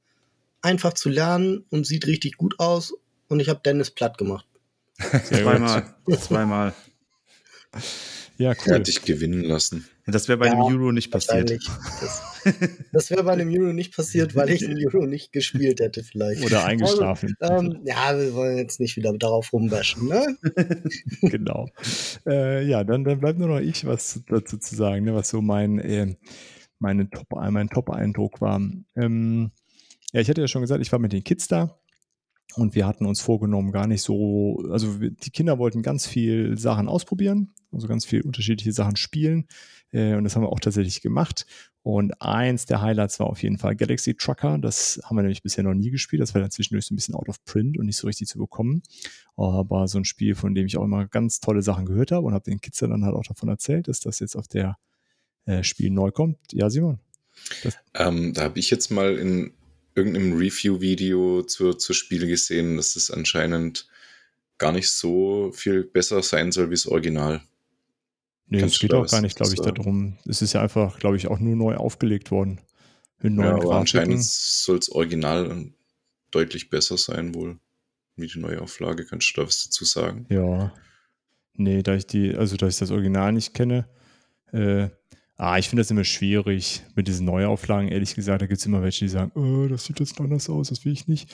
einfach 0.66 0.94
zu 0.94 1.10
lernen 1.10 1.64
und 1.70 1.86
sieht 1.86 2.08
richtig 2.08 2.38
gut 2.38 2.60
aus. 2.60 2.94
Und 3.28 3.40
ich 3.40 3.50
habe 3.50 3.62
Dennis 3.64 3.92
platt 3.92 4.18
gemacht. 4.18 4.46
Zweimal. 5.24 5.96
Zweimal. 6.20 6.74
Ja, 8.38 8.52
cool. 8.52 8.58
Er 8.66 8.76
hat 8.76 8.88
dich 8.88 9.02
gewinnen 9.02 9.44
lassen. 9.44 9.88
Das 10.08 10.28
wäre 10.28 10.38
bei 10.38 10.48
ja, 10.48 10.52
einem 10.52 10.62
Euro 10.62 10.92
nicht 10.92 11.10
passiert. 11.10 11.50
Das, 11.50 12.22
das 12.92 13.10
wäre 13.10 13.24
bei 13.24 13.34
einem 13.34 13.50
Euro 13.50 13.74
nicht 13.74 13.96
passiert, 13.96 14.36
weil 14.36 14.52
ich 14.52 14.60
den 14.60 14.78
Euro 14.86 15.06
nicht 15.06 15.32
gespielt 15.32 15.80
hätte, 15.80 16.04
vielleicht. 16.04 16.44
Oder 16.46 16.64
eingeschlafen. 16.66 17.36
Also, 17.40 17.72
ähm, 17.72 17.80
ja, 17.86 18.18
wir 18.18 18.34
wollen 18.36 18.58
jetzt 18.58 18.80
nicht 18.80 18.98
wieder 18.98 19.14
darauf 19.14 19.52
rumwaschen, 19.52 20.08
ne? 20.08 20.38
genau. 21.22 21.70
Äh, 22.28 22.68
ja, 22.68 22.84
dann, 22.84 23.04
dann 23.04 23.20
bleibt 23.20 23.40
nur 23.40 23.48
noch 23.48 23.60
ich 23.60 23.86
was 23.86 24.22
dazu 24.28 24.58
zu 24.58 24.76
sagen, 24.76 25.06
ne, 25.06 25.16
was 25.16 25.30
so 25.30 25.42
mein, 25.42 25.80
äh, 25.80 26.16
meine 26.78 27.10
Top, 27.10 27.28
mein 27.32 27.70
Top-Eindruck 27.70 28.42
war. 28.42 28.62
Ähm, 28.96 29.52
ja, 30.14 30.22
ich 30.22 30.30
hatte 30.30 30.42
ja 30.42 30.48
schon 30.48 30.62
gesagt, 30.62 30.82
ich 30.82 30.92
war 30.92 31.00
mit 31.00 31.14
den 31.14 31.24
Kids 31.24 31.48
da. 31.48 31.80
Und 32.56 32.74
wir 32.74 32.88
hatten 32.88 33.06
uns 33.06 33.20
vorgenommen, 33.20 33.72
gar 33.72 33.88
nicht 33.88 34.02
so, 34.02 34.64
also 34.72 34.98
die 35.00 35.30
Kinder 35.32 35.58
wollten 35.60 35.82
ganz 35.82 36.08
viel 36.08 36.58
Sachen 36.58 36.88
ausprobieren, 36.88 37.54
also 37.72 37.88
ganz 37.88 38.06
viel 38.06 38.22
unterschiedliche 38.22 38.72
Sachen 38.72 38.96
spielen. 38.96 39.48
Äh, 39.92 40.16
und 40.16 40.24
das 40.24 40.36
haben 40.36 40.44
wir 40.44 40.50
auch 40.50 40.60
tatsächlich 40.60 41.02
gemacht. 41.02 41.46
Und 41.84 42.20
eins 42.22 42.66
der 42.66 42.82
Highlights 42.82 43.20
war 43.20 43.28
auf 43.28 43.44
jeden 43.44 43.58
Fall 43.58 43.76
Galaxy 43.76 44.16
Trucker. 44.16 44.58
Das 44.58 45.00
haben 45.04 45.18
wir 45.18 45.22
nämlich 45.22 45.44
bisher 45.44 45.64
noch 45.64 45.74
nie 45.74 45.92
gespielt. 45.92 46.22
Das 46.22 46.34
war 46.34 46.42
dann 46.42 46.50
zwischendurch 46.50 46.86
so 46.86 46.94
ein 46.94 46.96
bisschen 46.96 47.14
out 47.14 47.30
of 47.30 47.44
print 47.46 47.78
und 47.78 47.86
nicht 47.86 47.98
so 47.98 48.08
richtig 48.08 48.28
zu 48.28 48.40
bekommen. 48.40 48.82
Aber 49.36 49.88
so 49.88 50.00
ein 50.00 50.06
Spiel, 50.06 50.34
von 50.34 50.56
dem 50.56 50.66
ich 50.66 50.78
auch 50.78 50.84
immer 50.84 51.06
ganz 51.08 51.42
tolle 51.42 51.62
Sachen 51.62 51.86
gehört 51.86 52.12
habe 52.12 52.26
und 52.26 52.34
habe 52.34 52.50
den 52.50 52.62
Kids 52.62 52.80
dann 52.80 53.06
halt 53.06 53.16
auch 53.16 53.24
davon 53.24 53.50
erzählt, 53.50 53.88
dass 53.88 54.00
das 54.00 54.20
jetzt 54.20 54.36
auf 54.36 54.48
der 54.48 54.78
äh, 55.46 55.62
Spiel 55.64 55.92
neu 55.92 56.12
kommt. 56.12 56.38
Ja, 56.54 56.70
Simon. 56.70 57.00
Ähm, 57.94 58.34
da 58.34 58.44
habe 58.44 58.58
ich 58.60 58.72
jetzt 58.72 58.90
mal 58.90 59.16
in 59.18 59.54
irgendeinem 59.96 60.38
Review-Video 60.38 61.44
zur, 61.44 61.80
zur 61.80 61.96
Spiel 61.96 62.28
gesehen, 62.28 62.78
dass 62.78 62.96
es 62.96 63.10
anscheinend 63.10 63.88
gar 64.58 64.72
nicht 64.72 64.90
so 64.90 65.52
viel 65.54 65.84
besser 65.84 66.22
sein 66.22 66.52
soll 66.52 66.70
wie 66.70 66.76
das 66.76 66.88
Original. 66.88 67.42
Nee, 68.48 68.62
es 68.62 68.80
geht 68.80 68.94
auch 68.94 69.08
gar 69.08 69.22
nicht, 69.22 69.36
glaube 69.36 69.54
ich, 69.54 69.60
darum. 69.60 70.18
Es 70.28 70.42
ist 70.42 70.54
ja 70.54 70.62
einfach, 70.62 71.00
glaube 71.00 71.18
ich, 71.18 71.28
auch 71.28 71.40
nur 71.40 71.56
neu 71.56 71.76
aufgelegt 71.76 72.30
worden. 72.30 72.62
Mit 73.22 73.34
neuen 73.34 73.58
ja, 73.58 73.64
aber 73.64 73.76
anscheinend 73.78 74.24
soll 74.24 74.78
es 74.78 74.92
original 74.92 75.72
deutlich 76.32 76.70
besser 76.70 76.98
sein, 76.98 77.34
wohl. 77.34 77.58
Wie 78.18 78.28
die 78.28 78.40
neue 78.40 78.62
Auflage. 78.62 79.06
Kannst 79.06 79.32
du 79.36 79.42
da 79.42 79.48
was 79.48 79.66
dazu 79.66 79.84
sagen? 79.84 80.26
Ja. 80.30 80.74
Nee, 81.54 81.84
da 81.84 81.96
ich 81.96 82.06
die, 82.06 82.36
also 82.36 82.56
da 82.56 82.68
ich 82.68 82.78
das 82.78 82.92
Original 82.92 83.34
nicht 83.34 83.54
kenne, 83.54 83.90
äh, 84.52 84.90
ah, 85.38 85.58
ich 85.58 85.70
finde 85.70 85.82
das 85.82 85.92
immer 85.92 86.04
schwierig 86.04 86.84
mit 86.96 87.08
diesen 87.08 87.26
Neuauflagen, 87.26 87.90
ehrlich 87.90 88.16
gesagt. 88.16 88.42
Da 88.42 88.48
gibt 88.48 88.60
es 88.60 88.66
immer 88.66 88.82
welche, 88.82 89.06
die 89.06 89.10
sagen, 89.10 89.32
oh, 89.36 89.68
das 89.68 89.86
sieht 89.86 90.00
jetzt 90.00 90.20
anders 90.20 90.50
aus, 90.50 90.70
das 90.70 90.86
will 90.86 90.94
ich 90.94 91.08
nicht. 91.08 91.34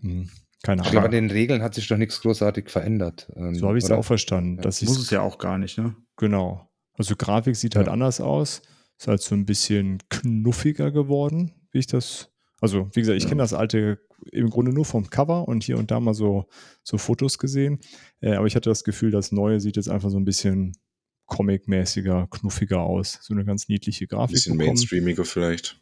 Hm, 0.00 0.28
keine 0.62 0.82
Ahnung. 0.82 0.96
Aber 0.96 1.06
an 1.06 1.12
den 1.12 1.30
Regeln 1.30 1.62
hat 1.62 1.74
sich 1.74 1.88
doch 1.88 1.96
nichts 1.96 2.20
großartig 2.20 2.70
verändert. 2.70 3.30
Ähm, 3.36 3.54
so 3.54 3.68
habe 3.68 3.78
ich 3.78 3.84
es 3.84 3.90
auch 3.90 4.04
verstanden. 4.04 4.56
Ja. 4.56 4.62
Das 4.62 4.82
muss 4.82 4.98
es 4.98 5.10
ja 5.10 5.22
auch 5.22 5.38
gar 5.38 5.58
nicht, 5.58 5.78
ne? 5.78 5.94
Genau. 6.16 6.68
Also 6.94 7.16
Grafik 7.16 7.56
sieht 7.56 7.76
halt 7.76 7.86
ja. 7.86 7.92
anders 7.92 8.20
aus. 8.20 8.62
Ist 8.98 9.08
halt 9.08 9.22
so 9.22 9.34
ein 9.34 9.46
bisschen 9.46 9.98
knuffiger 10.10 10.90
geworden, 10.90 11.52
wie 11.72 11.78
ich 11.78 11.86
das. 11.86 12.28
Also, 12.60 12.90
wie 12.92 13.00
gesagt, 13.00 13.16
ich 13.16 13.22
ja. 13.22 13.30
kenne 13.30 13.42
das 13.42 13.54
alte 13.54 13.98
im 14.32 14.50
Grunde 14.50 14.74
nur 14.74 14.84
vom 14.84 15.08
Cover 15.08 15.48
und 15.48 15.64
hier 15.64 15.78
und 15.78 15.90
da 15.90 15.98
mal 15.98 16.12
so, 16.12 16.46
so 16.82 16.98
Fotos 16.98 17.38
gesehen. 17.38 17.78
Äh, 18.20 18.34
aber 18.34 18.46
ich 18.46 18.54
hatte 18.54 18.68
das 18.68 18.84
Gefühl, 18.84 19.10
das 19.10 19.32
Neue 19.32 19.60
sieht 19.60 19.76
jetzt 19.76 19.88
einfach 19.88 20.10
so 20.10 20.18
ein 20.18 20.26
bisschen 20.26 20.76
Comic-mäßiger, 21.30 22.28
knuffiger 22.30 22.80
aus. 22.80 23.18
So 23.22 23.32
eine 23.32 23.46
ganz 23.46 23.68
niedliche 23.68 24.06
Grafik. 24.06 24.32
Ein 24.32 24.34
bisschen 24.34 24.58
bekommen. 24.58 24.76
mainstreamiger 24.76 25.24
vielleicht. 25.24 25.80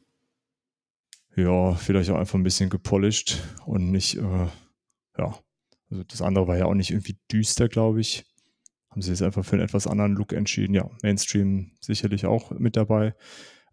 Ja, 1.35 1.75
vielleicht 1.75 2.11
auch 2.11 2.19
einfach 2.19 2.39
ein 2.39 2.45
bisschen 2.45 2.71
gepolished 2.71 3.43
und 3.67 3.91
nicht, 3.91 4.17
äh, 4.17 4.47
ja. 5.19 5.39
Also 5.91 6.05
das 6.05 6.23
andere 6.23 6.47
war 6.47 6.57
ja 6.57 6.67
auch 6.67 6.75
nicht 6.75 6.91
irgendwie 6.91 7.17
düster, 7.31 7.69
glaube 7.69 8.01
ich 8.01 8.25
haben 8.91 9.03
sie 9.03 9.11
jetzt 9.11 9.23
einfach 9.23 9.45
für 9.45 9.53
einen 9.53 9.65
etwas 9.65 9.87
anderen 9.87 10.15
Look 10.15 10.33
entschieden. 10.33 10.75
Ja, 10.75 10.91
Mainstream 11.03 11.71
sicherlich 11.81 12.27
auch 12.27 12.51
mit 12.51 12.77
dabei. 12.77 13.15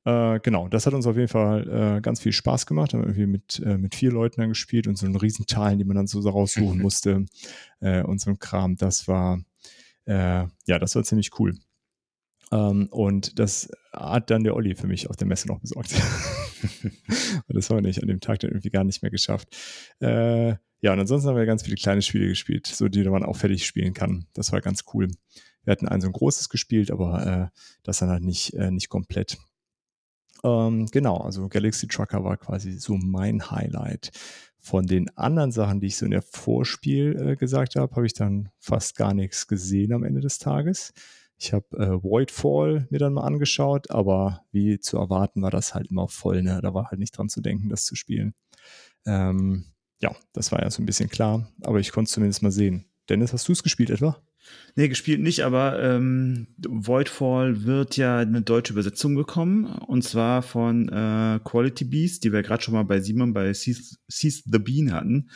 Äh, 0.04 0.40
genau, 0.42 0.68
das 0.68 0.86
hat 0.86 0.94
uns 0.94 1.08
auf 1.08 1.16
jeden 1.16 1.30
Fall 1.30 1.98
äh, 1.98 2.02
ganz 2.02 2.20
viel 2.20 2.32
Spaß 2.32 2.68
gemacht. 2.68 2.94
Haben 2.94 3.02
irgendwie 3.04 3.26
mit, 3.26 3.60
äh, 3.66 3.78
mit 3.78 3.96
vier 3.96 4.12
Leuten 4.12 4.42
dann 4.42 4.50
gespielt 4.50 4.88
und 4.88 4.98
so 4.98 5.06
einen 5.08 5.16
riesen 5.16 5.48
Teilen, 5.48 5.80
die 5.80 5.86
man 5.86 5.96
dann 5.96 6.08
so 6.08 6.20
raussuchen 6.20 6.80
musste 6.82 7.26
äh, 7.80 8.04
und 8.04 8.22
so 8.22 8.30
ein 8.30 8.38
Kram. 8.38 8.76
Das 8.76 9.08
war, 9.08 9.42
äh, 10.06 10.46
ja, 10.68 10.80
das 10.80 10.96
war 10.96 11.04
ziemlich 11.04 11.32
cool. 11.40 11.58
Ähm, 12.52 12.88
und 12.92 13.40
das 13.40 13.70
hat 13.92 14.30
dann 14.30 14.44
der 14.44 14.56
Olli 14.56 14.76
für 14.76 14.88
mich 14.88 15.10
auf 15.10 15.16
der 15.16 15.28
Messe 15.28 15.48
noch 15.48 15.60
besorgt. 15.60 15.94
und 16.84 17.56
das 17.56 17.70
haben 17.70 17.78
wir 17.78 17.82
nicht 17.82 18.02
an 18.02 18.08
dem 18.08 18.20
Tag 18.20 18.40
dann 18.40 18.52
irgendwie 18.52 18.70
gar 18.70 18.84
nicht 18.84 19.02
mehr 19.02 19.12
geschafft. 19.12 19.56
Äh, 20.00 20.56
ja, 20.82 20.94
und 20.94 21.00
ansonsten 21.00 21.30
haben 21.30 21.38
wir 21.38 21.46
ganz 21.46 21.64
viele 21.64 21.78
kleine 21.78 22.02
Spiele 22.02 22.28
gespielt, 22.28 22.68
so 22.68 22.88
die 22.88 23.04
man 23.04 23.24
auch 23.24 23.38
fertig 23.38 23.66
spielen 23.66 23.94
kann. 23.94 24.28
Das 24.34 24.52
war 24.52 24.62
ganz 24.62 24.84
cool. 24.94 25.08
Wir 25.64 25.72
hatten 25.72 25.88
ein 25.88 26.02
so 26.02 26.08
ein 26.08 26.14
großes 26.14 26.50
gespielt, 26.50 26.92
aber 26.92 27.52
äh, 27.52 27.60
das 27.84 28.00
dann 28.00 28.10
halt 28.10 28.24
nicht, 28.24 28.54
äh, 28.54 28.70
nicht 28.70 28.90
komplett. 28.90 29.38
Ähm, 30.44 30.86
genau, 30.92 31.18
also 31.18 31.48
Galaxy 31.50 31.88
Trucker 31.88 32.24
war 32.24 32.38
quasi 32.38 32.74
so 32.74 32.98
mein 32.98 33.50
Highlight. 33.50 34.12
Von 34.60 34.86
den 34.86 35.16
anderen 35.18 35.52
Sachen, 35.52 35.80
die 35.80 35.88
ich 35.88 35.98
so 35.98 36.06
in 36.06 36.12
der 36.12 36.22
Vorspiel 36.22 37.16
äh, 37.20 37.36
gesagt 37.36 37.76
habe, 37.76 37.96
habe 37.96 38.06
ich 38.06 38.14
dann 38.14 38.50
fast 38.60 38.96
gar 38.96 39.14
nichts 39.14 39.48
gesehen 39.48 39.94
am 39.94 40.04
Ende 40.04 40.22
des 40.22 40.38
Tages. 40.38 40.94
Ich 41.38 41.54
habe 41.54 41.66
äh, 41.78 42.04
Voidfall 42.04 42.88
mir 42.90 43.00
dann 43.00 43.14
mal 43.14 43.24
angeschaut, 43.24 43.92
aber 43.92 44.46
wie 44.52 44.80
zu 44.80 44.98
erwarten 44.98 45.42
war 45.42 45.52
das 45.52 45.74
halt 45.74 45.92
immer 45.92 46.08
voll. 46.08 46.42
Ne? 46.42 46.60
Da 46.62 46.74
war 46.74 46.90
halt 46.90 47.00
nicht 47.00 47.18
dran 47.18 47.30
zu 47.30 47.42
denken, 47.42 47.70
das 47.70 47.86
zu 47.86 47.96
spielen. 47.96 48.34
Ähm, 49.06 49.66
ja, 50.00 50.16
das 50.34 50.52
war 50.52 50.62
ja 50.62 50.70
so 50.70 50.82
ein 50.82 50.86
bisschen 50.86 51.10
klar, 51.10 51.48
aber 51.62 51.80
ich 51.80 51.92
konnte 51.92 52.08
es 52.08 52.14
zumindest 52.14 52.42
mal 52.42 52.52
sehen. 52.52 52.86
Dennis, 53.10 53.34
hast 53.34 53.48
du 53.48 53.52
es 53.52 53.64
gespielt 53.64 53.90
etwa? 53.90 54.22
Nee, 54.76 54.90
gespielt 54.90 55.22
nicht, 55.22 55.42
aber 55.46 55.82
ähm, 55.82 56.48
Voidfall 56.68 57.64
wird 57.64 57.96
ja 57.96 58.18
eine 58.20 58.42
deutsche 58.42 58.74
Übersetzung 58.74 59.16
bekommen 59.16 59.66
und 59.66 60.04
zwar 60.04 60.42
von 60.42 60.90
äh, 60.90 61.40
Quality 61.44 61.86
Beast, 61.86 62.24
die 62.24 62.34
wir 62.34 62.44
gerade 62.44 62.62
schon 62.62 62.74
mal 62.74 62.84
bei 62.84 63.00
Simon 63.00 63.34
bei 63.34 63.54
Seize 63.54 64.44
the 64.46 64.60
Bean 64.60 64.92
hatten. 64.92 65.30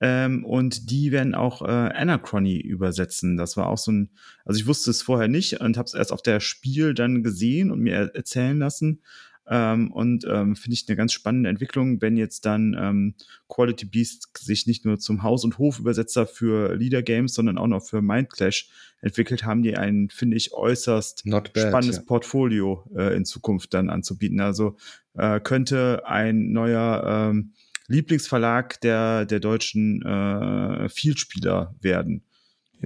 Ähm, 0.00 0.44
und 0.44 0.90
die 0.90 1.10
werden 1.10 1.34
auch 1.34 1.62
äh, 1.62 1.66
Anachrony 1.66 2.58
übersetzen. 2.58 3.36
Das 3.36 3.56
war 3.56 3.66
auch 3.68 3.78
so 3.78 3.92
ein, 3.92 4.10
also 4.44 4.60
ich 4.60 4.66
wusste 4.66 4.90
es 4.90 5.02
vorher 5.02 5.28
nicht 5.28 5.60
und 5.60 5.78
habe 5.78 5.86
es 5.86 5.94
erst 5.94 6.12
auf 6.12 6.22
der 6.22 6.40
Spiel 6.40 6.92
dann 6.92 7.22
gesehen 7.22 7.70
und 7.70 7.80
mir 7.80 8.12
erzählen 8.14 8.58
lassen. 8.58 9.00
Ähm, 9.48 9.92
und 9.92 10.24
ähm, 10.24 10.56
finde 10.56 10.74
ich 10.74 10.84
eine 10.88 10.96
ganz 10.96 11.12
spannende 11.12 11.48
Entwicklung, 11.48 12.00
wenn 12.02 12.16
jetzt 12.16 12.46
dann 12.46 12.76
ähm, 12.78 13.14
Quality 13.48 13.86
Beast 13.86 14.36
sich 14.36 14.66
nicht 14.66 14.84
nur 14.84 14.98
zum 14.98 15.22
Haus- 15.22 15.44
und 15.44 15.58
Hofübersetzer 15.58 16.26
für 16.26 16.74
Leader 16.74 17.02
Games, 17.02 17.34
sondern 17.34 17.58
auch 17.58 17.68
noch 17.68 17.84
für 17.84 18.02
Mindclash 18.02 18.68
entwickelt, 19.00 19.44
haben 19.44 19.62
die 19.62 19.76
ein, 19.76 20.08
finde 20.10 20.36
ich, 20.36 20.52
äußerst 20.52 21.24
bad, 21.26 21.50
spannendes 21.56 21.96
ja. 21.96 22.02
Portfolio 22.02 22.84
äh, 22.96 23.16
in 23.16 23.24
Zukunft 23.24 23.72
dann 23.72 23.88
anzubieten. 23.88 24.40
Also 24.40 24.76
äh, 25.14 25.38
könnte 25.40 26.02
ein 26.06 26.50
neuer 26.50 27.30
ähm, 27.30 27.52
Lieblingsverlag 27.88 28.80
der, 28.80 29.26
der 29.26 29.38
deutschen 29.38 30.02
äh, 30.02 30.88
Vielspieler 30.88 31.74
werden. 31.80 32.25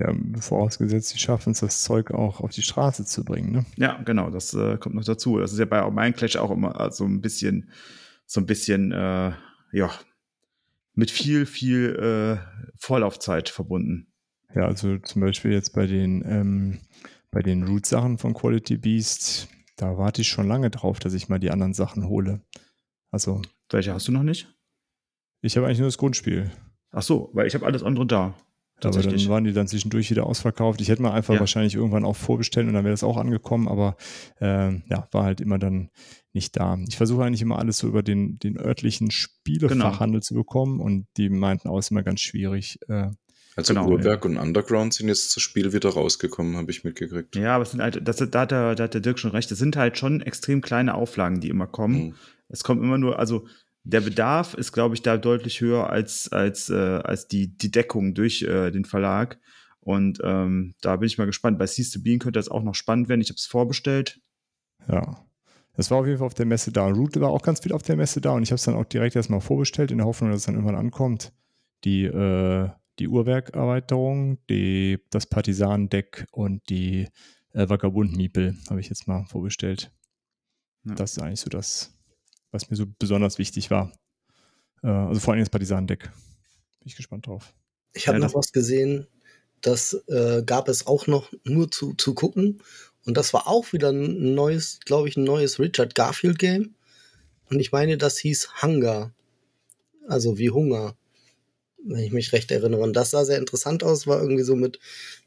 Ja, 0.01 0.15
vorausgesetzt, 0.41 1.11
sie 1.11 1.19
schaffen 1.19 1.53
es, 1.53 1.61
das 1.61 1.83
Zeug 1.83 2.11
auch 2.11 2.41
auf 2.41 2.53
die 2.53 2.63
Straße 2.63 3.05
zu 3.05 3.23
bringen. 3.23 3.53
Ne? 3.53 3.67
Ja, 3.77 4.01
genau, 4.03 4.31
das 4.31 4.55
äh, 4.55 4.79
kommt 4.79 4.95
noch 4.95 5.05
dazu. 5.05 5.39
Das 5.39 5.53
ist 5.53 5.59
ja 5.59 5.67
bei 5.67 5.89
Minecraft 5.91 6.39
auch 6.39 6.51
immer 6.51 6.73
so 6.73 6.79
also 6.79 7.05
ein 7.05 7.21
bisschen, 7.21 7.71
so 8.25 8.41
ein 8.41 8.47
bisschen, 8.47 8.93
äh, 8.93 9.33
ja, 9.73 9.91
mit 10.95 11.11
viel, 11.11 11.45
viel 11.45 11.97
äh, 11.97 12.71
Vorlaufzeit 12.79 13.51
verbunden. 13.51 14.07
Ja, 14.55 14.65
also 14.65 14.99
zum 14.99 15.21
Beispiel 15.21 15.53
jetzt 15.53 15.75
bei 15.75 15.87
den, 15.87 16.25
ähm, 16.27 16.81
bei 17.31 17.43
den 17.43 17.65
Root-Sachen 17.65 18.17
von 18.17 18.33
Quality 18.33 18.79
Beast, 18.79 19.49
da 19.77 19.99
warte 19.99 20.23
ich 20.23 20.29
schon 20.29 20.49
lange 20.49 20.71
drauf, 20.71 20.99
dass 20.99 21.13
ich 21.13 21.29
mal 21.29 21.39
die 21.39 21.51
anderen 21.51 21.75
Sachen 21.75 22.09
hole. 22.09 22.41
Also. 23.11 23.43
Welche 23.69 23.93
hast 23.93 24.09
du 24.09 24.13
noch 24.13 24.23
nicht? 24.23 24.55
Ich 25.43 25.57
habe 25.57 25.67
eigentlich 25.67 25.79
nur 25.79 25.89
das 25.89 25.99
Grundspiel. 25.99 26.51
Ach 26.91 27.03
so, 27.03 27.31
weil 27.35 27.47
ich 27.47 27.55
habe 27.55 27.67
alles 27.67 27.83
andere 27.83 28.07
da. 28.07 28.35
Aber 28.87 29.03
dann 29.03 29.29
waren 29.29 29.45
die 29.45 29.53
dann 29.53 29.69
zwischendurch 29.69 30.11
wieder 30.11 30.27
ausverkauft. 30.27 30.81
Ich 30.81 30.89
hätte 30.89 31.03
mal 31.03 31.13
einfach 31.13 31.35
ja. 31.35 31.41
wahrscheinlich 31.41 31.75
irgendwann 31.75 32.05
auch 32.05 32.17
vorbestellt 32.17 32.67
und 32.67 32.75
dann 32.75 32.85
wäre 32.85 32.93
das 32.93 33.05
auch 33.05 33.17
angekommen, 33.17 33.69
aber 33.69 33.97
äh, 34.41 34.75
ja, 34.89 35.09
war 35.13 35.25
halt 35.25 35.41
immer 35.41 35.59
dann 35.59 35.91
nicht 36.33 36.57
da. 36.57 36.79
Ich 36.89 36.97
versuche 36.97 37.25
eigentlich 37.25 37.43
immer 37.43 37.59
alles 37.59 37.79
so 37.79 37.89
über 37.89 38.03
den, 38.03 38.39
den 38.39 38.59
örtlichen 38.59 39.11
Spielefachhandel 39.11 40.21
genau. 40.21 40.21
zu 40.21 40.35
bekommen 40.35 40.81
und 40.81 41.07
die 41.17 41.29
meinten 41.29 41.69
auch, 41.69 41.79
ist 41.79 41.91
immer 41.91 42.03
ganz 42.03 42.21
schwierig. 42.21 42.79
Äh, 42.89 43.11
also 43.57 43.75
genau, 43.75 43.89
Uhrwerk 43.89 44.25
ja. 44.25 44.31
und 44.31 44.37
Underground 44.37 44.95
sind 44.95 45.09
jetzt 45.09 45.35
das 45.37 45.43
Spiel 45.43 45.73
wieder 45.73 45.91
rausgekommen, 45.91 46.57
habe 46.57 46.71
ich 46.71 46.85
mitgekriegt. 46.85 47.37
Ja, 47.37 47.57
aber 47.57 47.63
es 47.63 47.73
sind 47.73 47.83
halt, 47.83 48.01
das, 48.07 48.17
da, 48.17 48.41
hat 48.41 48.51
der, 48.51 48.75
da 48.75 48.85
hat 48.85 48.95
der 48.95 49.01
Dirk 49.01 49.19
schon 49.19 49.33
recht, 49.33 49.51
es 49.51 49.59
sind 49.59 49.77
halt 49.77 49.99
schon 49.99 50.21
extrem 50.21 50.61
kleine 50.61 50.95
Auflagen, 50.95 51.41
die 51.41 51.49
immer 51.49 51.67
kommen. 51.67 52.07
Mhm. 52.07 52.15
Es 52.49 52.65
kommt 52.65 52.83
immer 52.83 52.99
nur, 52.99 53.19
also 53.19 53.47
der 53.85 54.01
Bedarf 54.01 54.55
ist, 54.55 54.73
glaube 54.73 54.95
ich, 54.95 55.03
da 55.03 55.17
deutlich 55.17 55.61
höher 55.61 55.91
als, 55.91 56.31
als, 56.31 56.69
äh, 56.69 56.75
als 56.75 57.29
die, 57.29 57.57
die 57.57 57.71
Deckung 57.71 58.15
durch 58.15 58.43
äh, 58.43 58.71
den 58.71 58.85
Verlag. 58.85 59.39
Und 59.81 60.21
ähm, 60.23 60.75
da 60.83 60.97
bin 60.97 61.07
ich 61.07 61.19
mal 61.19 61.27
gespannt. 61.27 61.59
Bei 61.59 61.67
Seas 61.67 61.91
to 61.91 62.01
Bean 62.03 62.19
könnte 62.19 62.39
das 62.39 62.49
auch 62.49 62.63
noch 62.63 62.75
spannend 62.75 63.09
werden. 63.09 63.23
Ich 63.23 63.31
habe 63.31 63.39
es 63.39 63.47
vorbestellt. 63.47 64.21
Ja. 64.89 65.25
Das 65.75 65.91
war 65.91 65.99
auf 65.99 66.07
jeden 66.07 66.19
Fall 66.19 66.27
auf 66.27 66.35
der 66.35 66.47
Messe 66.47 66.73
da. 66.73 66.87
Root 66.89 67.19
war 67.19 67.31
auch 67.31 67.43
ganz 67.43 67.61
viel 67.61 67.73
auf 67.73 67.83
der 67.83 67.97
Messe 67.97 68.21
da 68.21 68.33
und 68.33 68.43
ich 68.43 68.51
habe 68.51 68.57
es 68.57 68.65
dann 68.65 68.75
auch 68.75 68.85
direkt 68.85 69.17
erstmal 69.17 69.41
vorbestellt, 69.41 69.91
in 69.91 69.99
der 69.99 70.07
Hoffnung, 70.07 70.31
dass 70.31 70.41
es 70.41 70.47
dann 70.47 70.57
irgendwann 70.57 70.77
ankommt. 70.77 71.33
Die, 71.85 72.05
äh, 72.05 72.69
die 72.99 73.09
Uhrwerkerweiterung, 73.09 74.39
die, 74.51 74.99
das 75.09 75.27
Partisan-Deck 75.27 76.27
und 76.33 76.69
die 76.69 77.09
äh, 77.55 77.69
Vagabund-Miepel 77.69 78.59
habe 78.69 78.81
ich 78.81 78.91
jetzt 78.91 79.09
mal 79.09 79.25
vorbestellt. 79.25 79.91
Ja. 80.85 80.95
Das 80.97 81.13
ist 81.13 81.23
eigentlich 81.23 81.41
so 81.41 81.49
das, 81.49 81.97
was 82.51 82.71
mir 82.71 82.77
so 82.77 82.87
besonders 82.99 83.39
wichtig 83.39 83.71
war. 83.71 83.93
Äh, 84.83 84.89
also 84.89 85.21
vor 85.21 85.33
allem 85.33 85.43
das 85.43 85.51
Partisan-Deck. 85.51 86.03
Bin 86.03 86.13
ich 86.87 86.97
gespannt 86.97 87.27
drauf. 87.27 87.53
Ich 87.93 88.09
habe 88.09 88.19
ja, 88.19 88.25
noch 88.25 88.35
was 88.35 88.53
gesehen, 88.53 89.07
das 89.61 89.95
äh, 90.09 90.43
gab 90.45 90.69
es 90.69 90.87
auch 90.87 91.07
noch 91.07 91.33
nur 91.45 91.71
zu, 91.71 91.95
zu 91.95 92.15
gucken. 92.15 92.63
Und 93.05 93.17
das 93.17 93.33
war 93.33 93.47
auch 93.47 93.73
wieder 93.73 93.91
ein 93.91 94.35
neues, 94.35 94.81
glaube 94.85 95.09
ich, 95.09 95.17
ein 95.17 95.25
neues 95.25 95.59
Richard 95.59 95.95
Garfield-Game. 95.95 96.75
Und 97.51 97.61
ich 97.61 97.73
meine, 97.73 97.99
das 97.99 98.19
hieß 98.19 98.63
Hunger. 98.63 99.13
Also 100.07 100.39
wie 100.39 100.51
Hunger. 100.51 100.97
wenn 101.83 102.05
ich 102.05 102.13
mich 102.13 102.33
recht 102.33 102.51
erinnere. 102.51 102.83
Und 102.83 102.95
das 102.95 103.11
sah 103.11 103.25
sehr 103.25 103.39
interessant 103.39 103.83
aus, 103.85 104.07
war 104.07 104.21
irgendwie 104.21 104.43
so 104.43 104.57
mit 104.57 104.79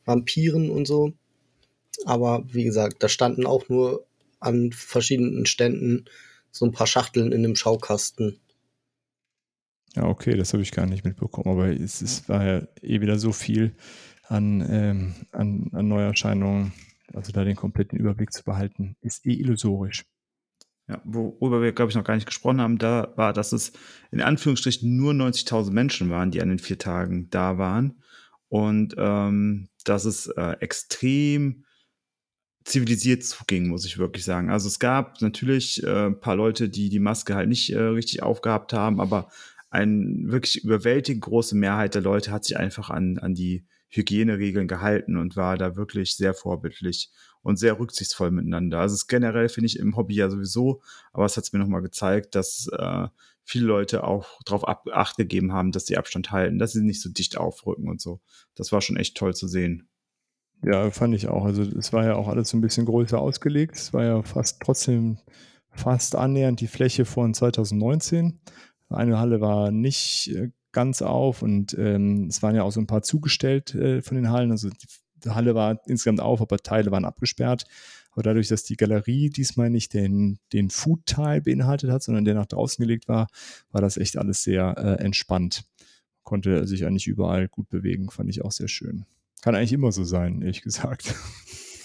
Vampiren 0.05 0.69
und 0.69 0.85
so. 0.85 1.13
Aber 2.05 2.43
wie 2.51 2.63
gesagt, 2.63 3.03
da 3.03 3.09
standen 3.09 3.45
auch 3.45 3.69
nur 3.69 4.05
an 4.39 4.71
verschiedenen 4.71 5.45
Ständen 5.45 6.05
so 6.53 6.65
ein 6.65 6.71
paar 6.71 6.87
Schachteln 6.87 7.31
in 7.31 7.43
dem 7.43 7.55
Schaukasten. 7.55 8.39
Ja, 9.95 10.05
okay, 10.05 10.35
das 10.37 10.53
habe 10.53 10.63
ich 10.63 10.71
gar 10.71 10.85
nicht 10.85 11.03
mitbekommen, 11.03 11.49
aber 11.49 11.67
es, 11.67 12.01
es 12.01 12.29
war 12.29 12.45
ja 12.45 12.67
eh 12.81 13.01
wieder 13.01 13.19
so 13.19 13.31
viel 13.31 13.75
an, 14.27 14.65
ähm, 14.69 15.15
an, 15.31 15.69
an 15.73 15.87
Neuerscheinungen. 15.87 16.71
Also 17.13 17.31
da 17.31 17.43
den 17.43 17.55
kompletten 17.55 17.99
Überblick 17.99 18.31
zu 18.31 18.43
behalten, 18.43 18.95
ist 19.01 19.25
eh 19.25 19.33
illusorisch. 19.33 20.05
Ja, 20.87 21.01
worüber 21.05 21.61
wir, 21.61 21.71
glaube 21.71 21.91
ich, 21.91 21.95
noch 21.95 22.03
gar 22.03 22.15
nicht 22.15 22.25
gesprochen 22.25 22.59
haben, 22.59 22.77
da 22.77 23.13
war, 23.15 23.33
dass 23.33 23.51
es 23.51 23.71
in 24.11 24.21
Anführungsstrichen 24.21 24.95
nur 24.95 25.13
90.000 25.13 25.71
Menschen 25.71 26.09
waren, 26.09 26.31
die 26.31 26.41
an 26.41 26.49
den 26.49 26.59
vier 26.59 26.77
Tagen 26.77 27.29
da 27.29 27.57
waren. 27.57 28.01
Und 28.49 28.95
ähm, 28.97 29.69
dass 29.85 30.05
es 30.05 30.27
äh, 30.27 30.57
extrem 30.59 31.65
zivilisiert 32.63 33.23
zuging, 33.23 33.67
muss 33.67 33.85
ich 33.85 33.97
wirklich 33.97 34.25
sagen. 34.25 34.49
Also 34.49 34.67
es 34.67 34.79
gab 34.79 35.21
natürlich 35.21 35.83
äh, 35.83 36.07
ein 36.07 36.19
paar 36.19 36.35
Leute, 36.35 36.69
die 36.69 36.89
die 36.89 36.99
Maske 36.99 37.35
halt 37.35 37.49
nicht 37.49 37.71
äh, 37.71 37.79
richtig 37.79 38.23
aufgehabt 38.23 38.73
haben, 38.73 38.99
aber 38.99 39.29
eine 39.69 40.31
wirklich 40.31 40.63
überwältigend 40.63 41.23
große 41.23 41.55
Mehrheit 41.55 41.95
der 41.95 42.01
Leute 42.01 42.31
hat 42.31 42.45
sich 42.45 42.57
einfach 42.57 42.89
an, 42.89 43.17
an 43.17 43.33
die 43.33 43.65
Hygieneregeln 43.89 44.67
gehalten 44.67 45.17
und 45.17 45.35
war 45.35 45.57
da 45.57 45.75
wirklich 45.75 46.15
sehr 46.15 46.33
vorbildlich 46.33 47.11
und 47.41 47.57
sehr 47.57 47.79
rücksichtsvoll 47.79 48.31
miteinander. 48.31 48.79
Also 48.79 48.95
es 48.95 49.07
generell 49.07 49.49
finde 49.49 49.67
ich 49.67 49.77
im 49.77 49.95
Hobby 49.95 50.15
ja 50.15 50.29
sowieso, 50.29 50.81
aber 51.11 51.25
es 51.25 51.37
hat 51.37 51.43
es 51.43 51.53
mir 51.53 51.59
nochmal 51.59 51.81
gezeigt, 51.81 52.35
dass 52.35 52.67
äh, 52.71 53.07
viele 53.43 53.65
Leute 53.65 54.03
auch 54.03 54.39
darauf 54.45 54.67
Acht 54.67 55.17
gegeben 55.17 55.51
haben, 55.53 55.71
dass 55.71 55.85
sie 55.85 55.97
Abstand 55.97 56.31
halten, 56.31 56.59
dass 56.59 56.71
sie 56.71 56.81
nicht 56.81 57.01
so 57.01 57.09
dicht 57.09 57.37
aufrücken 57.37 57.89
und 57.89 58.01
so. 58.01 58.21
Das 58.55 58.71
war 58.71 58.81
schon 58.81 58.97
echt 58.97 59.17
toll 59.17 59.35
zu 59.35 59.47
sehen. 59.47 59.87
Ja, 60.63 60.89
fand 60.91 61.13
ich 61.13 61.27
auch. 61.27 61.43
Also 61.43 61.63
es 61.63 61.91
war 61.91 62.05
ja 62.05 62.15
auch 62.15 62.29
alles 62.29 62.49
so 62.49 62.57
ein 62.57 62.61
bisschen 62.61 62.85
größer 62.85 63.19
ausgelegt. 63.19 63.75
Es 63.75 63.93
war 63.93 64.03
ja 64.03 64.23
fast 64.23 64.61
trotzdem 64.61 65.17
fast 65.71 66.15
annähernd 66.15 66.61
die 66.61 66.67
Fläche 66.67 67.05
von 67.05 67.33
2019. 67.33 68.39
Eine 68.89 69.19
Halle 69.19 69.41
war 69.41 69.71
nicht 69.71 70.31
äh, 70.33 70.51
ganz 70.71 71.01
auf 71.01 71.41
und 71.41 71.75
ähm, 71.77 72.27
es 72.29 72.41
waren 72.43 72.55
ja 72.55 72.63
auch 72.63 72.71
so 72.71 72.79
ein 72.79 72.87
paar 72.87 73.01
zugestellt 73.01 73.75
äh, 73.75 74.01
von 74.01 74.15
den 74.15 74.31
Hallen. 74.31 74.51
Also 74.51 74.69
die 74.69 75.29
Halle 75.29 75.55
war 75.55 75.79
insgesamt 75.87 76.21
auf, 76.21 76.41
aber 76.41 76.57
Teile 76.57 76.91
waren 76.91 77.05
abgesperrt. 77.05 77.65
Aber 78.11 78.23
dadurch, 78.23 78.47
dass 78.47 78.63
die 78.63 78.77
Galerie 78.77 79.29
diesmal 79.29 79.69
nicht 79.69 79.93
den, 79.93 80.39
den 80.53 80.69
Food-Teil 80.69 81.41
beinhaltet 81.41 81.89
hat, 81.89 82.03
sondern 82.03 82.25
der 82.25 82.35
nach 82.35 82.45
draußen 82.45 82.81
gelegt 82.81 83.07
war, 83.07 83.27
war 83.71 83.81
das 83.81 83.97
echt 83.97 84.17
alles 84.17 84.43
sehr 84.43 84.75
äh, 84.77 85.03
entspannt. 85.03 85.65
Konnte 86.21 86.67
sich 86.67 86.85
eigentlich 86.85 87.07
überall 87.07 87.47
gut 87.47 87.69
bewegen, 87.69 88.11
fand 88.11 88.29
ich 88.29 88.45
auch 88.45 88.51
sehr 88.51 88.67
schön. 88.67 89.05
Kann 89.43 89.55
eigentlich 89.55 89.73
immer 89.73 89.91
so 89.91 90.05
sein, 90.05 90.41
ehrlich 90.41 90.61
gesagt. 90.61 91.13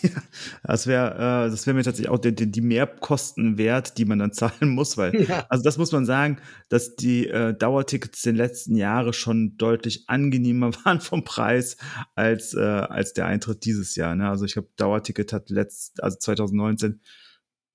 Ja, 0.00 0.10
das 0.62 0.86
wäre 0.86 1.14
äh, 1.14 1.50
das 1.50 1.66
wäre 1.66 1.74
mir 1.74 1.82
tatsächlich 1.82 2.08
auch 2.08 2.20
die, 2.20 2.32
die, 2.32 2.48
die, 2.48 2.60
Mehrkosten 2.60 3.58
wert, 3.58 3.98
die 3.98 4.04
man 4.04 4.20
dann 4.20 4.32
zahlen 4.32 4.68
muss, 4.68 4.96
weil 4.96 5.24
ja. 5.24 5.44
also 5.48 5.64
das 5.64 5.76
muss 5.76 5.90
man 5.90 6.06
sagen, 6.06 6.38
dass 6.68 6.94
die 6.94 7.26
äh, 7.26 7.52
Dauertickets 7.52 8.22
den 8.22 8.36
letzten 8.36 8.76
Jahre 8.76 9.12
schon 9.12 9.56
deutlich 9.56 10.08
angenehmer 10.08 10.70
waren 10.84 11.00
vom 11.00 11.24
Preis 11.24 11.78
als 12.14 12.54
äh, 12.54 12.60
als 12.60 13.12
der 13.12 13.26
Eintritt 13.26 13.64
dieses 13.64 13.96
Jahr. 13.96 14.14
Ne? 14.14 14.28
Also 14.28 14.44
ich 14.44 14.52
glaube, 14.52 14.68
Dauerticket 14.76 15.32
hat 15.32 15.50
letzt 15.50 16.00
also 16.00 16.16
2019 16.16 17.00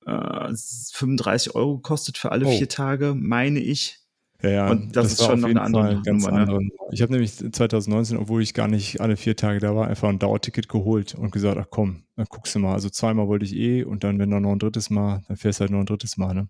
äh, 0.05 0.53
35 0.93 1.55
Euro 1.55 1.75
gekostet 1.75 2.17
für 2.17 2.31
alle 2.31 2.45
oh. 2.45 2.57
vier 2.57 2.69
Tage, 2.69 3.15
meine 3.15 3.59
ich. 3.59 4.02
Ja, 4.43 4.49
ja. 4.49 4.71
Und 4.71 4.95
das, 4.95 5.05
das 5.05 5.13
ist 5.13 5.25
schon 5.25 5.39
noch 5.39 5.49
eine 5.49 5.61
andere 5.61 6.01
ganz 6.03 6.25
Nummer. 6.25 6.45
Ne? 6.45 6.69
Ich 6.91 7.01
habe 7.01 7.13
nämlich 7.13 7.33
2019, 7.33 8.17
obwohl 8.17 8.41
ich 8.41 8.53
gar 8.53 8.67
nicht 8.67 8.99
alle 8.99 9.15
vier 9.15 9.37
Tage 9.37 9.59
da 9.59 9.73
war, 9.73 9.87
einfach 9.87 10.09
ein 10.09 10.19
Dauerticket 10.19 10.67
geholt 10.67 11.15
und 11.15 11.31
gesagt, 11.31 11.57
ach 11.57 11.67
komm, 11.69 12.03
dann 12.17 12.25
guckst 12.29 12.53
du 12.53 12.59
mal. 12.59 12.73
Also 12.73 12.89
zweimal 12.89 13.27
wollte 13.27 13.45
ich 13.45 13.55
eh 13.55 13.83
und 13.83 14.03
dann, 14.03 14.19
wenn 14.19 14.29
du 14.29 14.39
noch 14.39 14.51
ein 14.51 14.59
drittes 14.59 14.89
Mal, 14.89 15.23
dann 15.29 15.37
fährst 15.37 15.59
du 15.59 15.61
halt 15.61 15.71
noch 15.71 15.79
ein 15.79 15.85
drittes 15.85 16.17
Mal. 16.17 16.33
Ne? 16.33 16.49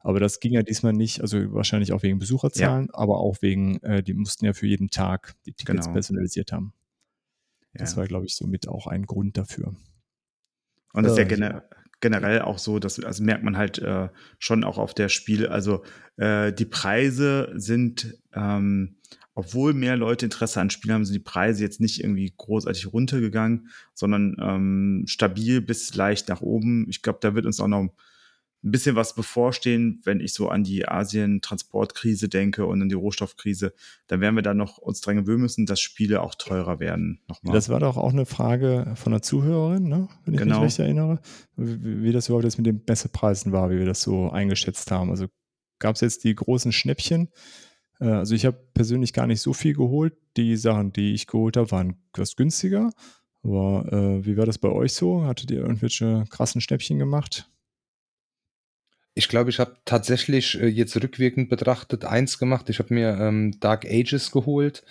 Aber 0.00 0.18
das 0.18 0.40
ging 0.40 0.52
ja 0.52 0.62
diesmal 0.62 0.92
nicht, 0.92 1.20
also 1.20 1.38
wahrscheinlich 1.54 1.92
auch 1.92 2.02
wegen 2.02 2.18
Besucherzahlen, 2.18 2.86
ja. 2.86 2.98
aber 2.98 3.18
auch 3.18 3.36
wegen, 3.40 3.80
äh, 3.82 4.02
die 4.02 4.14
mussten 4.14 4.44
ja 4.44 4.52
für 4.52 4.66
jeden 4.66 4.90
Tag 4.90 5.36
die 5.46 5.52
Tickets 5.52 5.86
genau. 5.86 5.92
personalisiert 5.92 6.52
haben. 6.52 6.72
Das 7.74 7.96
war, 7.96 8.08
glaube 8.08 8.26
ich, 8.26 8.34
somit 8.34 8.66
auch 8.66 8.88
ein 8.88 9.06
Grund 9.06 9.38
dafür. 9.38 9.76
Und 10.92 11.04
das 11.04 11.12
ist 11.12 11.18
ja 11.18 11.24
äh, 11.24 11.28
generell, 11.28 11.62
generell 12.00 12.42
auch 12.42 12.58
so, 12.58 12.78
das 12.78 13.02
also 13.02 13.22
merkt 13.22 13.44
man 13.44 13.56
halt 13.56 13.78
äh, 13.78 14.08
schon 14.38 14.64
auch 14.64 14.78
auf 14.78 14.94
der 14.94 15.08
Spiel. 15.08 15.46
Also 15.46 15.82
äh, 16.16 16.52
die 16.52 16.64
Preise 16.64 17.52
sind, 17.54 18.16
ähm, 18.32 18.96
obwohl 19.34 19.72
mehr 19.72 19.96
Leute 19.96 20.26
Interesse 20.26 20.60
an 20.60 20.70
Spielen 20.70 20.94
haben, 20.94 21.04
sind 21.04 21.14
die 21.14 21.20
Preise 21.20 21.62
jetzt 21.62 21.80
nicht 21.80 22.00
irgendwie 22.00 22.32
großartig 22.36 22.92
runtergegangen, 22.92 23.68
sondern 23.94 24.36
ähm, 24.40 25.04
stabil 25.06 25.60
bis 25.60 25.94
leicht 25.94 26.28
nach 26.28 26.40
oben. 26.40 26.86
Ich 26.88 27.02
glaube, 27.02 27.18
da 27.22 27.34
wird 27.34 27.46
uns 27.46 27.60
auch 27.60 27.68
noch 27.68 27.88
ein 28.64 28.72
bisschen 28.72 28.96
was 28.96 29.14
bevorstehen, 29.14 30.00
wenn 30.04 30.20
ich 30.20 30.34
so 30.34 30.48
an 30.48 30.64
die 30.64 30.88
Asien-Transportkrise 30.88 32.28
denke 32.28 32.66
und 32.66 32.82
an 32.82 32.88
die 32.88 32.96
Rohstoffkrise, 32.96 33.72
dann 34.08 34.20
werden 34.20 34.34
wir 34.34 34.42
da 34.42 34.52
noch 34.52 34.78
uns 34.78 35.00
dran 35.00 35.16
gewöhnen 35.16 35.42
müssen, 35.42 35.64
dass 35.64 35.80
Spiele 35.80 36.22
auch 36.22 36.34
teurer 36.34 36.80
werden. 36.80 37.20
Nochmal. 37.28 37.54
Das 37.54 37.68
war 37.68 37.78
doch 37.78 37.96
auch 37.96 38.12
eine 38.12 38.26
Frage 38.26 38.92
von 38.96 39.12
einer 39.12 39.22
Zuhörerin, 39.22 39.84
ne? 39.84 40.08
wenn 40.24 40.34
ich 40.34 40.40
genau. 40.40 40.56
mich 40.56 40.64
recht 40.64 40.78
erinnere, 40.80 41.20
wie, 41.56 42.02
wie, 42.02 42.12
das 42.12 42.28
überhaupt 42.28 42.44
jetzt 42.44 42.58
mit 42.58 42.66
den 42.66 42.82
Messepreisen 42.86 43.52
war, 43.52 43.70
wie 43.70 43.78
wir 43.78 43.86
das 43.86 44.02
so 44.02 44.30
eingeschätzt 44.30 44.90
haben. 44.90 45.10
Also 45.10 45.26
gab 45.78 45.94
es 45.94 46.00
jetzt 46.00 46.24
die 46.24 46.34
großen 46.34 46.72
Schnäppchen. 46.72 47.28
Äh, 48.00 48.06
also 48.06 48.34
ich 48.34 48.44
habe 48.44 48.58
persönlich 48.74 49.12
gar 49.12 49.28
nicht 49.28 49.40
so 49.40 49.52
viel 49.52 49.74
geholt. 49.74 50.14
Die 50.36 50.56
Sachen, 50.56 50.92
die 50.92 51.14
ich 51.14 51.28
geholt 51.28 51.56
habe, 51.56 51.70
waren 51.70 51.96
etwas 52.12 52.34
günstiger. 52.34 52.90
Aber 53.44 53.86
äh, 53.92 54.26
wie 54.26 54.36
war 54.36 54.46
das 54.46 54.58
bei 54.58 54.68
euch 54.68 54.94
so? 54.94 55.24
Hattet 55.24 55.52
ihr 55.52 55.60
irgendwelche 55.60 56.24
krassen 56.28 56.60
Schnäppchen 56.60 56.98
gemacht? 56.98 57.48
Ich 59.18 59.28
glaube, 59.28 59.50
ich 59.50 59.58
habe 59.58 59.74
tatsächlich 59.84 60.60
äh, 60.60 60.68
jetzt 60.68 60.94
rückwirkend 60.94 61.48
betrachtet 61.48 62.04
eins 62.04 62.38
gemacht. 62.38 62.70
Ich 62.70 62.78
habe 62.78 62.94
mir 62.94 63.18
ähm, 63.20 63.58
Dark 63.58 63.84
Ages 63.84 64.30
geholt 64.30 64.84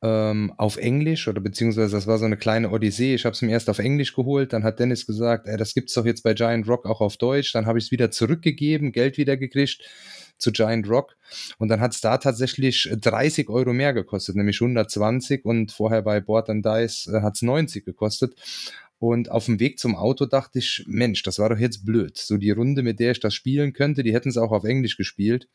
ähm, 0.00 0.54
auf 0.56 0.78
Englisch 0.78 1.28
oder 1.28 1.42
beziehungsweise 1.42 1.94
das 1.94 2.06
war 2.06 2.16
so 2.16 2.24
eine 2.24 2.38
kleine 2.38 2.70
Odyssee. 2.70 3.14
Ich 3.14 3.26
habe 3.26 3.34
es 3.34 3.42
mir 3.42 3.50
erst 3.50 3.68
auf 3.68 3.80
Englisch 3.80 4.14
geholt, 4.14 4.54
dann 4.54 4.64
hat 4.64 4.78
Dennis 4.80 5.06
gesagt, 5.06 5.46
ey, 5.48 5.58
das 5.58 5.74
gibt's 5.74 5.92
doch 5.92 6.06
jetzt 6.06 6.22
bei 6.22 6.32
Giant 6.32 6.66
Rock 6.66 6.86
auch 6.86 7.02
auf 7.02 7.18
Deutsch. 7.18 7.52
Dann 7.52 7.66
habe 7.66 7.78
ich 7.78 7.84
es 7.84 7.90
wieder 7.90 8.10
zurückgegeben, 8.10 8.90
Geld 8.90 9.18
wieder 9.18 9.36
gekriegt 9.36 9.82
zu 10.38 10.50
Giant 10.50 10.88
Rock 10.88 11.16
und 11.58 11.68
dann 11.68 11.80
hat 11.80 11.92
es 11.92 12.00
da 12.00 12.18
tatsächlich 12.18 12.90
30 12.90 13.48
Euro 13.48 13.72
mehr 13.72 13.92
gekostet, 13.92 14.36
nämlich 14.36 14.60
120 14.60 15.44
und 15.44 15.72
vorher 15.72 16.02
bei 16.02 16.20
Board 16.20 16.50
and 16.50 16.64
Dice 16.64 17.08
äh, 17.08 17.20
hat 17.20 17.36
es 17.36 17.42
90 17.42 17.84
gekostet. 17.84 18.34
Und 18.98 19.30
auf 19.30 19.46
dem 19.46 19.60
Weg 19.60 19.78
zum 19.78 19.96
Auto 19.96 20.24
dachte 20.24 20.58
ich, 20.58 20.84
Mensch, 20.86 21.22
das 21.22 21.38
war 21.38 21.48
doch 21.48 21.58
jetzt 21.58 21.84
blöd. 21.84 22.16
So 22.16 22.36
die 22.36 22.52
Runde, 22.52 22.82
mit 22.82 23.00
der 23.00 23.12
ich 23.12 23.20
das 23.20 23.34
spielen 23.34 23.72
könnte, 23.72 24.02
die 24.02 24.14
hätten 24.14 24.28
es 24.28 24.36
auch 24.36 24.52
auf 24.52 24.64
Englisch 24.64 24.96
gespielt. 24.96 25.48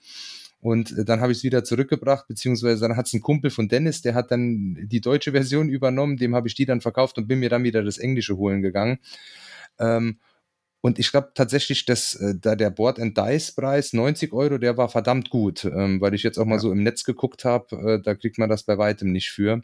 Und 0.61 0.91
äh, 0.97 1.05
dann 1.05 1.21
habe 1.21 1.31
ich 1.31 1.39
es 1.39 1.43
wieder 1.43 1.63
zurückgebracht, 1.63 2.27
beziehungsweise 2.27 2.81
dann 2.81 2.97
hat 2.97 3.07
es 3.07 3.13
ein 3.13 3.21
Kumpel 3.21 3.49
von 3.49 3.69
Dennis, 3.69 4.01
der 4.01 4.13
hat 4.13 4.31
dann 4.31 4.77
die 4.81 5.01
deutsche 5.01 5.31
Version 5.31 5.69
übernommen, 5.69 6.17
dem 6.17 6.35
habe 6.35 6.47
ich 6.47 6.55
die 6.55 6.65
dann 6.65 6.81
verkauft 6.81 7.17
und 7.17 7.27
bin 7.27 7.39
mir 7.39 7.49
dann 7.49 7.63
wieder 7.63 7.83
das 7.83 7.97
Englische 7.97 8.37
holen 8.37 8.61
gegangen. 8.61 8.99
Ähm, 9.79 10.19
und 10.81 10.97
ich 10.97 11.11
glaube 11.11 11.31
tatsächlich, 11.33 11.85
dass 11.85 12.15
äh, 12.15 12.35
da 12.39 12.55
der 12.55 12.69
Board 12.69 12.99
and 12.99 13.17
Dice 13.17 13.51
Preis 13.51 13.93
90 13.93 14.31
Euro, 14.33 14.57
der 14.57 14.77
war 14.77 14.89
verdammt 14.89 15.29
gut, 15.29 15.65
ähm, 15.65 15.99
weil 15.99 16.13
ich 16.13 16.23
jetzt 16.23 16.37
auch 16.37 16.45
mal 16.45 16.55
ja. 16.55 16.59
so 16.59 16.71
im 16.71 16.83
Netz 16.83 17.03
geguckt 17.03 17.45
habe, 17.45 17.75
äh, 17.75 18.01
da 18.01 18.15
kriegt 18.15 18.37
man 18.37 18.49
das 18.49 18.63
bei 18.63 18.77
weitem 18.77 19.11
nicht 19.11 19.31
für. 19.31 19.61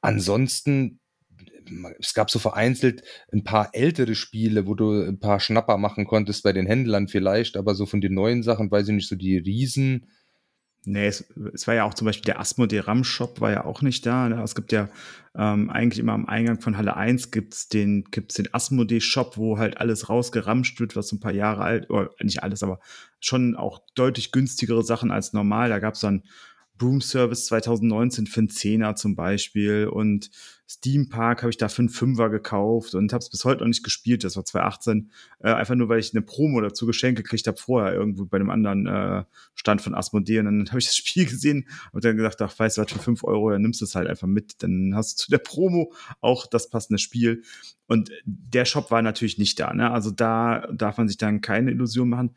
Ansonsten 0.00 1.00
es 1.98 2.14
gab 2.14 2.30
so 2.30 2.38
vereinzelt 2.38 3.02
ein 3.32 3.44
paar 3.44 3.70
ältere 3.72 4.14
Spiele, 4.14 4.66
wo 4.66 4.74
du 4.74 5.02
ein 5.02 5.20
paar 5.20 5.40
Schnapper 5.40 5.78
machen 5.78 6.06
konntest 6.06 6.42
bei 6.42 6.52
den 6.52 6.66
Händlern 6.66 7.08
vielleicht, 7.08 7.56
aber 7.56 7.74
so 7.74 7.86
von 7.86 8.00
den 8.00 8.14
neuen 8.14 8.42
Sachen, 8.42 8.70
weiß 8.70 8.88
ich 8.88 8.94
nicht, 8.94 9.08
so 9.08 9.16
die 9.16 9.38
Riesen. 9.38 10.06
Nee, 10.86 11.06
es, 11.06 11.32
es 11.54 11.66
war 11.66 11.74
ja 11.74 11.84
auch 11.84 11.94
zum 11.94 12.04
Beispiel 12.04 12.26
der 12.26 12.40
Asmodee 12.40 12.80
RAM 12.80 13.04
Shop 13.04 13.40
war 13.40 13.50
ja 13.50 13.64
auch 13.64 13.80
nicht 13.80 14.04
da. 14.04 14.28
Ne? 14.28 14.42
Es 14.42 14.54
gibt 14.54 14.70
ja 14.70 14.90
ähm, 15.34 15.70
eigentlich 15.70 15.98
immer 15.98 16.12
am 16.12 16.26
Eingang 16.26 16.60
von 16.60 16.76
Halle 16.76 16.96
1 16.96 17.30
gibt's 17.30 17.68
den, 17.68 18.04
gibt's 18.10 18.34
den 18.34 18.52
Asmodee 18.52 19.00
Shop, 19.00 19.38
wo 19.38 19.58
halt 19.58 19.78
alles 19.78 20.10
rausgeramscht 20.10 20.78
wird, 20.80 20.94
was 20.94 21.08
so 21.08 21.16
ein 21.16 21.20
paar 21.20 21.32
Jahre 21.32 21.62
alt, 21.62 21.88
oder 21.88 22.10
nicht 22.20 22.42
alles, 22.42 22.62
aber 22.62 22.80
schon 23.18 23.56
auch 23.56 23.80
deutlich 23.94 24.30
günstigere 24.30 24.82
Sachen 24.82 25.10
als 25.10 25.32
normal. 25.32 25.70
Da 25.70 25.78
gab's 25.78 26.00
dann 26.00 26.22
Broom 26.76 27.00
Service 27.00 27.46
2019 27.46 28.26
für 28.26 28.40
einen 28.40 28.48
Zehner 28.48 28.96
zum 28.96 29.14
Beispiel 29.14 29.86
und 29.86 30.30
Steam 30.66 31.10
Park 31.10 31.42
habe 31.42 31.50
ich 31.50 31.58
da 31.58 31.68
für 31.68 31.80
einen 31.80 31.88
Fünfer 31.90 32.30
gekauft 32.30 32.94
und 32.94 33.12
habe 33.12 33.22
es 33.22 33.28
bis 33.28 33.44
heute 33.44 33.60
noch 33.60 33.68
nicht 33.68 33.84
gespielt. 33.84 34.24
Das 34.24 34.36
war 34.36 34.44
2018. 34.44 35.10
Äh, 35.40 35.52
einfach 35.52 35.74
nur, 35.74 35.88
weil 35.88 36.00
ich 36.00 36.14
eine 36.14 36.22
Promo 36.22 36.60
dazu 36.60 36.86
geschenkt 36.86 37.18
gekriegt 37.18 37.46
habe 37.46 37.58
vorher 37.58 37.92
irgendwo 37.92 38.24
bei 38.24 38.38
einem 38.38 38.48
anderen 38.48 38.86
äh, 38.86 39.24
Stand 39.54 39.82
von 39.82 39.94
Asmodee. 39.94 40.38
Und 40.38 40.46
dann 40.46 40.66
habe 40.70 40.78
ich 40.78 40.86
das 40.86 40.96
Spiel 40.96 41.26
gesehen 41.26 41.68
und 41.92 42.04
dann 42.04 42.16
gedacht, 42.16 42.40
ach, 42.40 42.58
weißt 42.58 42.78
du 42.78 42.82
was, 42.82 42.92
für 42.92 42.98
fünf 42.98 43.24
Euro, 43.24 43.50
dann 43.50 43.60
nimmst 43.60 43.82
du 43.82 43.84
es 43.84 43.94
halt 43.94 44.08
einfach 44.08 44.26
mit. 44.26 44.62
Dann 44.62 44.94
hast 44.94 45.20
du 45.20 45.24
zu 45.24 45.30
der 45.30 45.38
Promo 45.38 45.92
auch 46.20 46.46
das 46.46 46.70
passende 46.70 46.98
Spiel. 46.98 47.42
Und 47.86 48.10
der 48.24 48.64
Shop 48.64 48.90
war 48.90 49.02
natürlich 49.02 49.36
nicht 49.36 49.60
da. 49.60 49.74
Ne? 49.74 49.90
Also 49.90 50.10
da 50.10 50.66
darf 50.72 50.96
man 50.96 51.08
sich 51.08 51.18
dann 51.18 51.42
keine 51.42 51.72
Illusion 51.72 52.08
machen. 52.08 52.34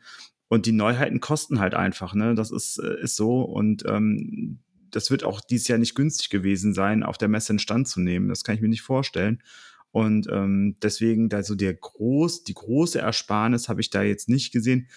Und 0.48 0.66
die 0.66 0.72
Neuheiten 0.72 1.20
kosten 1.20 1.60
halt 1.60 1.74
einfach, 1.74 2.14
ne? 2.14 2.34
Das 2.34 2.50
ist, 2.50 2.78
äh, 2.78 3.02
ist 3.02 3.16
so. 3.16 3.42
Und 3.42 3.84
ähm, 3.86 4.58
das 4.90 5.10
wird 5.10 5.24
auch 5.24 5.40
dieses 5.40 5.68
Jahr 5.68 5.78
nicht 5.78 5.94
günstig 5.94 6.30
gewesen 6.30 6.72
sein, 6.72 7.02
auf 7.02 7.18
der 7.18 7.28
Messe 7.28 7.52
in 7.52 7.58
Stand 7.58 7.88
zu 7.88 8.00
nehmen. 8.00 8.28
Das 8.28 8.44
kann 8.44 8.54
ich 8.54 8.62
mir 8.62 8.68
nicht 8.68 8.82
vorstellen. 8.82 9.42
Und 9.90 10.28
ähm, 10.30 10.76
deswegen, 10.82 11.28
da 11.28 11.42
so 11.42 11.54
der 11.54 11.74
groß, 11.74 12.44
die 12.44 12.54
große 12.54 12.98
Ersparnis 12.98 13.68
habe 13.68 13.80
ich 13.80 13.90
da 13.90 14.02
jetzt 14.02 14.28
nicht 14.28 14.52
gesehen. 14.52 14.88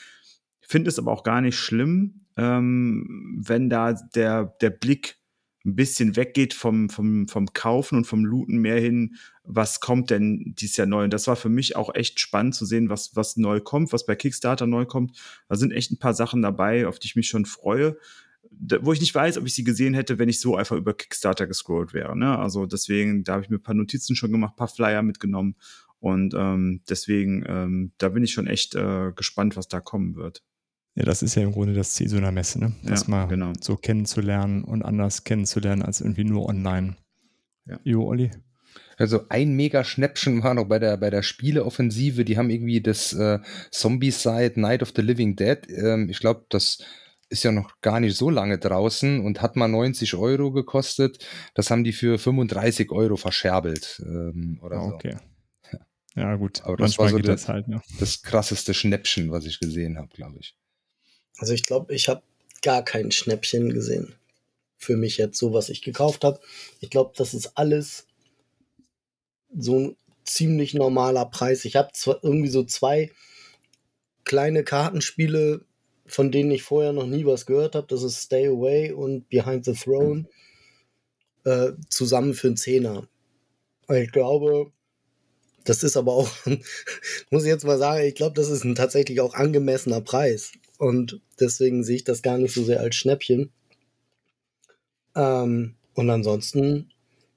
Finde 0.62 0.90
es 0.90 1.00
aber 1.00 1.12
auch 1.12 1.24
gar 1.24 1.42
nicht 1.42 1.58
schlimm, 1.58 2.22
ähm, 2.38 3.42
wenn 3.46 3.70
da 3.70 3.94
der, 3.94 4.56
der 4.62 4.70
Blick 4.70 5.21
ein 5.66 5.76
bisschen 5.76 6.16
weggeht 6.16 6.54
vom, 6.54 6.90
vom, 6.90 7.28
vom 7.28 7.54
Kaufen 7.54 7.98
und 7.98 8.06
vom 8.06 8.26
Looten 8.26 8.58
mehr 8.58 8.80
hin, 8.80 9.16
was 9.44 9.80
kommt 9.80 10.10
denn 10.10 10.54
dieses 10.58 10.78
Jahr 10.78 10.88
neu? 10.88 11.04
Und 11.04 11.14
das 11.14 11.28
war 11.28 11.36
für 11.36 11.50
mich 11.50 11.76
auch 11.76 11.94
echt 11.94 12.20
spannend 12.20 12.56
zu 12.56 12.66
sehen, 12.66 12.90
was, 12.90 13.16
was 13.16 13.38
neu 13.38 13.60
kommt, 13.60 13.94
was 13.94 14.06
bei 14.06 14.16
Kickstarter 14.16 14.66
neu 14.66 14.86
kommt. 14.86 15.18
Da 15.50 15.56
sind 15.56 15.72
echt 15.72 15.92
ein 15.92 16.00
paar 16.00 16.14
Sachen 16.14 16.42
dabei, 16.42 16.88
auf 16.88 17.00
die 17.00 17.08
ich 17.08 17.16
mich 17.16 17.28
schon 17.28 17.46
freue, 17.46 17.98
wo 18.82 18.92
ich 18.94 19.02
nicht 19.02 19.14
weiß, 19.14 19.38
ob 19.38 19.46
ich 19.46 19.54
sie 19.54 19.64
gesehen 19.64 19.94
hätte, 19.94 20.20
wenn 20.20 20.30
ich 20.30 20.40
so 20.40 20.56
einfach 20.56 20.76
über 20.76 20.94
Kickstarter 20.94 21.48
gescrollt 21.48 21.94
wäre. 21.94 22.18
Ne? 22.18 22.38
Also 22.38 22.66
deswegen, 22.66 23.24
da 23.24 23.34
habe 23.34 23.44
ich 23.44 23.50
mir 23.50 23.58
ein 23.58 23.64
paar 23.64 23.76
Notizen 23.76 24.16
schon 24.16 24.32
gemacht, 24.32 24.54
ein 24.54 24.58
paar 24.58 24.68
Flyer 24.68 25.04
mitgenommen. 25.04 25.56
Und 26.00 26.34
ähm, 26.36 26.82
deswegen, 26.90 27.46
ähm, 27.48 27.92
da 28.00 28.10
bin 28.10 28.24
ich 28.24 28.34
schon 28.34 28.48
echt 28.48 28.74
äh, 28.74 29.12
gespannt, 29.16 29.56
was 29.56 29.68
da 29.68 29.80
kommen 29.80 30.16
wird. 30.16 30.44
Ja, 30.96 31.06
das 31.06 31.22
ist 31.22 31.36
ja 31.36 31.44
im 31.44 31.54
Grunde 31.54 31.74
das 31.74 31.94
Ziel 31.94 32.10
so 32.10 32.18
einer 32.18 32.32
Messe, 32.32 32.60
ne? 32.60 32.74
Das 32.84 33.04
Ja, 33.04 33.10
mal 33.10 33.28
genau. 33.28 33.54
so 33.62 33.78
kennenzulernen 33.78 34.64
und 34.64 34.84
anders 34.84 35.24
kennenzulernen 35.24 35.82
als 35.82 36.02
irgendwie 36.02 36.26
nur 36.26 36.48
online. 36.48 36.98
Ja. 37.66 37.80
Jo, 37.84 38.06
Olli? 38.06 38.32
Also 38.98 39.22
ein 39.30 39.56
mega 39.56 39.84
Schnäppchen 39.84 40.44
war 40.44 40.54
noch 40.54 40.66
bei 40.66 40.80
der, 40.80 40.98
bei 40.98 41.10
der 41.10 41.24
Spieleoffensive. 41.24 42.26
Die 42.26 42.38
haben 42.38 42.50
irgendwie 42.50 42.82
das 42.82 43.14
äh, 43.14 43.40
Zombie-Side 43.72 44.60
Night 44.60 44.84
of 44.84 44.94
the 44.96 45.02
Living 45.02 45.36
Dead. 45.36 45.60
Ähm, 45.70 46.10
ich 46.10 46.20
glaube, 46.20 46.46
das 46.50 46.84
ist 47.30 47.44
ja 47.44 47.52
noch 47.52 47.80
gar 47.82 48.00
nicht 48.00 48.18
so 48.18 48.30
lange 48.30 48.58
draußen 48.58 49.22
und 49.22 49.42
hat 49.42 49.56
mal 49.56 49.70
90 49.70 50.16
Euro 50.16 50.52
gekostet. 50.52 51.26
Das 51.54 51.72
haben 51.72 51.84
die 51.84 51.94
für 51.94 52.20
35 52.20 52.92
Euro 52.92 53.16
verscherbelt 53.16 54.02
ähm, 54.06 54.60
oder 54.62 54.82
so. 54.82 54.96
okay. 54.96 55.16
Ja, 56.14 56.36
gut. 56.36 56.62
Aber 56.66 56.76
das 56.76 56.98
Manchmal 56.98 57.14
war 57.14 57.20
so 57.20 57.20
das 57.20 57.48
halt, 57.48 57.70
ne? 57.70 57.82
Das 57.98 58.22
krasseste 58.22 58.74
Schnäppchen, 58.74 59.32
was 59.32 59.46
ich 59.46 59.62
gesehen 59.62 59.98
habe, 59.98 60.10
glaube 60.10 60.40
ich. 60.42 60.58
Also 61.38 61.54
ich 61.54 61.64
glaube, 61.64 61.94
ich 61.94 62.10
habe 62.10 62.22
gar 62.62 62.84
kein 62.84 63.12
Schnäppchen 63.12 63.74
gesehen. 63.74 64.16
Für 64.78 64.98
mich 64.98 65.18
jetzt 65.18 65.38
so, 65.38 65.54
was 65.54 65.70
ich 65.70 65.82
gekauft 65.82 66.24
habe. 66.24 66.40
Ich 66.80 66.90
glaube, 66.90 67.14
das 67.16 67.34
ist 67.34 67.58
alles 67.58 68.08
so 69.56 69.80
ein 69.80 69.98
ziemlich 70.26 70.74
normaler 70.74 71.26
Preis. 71.26 71.66
Ich 71.66 71.76
habe 71.76 71.92
zwar 71.94 72.24
irgendwie 72.24 72.50
so 72.50 72.64
zwei 72.64 73.12
kleine 74.24 74.64
Kartenspiele, 74.64 75.66
von 76.06 76.32
denen 76.32 76.52
ich 76.52 76.64
vorher 76.64 76.94
noch 76.94 77.08
nie 77.08 77.26
was 77.26 77.46
gehört 77.46 77.76
habe. 77.76 77.88
Das 77.88 78.04
ist 78.04 78.22
Stay 78.22 78.48
Away 78.48 78.92
und 78.92 79.30
Behind 79.30 79.66
the 79.66 79.74
Throne. 79.74 80.26
Äh, 81.44 81.72
zusammen 81.90 82.34
für 82.34 82.48
einen 82.48 82.58
Zehner. 82.58 83.08
Ich 83.90 84.12
glaube, 84.12 84.72
das 85.64 85.84
ist 85.84 85.98
aber 85.98 86.14
auch, 86.14 86.30
muss 87.30 87.44
ich 87.44 87.50
jetzt 87.50 87.66
mal 87.66 87.78
sagen, 87.78 88.06
ich 88.06 88.16
glaube, 88.16 88.36
das 88.36 88.50
ist 88.50 88.64
ein 88.64 88.76
tatsächlich 88.76 89.22
auch 89.22 89.34
angemessener 89.34 90.02
Preis. 90.02 90.52
Und 90.82 91.22
deswegen 91.40 91.84
sehe 91.84 91.98
ich 91.98 92.06
das 92.06 92.24
gar 92.24 92.40
nicht 92.40 92.56
so 92.56 92.64
sehr 92.64 92.80
als 92.80 92.96
Schnäppchen. 92.96 93.52
Ähm, 95.16 95.76
und 95.94 96.10
ansonsten, 96.10 96.91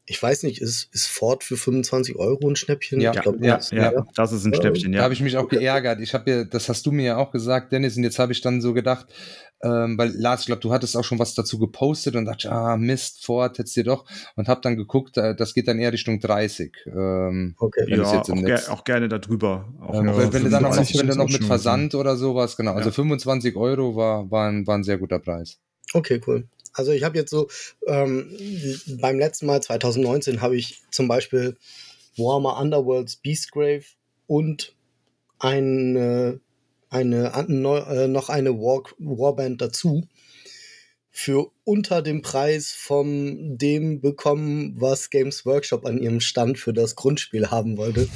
ich 0.07 0.22
weiß 0.22 0.42
nicht, 0.42 0.61
ist, 0.61 0.88
ist 0.92 1.07
Ford 1.07 1.42
für 1.44 1.57
25 1.57 2.16
Euro 2.16 2.48
ein 2.48 2.57
Schnäppchen? 2.57 3.00
Ja, 3.00 3.12
ich 3.14 3.20
glaub, 3.22 3.40
ja, 3.42 3.57
das- 3.57 3.70
ja, 3.70 3.92
das 4.14 4.32
ist 4.32 4.44
ein 4.44 4.52
Ja, 4.52 4.61
Schnäppchen, 4.61 4.92
Da 4.92 4.98
ja. 4.98 5.05
habe 5.05 5.14
ich 5.14 5.20
mich 5.20 5.36
auch 5.36 5.48
geärgert. 5.48 6.00
Ich 6.00 6.12
habe 6.12 6.30
ja, 6.30 6.44
das 6.44 6.68
hast 6.68 6.84
du 6.84 6.92
mir 6.92 7.05
ja 7.05 7.16
auch 7.16 7.30
gesagt, 7.30 7.72
Dennis, 7.72 7.96
und 7.96 8.02
jetzt 8.05 8.18
habe 8.18 8.32
ich 8.32 8.40
dann 8.42 8.61
so 8.61 8.74
gedacht, 8.74 9.07
ähm, 9.62 9.96
weil 9.96 10.11
Lars, 10.14 10.40
ich 10.40 10.46
glaube, 10.46 10.61
du 10.61 10.72
hattest 10.72 10.94
auch 10.94 11.05
schon 11.05 11.18
was 11.18 11.34
dazu 11.34 11.59
gepostet 11.59 12.16
und 12.16 12.26
dachte, 12.26 12.52
ah, 12.52 12.76
Mist, 12.76 13.24
Ford, 13.24 13.57
hättest 13.59 13.76
dir 13.76 13.84
doch, 13.84 14.05
und 14.36 14.46
habe 14.46 14.61
dann 14.61 14.76
geguckt, 14.76 15.16
äh, 15.16 15.34
das 15.34 15.55
geht 15.55 15.68
dann 15.68 15.78
eher 15.78 15.92
Richtung 15.92 16.20
30. 16.20 16.76
Ähm, 16.86 17.55
Okay. 17.59 17.84
Ja, 17.88 18.02
es 18.02 18.12
jetzt 18.12 18.28
im 18.28 18.40
auch, 18.40 18.42
ger 18.46 18.61
auch 18.70 18.84
gerne 18.84 19.09
darüber. 19.09 19.72
Auch 19.80 19.94
ähm, 20.00 20.09
Ja, 20.09 20.18
wenn, 20.18 20.32
wenn 20.34 20.44
du 20.44 20.50
dann 20.50 20.64
auch 20.66 20.76
noch, 20.76 20.84
35 20.84 21.00
wenn 21.00 21.07
du 21.09 21.16
noch 21.16 21.30
mit 21.30 21.44
Versand 21.44 21.94
oder 21.94 22.16
sowas, 22.16 22.57
genau, 22.59 22.72
also 22.72 22.90
Ja. 22.90 22.92
25 22.94 23.57
Euro 23.57 23.96
war, 23.96 24.30
war, 24.30 24.48
ein, 24.50 24.66
war 24.66 24.76
ein 24.76 24.84
sehr 24.84 24.98
guter 24.98 25.18
Preis. 25.18 25.59
Okay, 25.94 26.20
cool. 26.26 26.46
Also 26.75 26.93
ich 26.93 27.05
habe 27.05 27.16
jetzt 27.16 27.31
so, 27.31 27.49
ähm, 27.87 28.37
beim 29.01 29.18
letzten 29.18 29.47
Mal 29.47 29.62
2019 29.62 30.43
habe 30.43 30.57
ich 30.57 30.83
zum 30.91 31.09
Beispiel 31.09 31.57
Warhammer 32.16 32.59
Underworlds 32.61 33.16
Beastgrave 33.16 33.85
und 34.27 34.75
eine, 35.39 36.41
eine, 36.91 37.45
neu, 37.49 37.79
äh, 37.79 38.09
noch 38.09 38.29
eine 38.29 38.51
War, 38.59 38.83
Warband 38.99 39.61
dazu 39.61 40.07
für 41.16 41.53
unter 41.62 42.03
dem 42.03 42.22
Preis 42.22 42.72
von 42.72 43.57
dem 43.57 44.01
bekommen, 44.01 44.75
was 44.81 45.11
Games 45.11 45.47
Workshop 45.47 45.87
an 45.87 45.99
ihrem 45.99 46.18
Stand 46.18 46.59
für 46.59 46.72
das 46.72 46.97
Grundspiel 46.97 47.53
haben 47.53 47.77
wollte. 47.79 48.09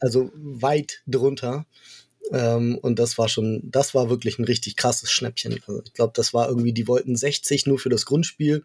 Also 0.00 0.30
weit 0.34 1.02
drunter. 1.06 1.64
Ähm, 2.32 2.78
und 2.78 2.98
das 2.98 3.18
war 3.18 3.28
schon, 3.28 3.62
das 3.64 3.94
war 3.94 4.10
wirklich 4.10 4.38
ein 4.38 4.44
richtig 4.44 4.76
krasses 4.76 5.10
Schnäppchen. 5.10 5.60
Also 5.66 5.82
ich 5.84 5.92
glaube, 5.92 6.12
das 6.14 6.34
war 6.34 6.48
irgendwie, 6.48 6.72
die 6.72 6.88
wollten 6.88 7.16
60 7.16 7.66
nur 7.66 7.78
für 7.78 7.88
das 7.88 8.06
Grundspiel 8.06 8.64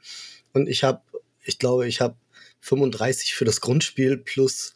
und 0.53 0.67
ich 0.67 0.83
habe, 0.83 1.01
ich 1.43 1.59
glaube, 1.59 1.87
ich 1.87 2.01
habe 2.01 2.15
35 2.61 3.33
für 3.33 3.45
das 3.45 3.61
Grundspiel 3.61 4.17
plus 4.17 4.73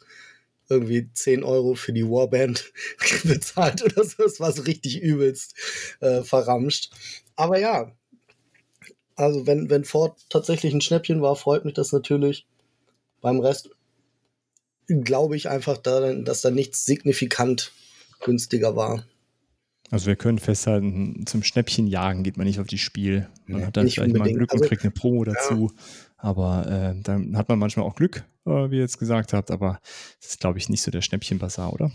irgendwie 0.68 1.08
10 1.12 1.44
Euro 1.44 1.74
für 1.74 1.92
die 1.92 2.04
Warband 2.04 2.72
bezahlt 3.24 3.82
oder 3.82 4.04
so. 4.04 4.22
Das 4.22 4.40
war 4.40 4.52
so 4.52 4.62
richtig 4.62 5.00
übelst 5.00 5.54
äh, 6.00 6.22
verramscht. 6.22 6.90
Aber 7.36 7.58
ja, 7.58 7.92
also 9.14 9.46
wenn, 9.46 9.70
wenn 9.70 9.84
Ford 9.84 10.18
tatsächlich 10.28 10.74
ein 10.74 10.80
Schnäppchen 10.80 11.22
war, 11.22 11.36
freut 11.36 11.64
mich 11.64 11.74
das 11.74 11.92
natürlich. 11.92 12.46
Beim 13.20 13.40
Rest 13.40 13.70
glaube 14.88 15.36
ich 15.36 15.48
einfach, 15.48 15.78
da, 15.78 16.12
dass 16.14 16.42
da 16.42 16.50
nichts 16.50 16.84
signifikant 16.84 17.72
günstiger 18.26 18.76
war. 18.76 19.04
Also 19.90 20.06
wir 20.06 20.16
können 20.16 20.38
festhalten, 20.38 21.24
zum 21.26 21.42
Schnäppchen 21.44 21.86
jagen 21.86 22.24
geht 22.24 22.36
man 22.36 22.46
nicht 22.46 22.58
auf 22.58 22.66
die 22.66 22.78
Spiel. 22.78 23.28
Man 23.46 23.60
Nee, 23.60 23.66
hat 23.66 23.76
dann 23.76 23.84
nicht 23.84 23.94
vielleicht 23.94 24.12
mal 24.12 24.18
unbedingt. 24.18 24.38
Glück 24.38 24.52
und 24.52 24.58
Also, 24.58 24.68
kriegt 24.68 24.82
eine 24.82 24.90
Promo 24.90 25.24
dazu. 25.24 25.72
Aber 26.16 26.66
äh, 26.66 27.00
dann 27.02 27.36
hat 27.36 27.48
man 27.48 27.58
manchmal 27.58 27.86
auch 27.86 27.94
Glück, 27.94 28.24
äh, 28.46 28.50
wie 28.70 28.76
ihr 28.76 28.80
jetzt 28.80 28.98
gesagt 28.98 29.32
habt. 29.32 29.50
Aber 29.50 29.78
das 30.20 30.30
ist, 30.30 30.40
glaube 30.40 30.58
ich, 30.58 30.68
nicht 30.68 30.82
so 30.82 30.90
der 30.90 31.02
Schnäppchenbazar, 31.02 31.72
oder? 31.72 31.92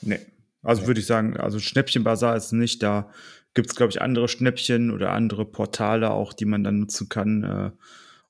Nee. 0.00 0.20
Also 0.62 0.86
würde 0.86 1.00
ich 1.00 1.06
sagen, 1.06 1.36
also 1.36 1.58
Schnäppchenbazar 1.58 2.34
ist 2.36 2.52
nicht, 2.52 2.82
da 2.82 3.10
gibt 3.54 3.68
es, 3.70 3.76
glaube 3.76 3.90
ich, 3.90 4.00
andere 4.00 4.28
Schnäppchen 4.28 4.90
oder 4.90 5.12
andere 5.12 5.44
Portale 5.44 6.10
auch, 6.10 6.32
die 6.32 6.46
man 6.46 6.64
dann 6.64 6.80
nutzen 6.80 7.08
kann. 7.08 7.44
Äh, 7.44 7.70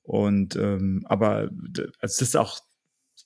und 0.03 0.55
ähm, 0.57 1.05
aber 1.07 1.49
es 2.01 2.21
ist 2.21 2.35
auch, 2.35 2.59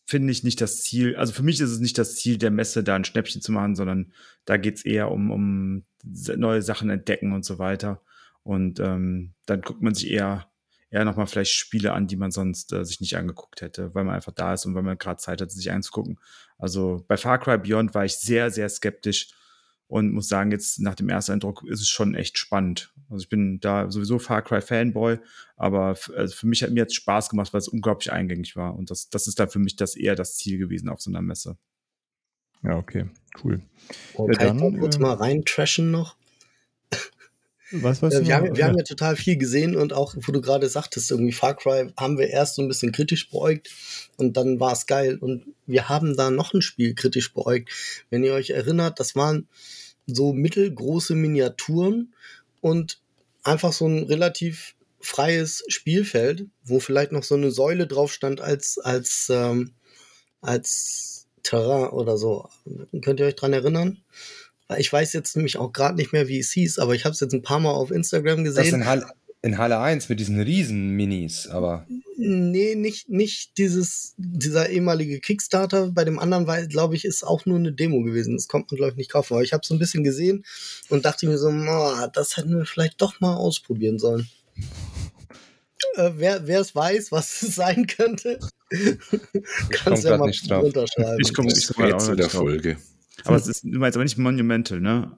finde 0.06 0.32
ich, 0.32 0.44
nicht 0.44 0.62
das 0.62 0.82
Ziel, 0.82 1.16
also 1.16 1.34
für 1.34 1.44
mich 1.44 1.60
ist 1.60 1.72
es 1.72 1.80
nicht 1.80 1.98
das 1.98 2.16
Ziel 2.16 2.38
der 2.38 2.52
Messe, 2.52 2.84
da 2.84 2.96
ein 2.96 3.06
Schnäppchen 3.06 3.42
zu 3.42 3.52
machen, 3.52 3.76
sondern 3.76 4.14
da 4.46 4.58
geht 4.58 4.78
es 4.78 4.86
eher 4.86 5.12
um, 5.12 5.32
um 5.32 5.84
neue 6.04 6.62
Sachen 6.62 6.90
entdecken 6.90 7.34
und 7.34 7.46
so 7.46 7.60
weiter. 7.60 8.02
Und 8.44 8.80
ähm, 8.80 9.34
dann 9.46 9.62
guckt 9.62 9.82
man 9.82 9.94
sich 9.94 10.12
eher 10.12 10.48
eher 10.94 11.06
nochmal 11.06 11.26
vielleicht 11.26 11.54
Spiele 11.54 11.94
an, 11.94 12.06
die 12.06 12.16
man 12.16 12.30
sonst 12.30 12.72
äh, 12.72 12.86
sich 12.86 13.02
nicht 13.02 13.18
angeguckt 13.18 13.62
hätte, 13.62 13.96
weil 13.96 14.04
man 14.04 14.14
einfach 14.14 14.32
da 14.32 14.54
ist 14.54 14.66
und 14.66 14.76
weil 14.76 14.84
man 14.84 15.00
gerade 15.00 15.18
Zeit 15.18 15.42
hat, 15.42 15.52
sich 15.52 15.72
anzugucken. 15.72 16.20
Also 16.60 17.04
bei 17.08 17.18
Far 17.18 17.40
Cry 17.40 17.58
Beyond 17.58 17.96
war 17.96 18.06
ich 18.06 18.18
sehr, 18.18 18.52
sehr 18.52 18.70
skeptisch 18.70 19.34
und 19.94 20.12
muss 20.12 20.28
sagen, 20.28 20.50
jetzt 20.50 20.80
nach 20.80 20.96
dem 20.96 21.08
ersten 21.08 21.34
Eindruck 21.34 21.64
ist 21.68 21.80
es 21.80 21.88
schon 21.88 22.16
echt 22.16 22.40
spannend. 22.40 22.92
Also 23.12 23.22
ich 23.22 23.30
bin 23.30 23.60
da 23.60 23.92
sowieso 23.92 24.18
Far 24.18 24.42
Cry 24.42 24.60
Fanboy, 24.60 25.20
aber 25.56 25.96
also 26.18 26.36
für 26.36 26.48
mich 26.48 26.64
hat 26.64 26.72
mir 26.72 26.80
jetzt 26.80 26.96
Spaß 26.96 27.30
gemacht, 27.30 27.54
weil 27.54 27.60
es 27.60 27.68
unglaublich 27.68 28.12
eingängig 28.12 28.56
war. 28.56 28.76
Und 28.76 28.90
das, 28.90 29.12
das 29.12 29.28
ist 29.28 29.40
dann 29.40 29.50
für 29.50 29.60
mich 29.60 29.76
das 29.76 29.96
eher 29.96 30.16
das 30.16 30.36
Ziel 30.36 30.58
gewesen 30.58 30.90
auf 30.90 31.00
so 31.00 31.12
einer 31.12 31.22
Messe. 31.22 31.60
Ja, 32.64 32.76
okay, 32.76 33.06
cool. 33.44 33.62
Oh, 34.16 34.28
Ja, 34.28 34.34
kann 34.34 34.56
ich 34.56 34.62
dann, 34.64 34.74
da 34.74 34.80
kurz 34.80 34.96
äh, 34.96 35.00
mal 35.00 35.14
reintrashen 35.14 35.92
noch? 35.92 36.18
Was 37.82 38.02
weißt 38.02 38.16
Äh, 38.16 38.20
du? 38.22 38.28
wir, 38.28 38.36
haben, 38.36 38.56
wir 38.56 38.66
haben 38.66 38.78
ja 38.78 38.84
total 38.84 39.16
viel 39.16 39.38
gesehen 39.38 39.76
und 39.76 39.94
auch, 39.94 40.16
wo 40.16 40.32
du 40.32 40.42
gerade 40.42 40.70
sagtest, 40.70 41.10
irgendwie 41.12 41.32
Far 41.32 41.56
Cry 41.56 41.92
haben 41.98 42.18
wir 42.18 42.30
erst 42.30 42.56
so 42.56 42.62
ein 42.62 42.68
bisschen 42.68 42.92
kritisch 42.92 43.30
beäugt 43.30 43.70
und 44.18 44.38
dann 44.38 44.60
war 44.60 44.74
es 44.74 44.86
geil. 44.86 45.18
Und 45.20 45.46
wir 45.66 45.90
haben 45.90 46.16
da 46.16 46.30
noch 46.30 46.54
ein 46.54 46.62
Spiel 46.62 46.94
kritisch 46.94 47.34
beäugt. 47.34 47.70
Wenn 48.10 48.24
ihr 48.24 48.34
euch 48.34 48.52
erinnert, 48.52 49.00
das 49.00 49.16
waren 49.16 49.48
so 50.06 50.34
mittelgroße 50.34 51.16
Miniaturen 51.16 52.14
und 52.62 53.00
einfach 53.44 53.74
so 53.74 53.88
ein 53.88 54.04
relativ 54.04 54.76
freies 55.00 55.64
Spielfeld, 55.68 56.46
wo 56.64 56.80
vielleicht 56.80 57.12
noch 57.12 57.24
so 57.24 57.36
eine 57.36 57.52
Säule 57.52 57.88
drauf 57.88 58.14
stand 58.14 58.40
als, 58.40 58.78
als, 58.78 59.30
ähm, 59.30 59.74
als 60.42 61.28
Terrain 61.42 61.90
oder 61.90 62.18
so. 62.18 62.48
Könnt 63.02 63.20
ihr 63.20 63.26
euch 63.26 63.36
dran 63.36 63.52
erinnern? 63.54 63.98
Ich 64.78 64.92
weiß 64.92 65.14
jetzt 65.14 65.36
nämlich 65.36 65.58
auch 65.58 65.72
gerade 65.72 65.96
nicht 65.96 66.14
mehr, 66.14 66.28
wie 66.28 66.40
es 66.40 66.52
hieß, 66.52 66.80
aber 66.80 66.96
ich 66.96 67.06
habe 67.06 67.14
es 67.14 67.20
jetzt 67.20 67.34
ein 67.34 67.42
paar 67.42 67.60
Mal 67.60 67.72
auf 67.72 67.92
Instagram 67.92 68.44
Das 68.44 68.56
gesehen. 68.56 68.76
in 68.82 68.86
Halle, 68.86 69.06
in 69.42 69.58
Halle 69.58 69.80
1 69.80 70.10
mit 70.10 70.20
diesen 70.20 70.40
Riesen-Minis, 70.40 71.48
aber 71.48 71.86
Nee, 72.16 72.76
nicht, 72.76 73.10
nicht 73.10 73.58
dieses, 73.58 74.14
dieser 74.18 74.70
ehemalige 74.70 75.20
Kickstarter. 75.20 75.92
Bei 75.92 76.06
dem 76.06 76.20
anderen, 76.20 76.46
glaube 76.70 76.96
ich, 76.96 77.06
ist 77.06 77.24
auch 77.24 77.46
nur 77.46 77.58
eine 77.58 77.74
Demo 77.74 78.02
gewesen. 78.04 78.36
Das 78.36 78.48
kommt 78.48 78.72
man, 78.72 78.78
glaube 78.78 78.92
ich, 78.92 78.98
nicht 78.98 79.12
kaufen. 79.12 79.34
Aber 79.34 79.44
ich 79.44 79.52
habe 79.52 79.66
so 79.66 79.74
ein 79.74 79.80
bisschen 79.80 80.04
gesehen 80.04 80.46
und 80.90 81.06
dachte 81.06 81.28
mir 81.28 81.38
so, 81.40 81.48
"Ah, 81.50 82.08
das 82.14 82.38
hätten 82.38 82.56
wir 82.56 82.66
vielleicht 82.66 83.02
doch 83.02 83.20
mal 83.20 83.36
ausprobieren 83.36 83.98
sollen. 83.98 84.28
äh, 85.96 86.12
wer 86.16 86.60
es 86.60 86.76
weiß, 86.76 87.12
was 87.12 87.42
es 87.42 87.56
sein 87.56 87.88
könnte, 87.88 88.40
kannst 89.70 90.04
komm 90.04 90.12
ja 90.12 90.18
mal 90.18 90.32
runterschreiben. 90.60 91.18
Ich 91.20 91.34
komme 91.34 91.50
Das 91.50 91.74
komm 91.74 91.86
Rätsel 91.86 92.10
nicht 92.16 92.20
der 92.20 92.28
drauf. 92.28 92.42
Folge. 92.42 92.78
Aber 93.26 93.36
es 93.38 93.48
ist, 93.48 93.64
du 93.64 93.78
meinst 93.80 93.96
aber 93.98 94.04
nicht 94.04 94.18
Monumental, 94.18 94.80
ne? 94.82 95.18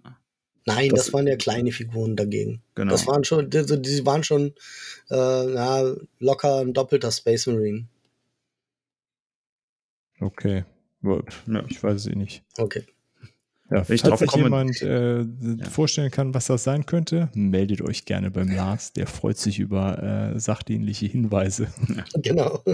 Nein, 0.65 0.89
das- 0.89 1.05
das, 1.05 1.13
waren 1.13 1.27
ja 1.27 1.35
kleine 1.35 1.71
Figuren 1.71 2.15
dagegen. 2.15 2.61
Genau. 2.75 2.91
Das 2.91 3.05
waren 3.07 3.23
schon, 3.23 3.49
die, 3.49 3.65
die 3.65 4.05
waren 4.05 4.23
schon 4.23 4.47
äh, 5.09 5.45
na, 5.45 5.95
locker 6.19 6.61
ein 6.61 6.73
doppelter 6.73 7.11
Space 7.11 7.45
Marine. 7.47 7.87
Okay. 10.19 10.65
Ja. 11.03 11.63
Ich 11.69 11.83
weiß 11.83 11.95
es 12.01 12.07
eh 12.07 12.15
nicht. 12.15 12.43
Okay. 12.57 12.83
Ja, 13.69 13.87
Wenn 13.87 13.95
ich 13.95 14.01
falls 14.01 14.19
sich 14.19 14.29
komme- 14.29 14.43
jemand 14.43 14.81
äh, 14.81 15.25
vorstellen 15.69 16.11
kann, 16.11 16.33
was 16.33 16.47
das 16.47 16.63
sein 16.63 16.85
könnte, 16.85 17.29
meldet 17.33 17.81
euch 17.81 18.05
gerne 18.05 18.29
beim 18.31 18.49
Lars. 18.49 18.93
Der 18.93 19.07
freut 19.07 19.37
sich 19.37 19.59
über 19.59 20.33
äh, 20.35 20.39
sachdienliche 20.39 21.05
Hinweise. 21.07 21.67
Genau. 22.15 22.63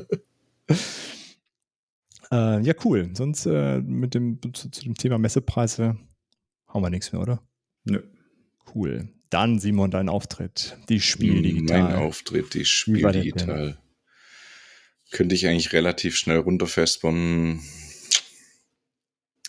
Äh, 2.32 2.61
ja, 2.61 2.73
cool. 2.86 3.09
Sonst 3.13 3.45
äh, 3.45 3.82
mit 3.82 4.13
dem, 4.13 4.39
zu, 4.53 4.69
zu 4.69 4.84
dem 4.84 4.95
Thema 4.95 5.17
Messepreise 5.17 5.97
haben 6.67 6.82
wir 6.82 6.89
nichts 6.89 7.11
mehr, 7.11 7.21
oder? 7.21 7.43
Nö. 7.84 8.01
Cool. 8.73 9.09
Dann, 9.29 9.59
Simon, 9.59 9.91
dein 9.91 10.09
Auftritt. 10.09 10.77
Die 10.89 11.01
Spiel 11.01 11.41
digital. 11.41 11.84
Mein 11.84 11.95
Auftritt, 11.95 12.53
die 12.53 12.65
Spiel 12.65 13.11
digital. 13.11 13.77
Könnte 15.11 15.36
ich 15.36 15.47
eigentlich 15.47 15.73
relativ 15.73 16.17
schnell 16.17 16.39
runterfestbauen. 16.39 17.61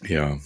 Ja. 0.05 0.41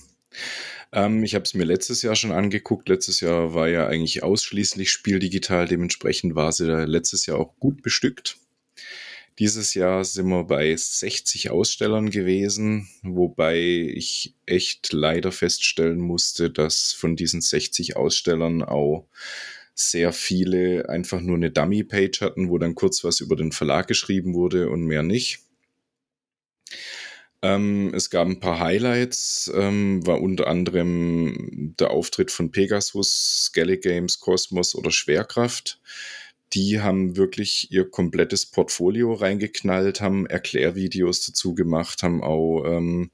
Ähm, 0.92 1.24
ich 1.24 1.34
habe 1.34 1.44
es 1.44 1.54
mir 1.54 1.64
letztes 1.64 2.02
Jahr 2.02 2.16
schon 2.16 2.32
angeguckt. 2.32 2.88
Letztes 2.88 3.20
Jahr 3.20 3.54
war 3.54 3.68
ja 3.68 3.86
eigentlich 3.86 4.22
ausschließlich 4.22 4.90
Spiel 4.90 5.18
digital. 5.18 5.66
Dementsprechend 5.66 6.34
war 6.34 6.52
sie 6.52 6.66
letztes 6.66 7.26
Jahr 7.26 7.38
auch 7.38 7.56
gut 7.58 7.82
bestückt. 7.82 8.38
Dieses 9.38 9.74
Jahr 9.74 10.02
sind 10.04 10.28
wir 10.28 10.44
bei 10.44 10.74
60 10.74 11.50
Ausstellern 11.50 12.08
gewesen, 12.10 12.88
wobei 13.02 13.58
ich 13.58 14.34
echt 14.46 14.92
leider 14.94 15.30
feststellen 15.30 15.98
musste, 15.98 16.50
dass 16.50 16.92
von 16.92 17.16
diesen 17.16 17.42
60 17.42 17.96
Ausstellern 17.96 18.62
auch 18.62 19.06
sehr 19.74 20.14
viele 20.14 20.88
einfach 20.88 21.20
nur 21.20 21.36
eine 21.36 21.50
Dummy-Page 21.50 22.22
hatten, 22.22 22.48
wo 22.48 22.56
dann 22.56 22.74
kurz 22.74 23.04
was 23.04 23.20
über 23.20 23.36
den 23.36 23.52
Verlag 23.52 23.88
geschrieben 23.88 24.32
wurde 24.32 24.70
und 24.70 24.84
mehr 24.84 25.02
nicht. 25.02 25.40
Ähm, 27.42 27.92
es 27.94 28.08
gab 28.08 28.26
ein 28.26 28.40
paar 28.40 28.58
Highlights, 28.58 29.52
ähm, 29.54 30.06
war 30.06 30.22
unter 30.22 30.46
anderem 30.46 31.74
der 31.78 31.90
Auftritt 31.90 32.30
von 32.30 32.50
Pegasus, 32.50 33.48
Skelly 33.48 33.76
Games, 33.76 34.18
Cosmos 34.18 34.74
oder 34.74 34.90
Schwerkraft. 34.90 35.78
Die 36.52 36.80
haben 36.80 37.16
wirklich 37.16 37.70
ihr 37.72 37.90
komplettes 37.90 38.46
Portfolio 38.46 39.12
reingeknallt, 39.14 40.00
haben 40.00 40.26
Erklärvideos 40.26 41.26
dazu 41.26 41.54
gemacht, 41.54 42.02
haben 42.02 42.22
auch 42.22 42.64
ähm, 42.64 43.10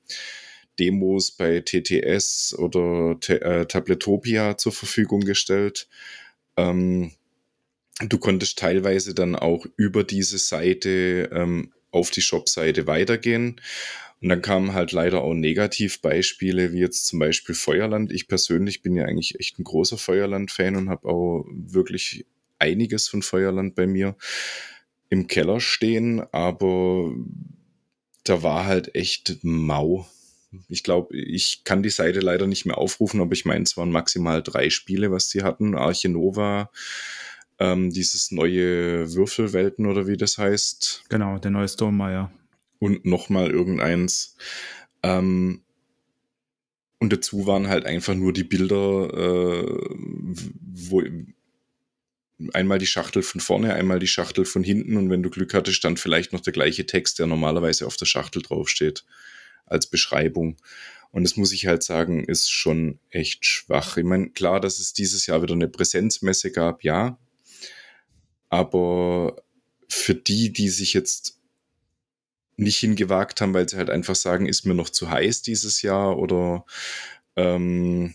Demos 0.78 1.32
bei 1.32 1.60
TTS 1.60 2.54
oder 2.58 3.18
T 3.20 3.34
äh, 3.34 3.66
Tabletopia 3.66 4.56
zur 4.56 4.72
Verfügung 4.72 5.20
gestellt. 5.20 5.88
Ähm, 6.56 7.12
du 8.00 8.18
konntest 8.18 8.58
teilweise 8.58 9.14
dann 9.14 9.36
auch 9.36 9.66
über 9.76 10.04
diese 10.04 10.38
Seite 10.38 11.30
ähm, 11.32 11.72
auf 11.90 12.10
die 12.10 12.22
Shop-Seite 12.22 12.86
weitergehen. 12.86 13.60
Und 14.20 14.28
dann 14.28 14.40
kamen 14.40 14.72
halt 14.72 14.92
leider 14.92 15.22
auch 15.22 15.34
Negativbeispiele, 15.34 16.72
wie 16.72 16.78
jetzt 16.78 17.06
zum 17.06 17.18
Beispiel 17.18 17.54
Feuerland. 17.56 18.12
Ich 18.12 18.28
persönlich 18.28 18.82
bin 18.82 18.94
ja 18.94 19.04
eigentlich 19.04 19.38
echt 19.40 19.58
ein 19.58 19.64
großer 19.64 19.98
Feuerland-Fan 19.98 20.76
und 20.76 20.90
habe 20.90 21.08
auch 21.08 21.44
wirklich 21.48 22.24
einiges 22.62 23.08
von 23.08 23.22
Feuerland 23.22 23.74
bei 23.74 23.86
mir 23.86 24.16
im 25.10 25.26
Keller 25.26 25.60
stehen, 25.60 26.20
aber 26.32 27.12
da 28.24 28.42
war 28.42 28.64
halt 28.64 28.94
echt 28.94 29.38
mau. 29.42 30.06
Ich 30.68 30.82
glaube, 30.82 31.16
ich 31.16 31.64
kann 31.64 31.82
die 31.82 31.90
Seite 31.90 32.20
leider 32.20 32.46
nicht 32.46 32.64
mehr 32.66 32.78
aufrufen, 32.78 33.20
aber 33.20 33.32
ich 33.32 33.44
meine, 33.44 33.64
es 33.64 33.76
waren 33.76 33.90
maximal 33.90 34.42
drei 34.42 34.70
Spiele, 34.70 35.10
was 35.10 35.28
sie 35.28 35.42
hatten. 35.42 35.74
Arche 35.74 36.08
Nova, 36.08 36.70
ähm, 37.58 37.90
dieses 37.90 38.30
neue 38.30 39.12
Würfelwelten 39.14 39.86
oder 39.86 40.06
wie 40.06 40.16
das 40.16 40.38
heißt 40.38 41.04
Genau, 41.08 41.38
der 41.38 41.50
neue 41.50 41.68
Stormmeyer. 41.68 42.30
und 42.78 43.04
nochmal 43.04 43.50
irgendeins. 43.50 44.36
Ähm, 45.02 45.62
und 46.98 47.12
dazu 47.12 47.46
waren 47.46 47.66
halt 47.68 47.84
einfach 47.84 48.14
nur 48.14 48.32
die 48.32 48.44
Bilder, 48.44 49.10
äh, 49.12 49.66
wo 50.74 51.02
einmal 52.52 52.78
die 52.78 52.86
Schachtel 52.86 53.22
von 53.22 53.40
vorne, 53.40 53.74
einmal 53.74 53.98
die 53.98 54.06
Schachtel 54.06 54.44
von 54.44 54.62
hinten 54.62 54.96
und 54.96 55.10
wenn 55.10 55.22
du 55.22 55.30
Glück 55.30 55.54
hattest, 55.54 55.76
stand 55.76 56.00
vielleicht 56.00 56.32
noch 56.32 56.40
der 56.40 56.52
gleiche 56.52 56.86
Text, 56.86 57.18
der 57.18 57.26
normalerweise 57.26 57.86
auf 57.86 57.96
der 57.96 58.06
Schachtel 58.06 58.42
draufsteht, 58.42 59.04
als 59.66 59.86
Beschreibung. 59.86 60.56
Und 61.10 61.24
das 61.24 61.36
muss 61.36 61.52
ich 61.52 61.66
halt 61.66 61.82
sagen, 61.82 62.24
ist 62.24 62.50
schon 62.50 62.98
echt 63.10 63.44
schwach. 63.44 63.98
Ich 63.98 64.04
meine, 64.04 64.30
klar, 64.30 64.60
dass 64.60 64.78
es 64.78 64.94
dieses 64.94 65.26
Jahr 65.26 65.42
wieder 65.42 65.54
eine 65.54 65.68
Präsenzmesse 65.68 66.50
gab, 66.50 66.82
ja. 66.84 67.18
Aber 68.48 69.42
für 69.88 70.14
die, 70.14 70.52
die 70.52 70.70
sich 70.70 70.94
jetzt 70.94 71.38
nicht 72.56 72.78
hingewagt 72.78 73.40
haben, 73.40 73.54
weil 73.54 73.68
sie 73.68 73.76
halt 73.76 73.90
einfach 73.90 74.14
sagen, 74.14 74.46
ist 74.46 74.64
mir 74.64 74.74
noch 74.74 74.88
zu 74.90 75.10
heiß 75.10 75.42
dieses 75.42 75.82
Jahr 75.82 76.18
oder 76.18 76.64
ähm, 77.36 78.14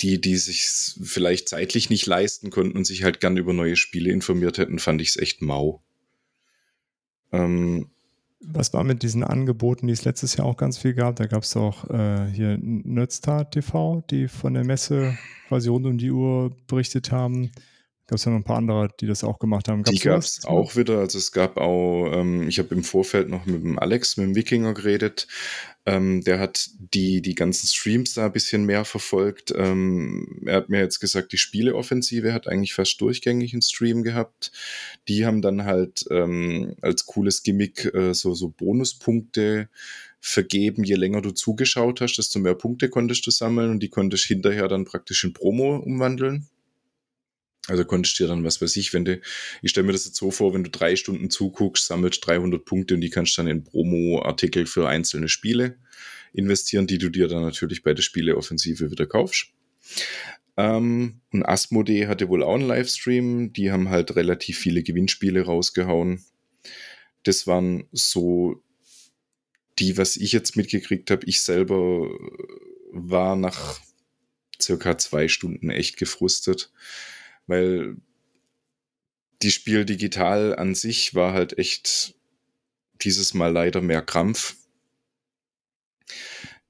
die, 0.00 0.20
die 0.20 0.36
sich 0.36 0.96
vielleicht 1.02 1.48
zeitlich 1.48 1.90
nicht 1.90 2.06
leisten 2.06 2.50
konnten 2.50 2.76
und 2.76 2.84
sich 2.84 3.02
halt 3.02 3.20
gern 3.20 3.36
über 3.36 3.52
neue 3.52 3.76
Spiele 3.76 4.10
informiert 4.10 4.58
hätten, 4.58 4.78
fand 4.78 5.00
ich 5.00 5.10
es 5.10 5.16
echt 5.16 5.42
mau. 5.42 5.82
Ähm, 7.32 7.90
Was 8.40 8.72
war 8.72 8.84
mit 8.84 9.02
diesen 9.02 9.24
Angeboten, 9.24 9.86
die 9.86 9.92
es 9.92 10.04
letztes 10.04 10.36
Jahr 10.36 10.46
auch 10.46 10.56
ganz 10.56 10.78
viel 10.78 10.94
gab? 10.94 11.16
Da 11.16 11.26
gab 11.26 11.42
es 11.42 11.56
auch 11.56 11.88
äh, 11.90 12.26
hier 12.32 12.58
Nerdstar 12.60 13.50
TV, 13.50 14.04
die 14.10 14.28
von 14.28 14.54
der 14.54 14.64
Messe 14.64 15.16
quasi 15.48 15.68
rund 15.68 15.86
um 15.86 15.98
die 15.98 16.10
Uhr 16.10 16.56
berichtet 16.66 17.12
haben. 17.12 17.50
Gab 18.08 18.18
es 18.18 18.24
ja 18.24 18.32
noch 18.32 18.38
ein 18.38 18.44
paar 18.44 18.56
andere, 18.56 18.88
die 19.00 19.06
das 19.06 19.22
auch 19.22 19.38
gemacht 19.38 19.68
haben. 19.68 19.84
die 19.84 19.92
Gab's 19.92 20.02
gab 20.02 20.22
sowas? 20.22 20.38
es 20.38 20.44
auch 20.44 20.76
wieder. 20.76 20.98
Also 20.98 21.18
es 21.18 21.30
gab 21.30 21.56
auch, 21.56 22.10
ähm, 22.12 22.48
ich 22.48 22.58
habe 22.58 22.74
im 22.74 22.82
Vorfeld 22.82 23.28
noch 23.28 23.46
mit 23.46 23.62
dem 23.62 23.78
Alex, 23.78 24.16
mit 24.16 24.26
dem 24.26 24.34
Wikinger 24.34 24.74
geredet. 24.74 25.28
Ähm, 25.86 26.22
der 26.22 26.38
hat 26.38 26.70
die, 26.78 27.22
die 27.22 27.34
ganzen 27.34 27.68
Streams 27.68 28.14
da 28.14 28.26
ein 28.26 28.32
bisschen 28.32 28.64
mehr 28.64 28.84
verfolgt. 28.84 29.52
Ähm, 29.56 30.42
er 30.46 30.56
hat 30.56 30.68
mir 30.68 30.80
jetzt 30.80 31.00
gesagt, 31.00 31.32
die 31.32 31.38
Spieleoffensive 31.38 32.32
hat 32.32 32.48
eigentlich 32.48 32.74
fast 32.74 33.00
durchgängig 33.00 33.52
einen 33.52 33.62
Stream 33.62 34.02
gehabt. 34.02 34.52
Die 35.08 35.24
haben 35.24 35.40
dann 35.40 35.64
halt 35.64 36.04
ähm, 36.10 36.74
als 36.82 37.06
cooles 37.06 37.42
Gimmick 37.42 37.92
äh, 37.94 38.14
so, 38.14 38.34
so 38.34 38.48
Bonuspunkte 38.48 39.68
vergeben. 40.20 40.84
Je 40.84 40.94
länger 40.94 41.20
du 41.20 41.32
zugeschaut 41.32 42.00
hast, 42.00 42.16
desto 42.16 42.38
mehr 42.38 42.54
Punkte 42.54 42.88
konntest 42.88 43.26
du 43.26 43.30
sammeln 43.30 43.70
und 43.70 43.80
die 43.80 43.88
konntest 43.88 44.24
hinterher 44.24 44.68
dann 44.68 44.84
praktisch 44.84 45.24
in 45.24 45.32
Promo 45.32 45.76
umwandeln. 45.76 46.48
Also 47.68 47.84
konntest 47.84 48.18
du 48.18 48.24
dir 48.24 48.28
dann, 48.28 48.44
was 48.44 48.60
weiß 48.60 48.74
ich, 48.76 48.92
wenn 48.92 49.04
du, 49.04 49.20
ich 49.62 49.70
stelle 49.70 49.86
mir 49.86 49.92
das 49.92 50.04
jetzt 50.04 50.16
so 50.16 50.32
vor, 50.32 50.52
wenn 50.52 50.64
du 50.64 50.70
drei 50.70 50.96
Stunden 50.96 51.30
zuguckst, 51.30 51.86
sammelst 51.86 52.26
300 52.26 52.64
Punkte 52.64 52.94
und 52.94 53.00
die 53.00 53.10
kannst 53.10 53.36
du 53.36 53.42
dann 53.42 53.50
in 53.50 53.62
Promo-Artikel 53.62 54.66
für 54.66 54.88
einzelne 54.88 55.28
Spiele 55.28 55.78
investieren, 56.32 56.86
die 56.86 56.98
du 56.98 57.08
dir 57.08 57.28
dann 57.28 57.42
natürlich 57.42 57.82
bei 57.82 57.94
der 57.94 58.02
Spieleoffensive 58.02 58.90
wieder 58.90 59.06
kaufst. 59.06 59.48
Ähm, 60.56 61.20
und 61.32 61.44
Asmodee 61.44 62.08
hatte 62.08 62.28
wohl 62.28 62.42
auch 62.42 62.54
einen 62.54 62.66
Livestream, 62.66 63.52
die 63.52 63.70
haben 63.70 63.90
halt 63.90 64.16
relativ 64.16 64.58
viele 64.58 64.82
Gewinnspiele 64.82 65.42
rausgehauen. 65.42 66.24
Das 67.22 67.46
waren 67.46 67.84
so 67.92 68.62
die, 69.78 69.96
was 69.96 70.16
ich 70.16 70.32
jetzt 70.32 70.56
mitgekriegt 70.56 71.10
habe. 71.10 71.26
Ich 71.26 71.42
selber 71.42 72.08
war 72.90 73.36
nach 73.36 73.80
circa 74.60 74.98
zwei 74.98 75.28
Stunden 75.28 75.70
echt 75.70 75.96
gefrustet 75.96 76.72
weil 77.46 77.96
die 79.42 79.50
Spiel 79.50 79.84
digital 79.84 80.54
an 80.56 80.74
sich 80.74 81.14
war 81.14 81.32
halt 81.32 81.58
echt 81.58 82.14
dieses 83.02 83.34
Mal 83.34 83.52
leider 83.52 83.80
mehr 83.80 84.02
Krampf. 84.02 84.56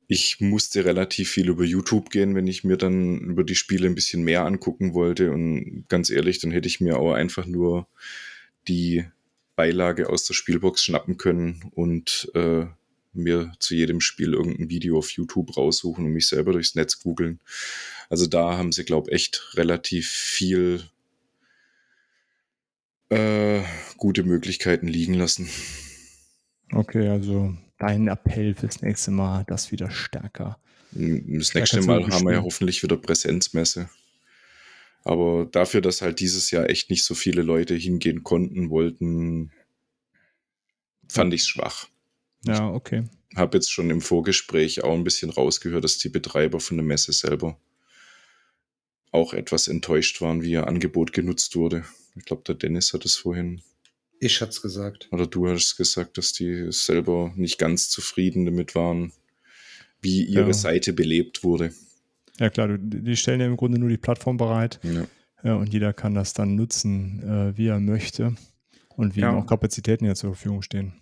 Ich 0.09 0.41
musste 0.41 0.85
relativ 0.85 1.31
viel 1.31 1.49
über 1.49 1.64
YouTube 1.64 2.11
gehen, 2.11 2.35
wenn 2.35 2.47
ich 2.47 2.64
mir 2.64 2.77
dann 2.77 3.18
über 3.20 3.45
die 3.45 3.55
Spiele 3.55 3.87
ein 3.87 3.95
bisschen 3.95 4.23
mehr 4.25 4.45
angucken 4.45 4.95
wollte. 4.95 5.31
Und 5.31 5.87
ganz 5.89 6.11
ehrlich, 6.11 6.39
dann 6.39 6.51
hätte 6.51 6.68
ich 6.68 6.81
mir 6.81 6.99
auch 6.99 7.12
einfach 7.12 7.47
nur 7.47 7.89
die 8.68 9.05
Beilage 9.57 10.09
aus 10.09 10.25
der 10.27 10.35
Spielbox 10.35 10.83
schnappen 10.83 11.18
können 11.18 11.70
und 11.75 12.31
äh, 12.35 12.66
mir 13.12 13.53
zu 13.59 13.75
jedem 13.75 14.01
Spiel 14.01 14.33
irgendein 14.35 14.70
Video 14.70 14.99
auf 14.99 15.11
YouTube 15.11 15.57
raussuchen 15.57 16.07
und 16.07 16.12
mich 16.12 16.29
selber 16.29 16.53
durchs 16.53 16.75
Netz 16.75 16.99
googeln. 17.01 17.41
Also 18.12 18.26
da 18.26 18.58
haben 18.58 18.72
sie, 18.72 18.84
glaube 18.84 19.08
ich, 19.08 19.14
echt 19.14 19.54
relativ 19.54 20.06
viel 20.10 20.82
äh, 23.08 23.62
gute 23.96 24.22
Möglichkeiten 24.22 24.86
liegen 24.86 25.14
lassen. 25.14 25.48
Okay, 26.74 27.08
also 27.08 27.56
dein 27.78 28.08
Appell 28.08 28.54
fürs 28.54 28.82
nächste 28.82 29.12
Mal, 29.12 29.44
das 29.46 29.72
wieder 29.72 29.90
stärker. 29.90 30.58
Das 30.90 31.48
Stärker 31.48 31.58
nächste 31.58 31.80
Mal 31.80 32.06
haben 32.06 32.26
wir 32.26 32.34
ja 32.34 32.42
hoffentlich 32.42 32.82
wieder 32.82 32.98
Präsenzmesse. 32.98 33.88
Aber 35.04 35.46
dafür, 35.50 35.80
dass 35.80 36.02
halt 36.02 36.20
dieses 36.20 36.50
Jahr 36.50 36.68
echt 36.68 36.90
nicht 36.90 37.06
so 37.06 37.14
viele 37.14 37.40
Leute 37.40 37.74
hingehen 37.76 38.22
konnten, 38.22 38.68
wollten, 38.68 39.52
fand 41.08 41.32
ich 41.32 41.40
es 41.40 41.48
schwach. 41.48 41.88
Ja, 42.44 42.68
okay. 42.68 43.04
Habe 43.36 43.56
jetzt 43.56 43.72
schon 43.72 43.88
im 43.88 44.02
Vorgespräch 44.02 44.84
auch 44.84 44.92
ein 44.92 45.04
bisschen 45.04 45.30
rausgehört, 45.30 45.84
dass 45.84 45.96
die 45.96 46.10
Betreiber 46.10 46.60
von 46.60 46.76
der 46.76 46.84
Messe 46.84 47.14
selber 47.14 47.58
auch 49.12 49.34
etwas 49.34 49.68
enttäuscht 49.68 50.20
waren, 50.20 50.42
wie 50.42 50.50
ihr 50.50 50.66
Angebot 50.66 51.12
genutzt 51.12 51.54
wurde. 51.54 51.84
Ich 52.16 52.24
glaube, 52.24 52.42
der 52.46 52.56
Dennis 52.56 52.92
hat 52.92 53.04
es 53.04 53.16
vorhin. 53.16 53.62
Ich 54.18 54.40
hatte 54.40 54.50
es 54.50 54.62
gesagt. 54.62 55.08
Oder 55.12 55.26
du 55.26 55.48
hast 55.48 55.76
gesagt, 55.76 56.18
dass 56.18 56.32
die 56.32 56.72
selber 56.72 57.32
nicht 57.36 57.58
ganz 57.58 57.88
zufrieden 57.88 58.44
damit 58.44 58.74
waren, 58.74 59.12
wie 60.00 60.24
ihre 60.24 60.48
ja. 60.48 60.52
Seite 60.52 60.92
belebt 60.92 61.44
wurde. 61.44 61.72
Ja 62.38 62.50
klar, 62.50 62.76
die 62.78 63.16
stellen 63.16 63.40
ja 63.40 63.46
im 63.46 63.56
Grunde 63.56 63.78
nur 63.78 63.88
die 63.88 63.98
Plattform 63.98 64.36
bereit 64.36 64.80
ja. 64.82 65.06
Ja, 65.44 65.56
und 65.56 65.72
jeder 65.72 65.92
kann 65.92 66.14
das 66.14 66.34
dann 66.34 66.54
nutzen, 66.54 67.22
äh, 67.22 67.56
wie 67.56 67.66
er 67.66 67.80
möchte 67.80 68.34
und 68.96 69.16
wie 69.16 69.20
ja. 69.20 69.32
ihm 69.32 69.38
auch 69.38 69.46
Kapazitäten 69.46 70.04
ja 70.04 70.14
zur 70.14 70.34
Verfügung 70.34 70.62
stehen. 70.62 70.94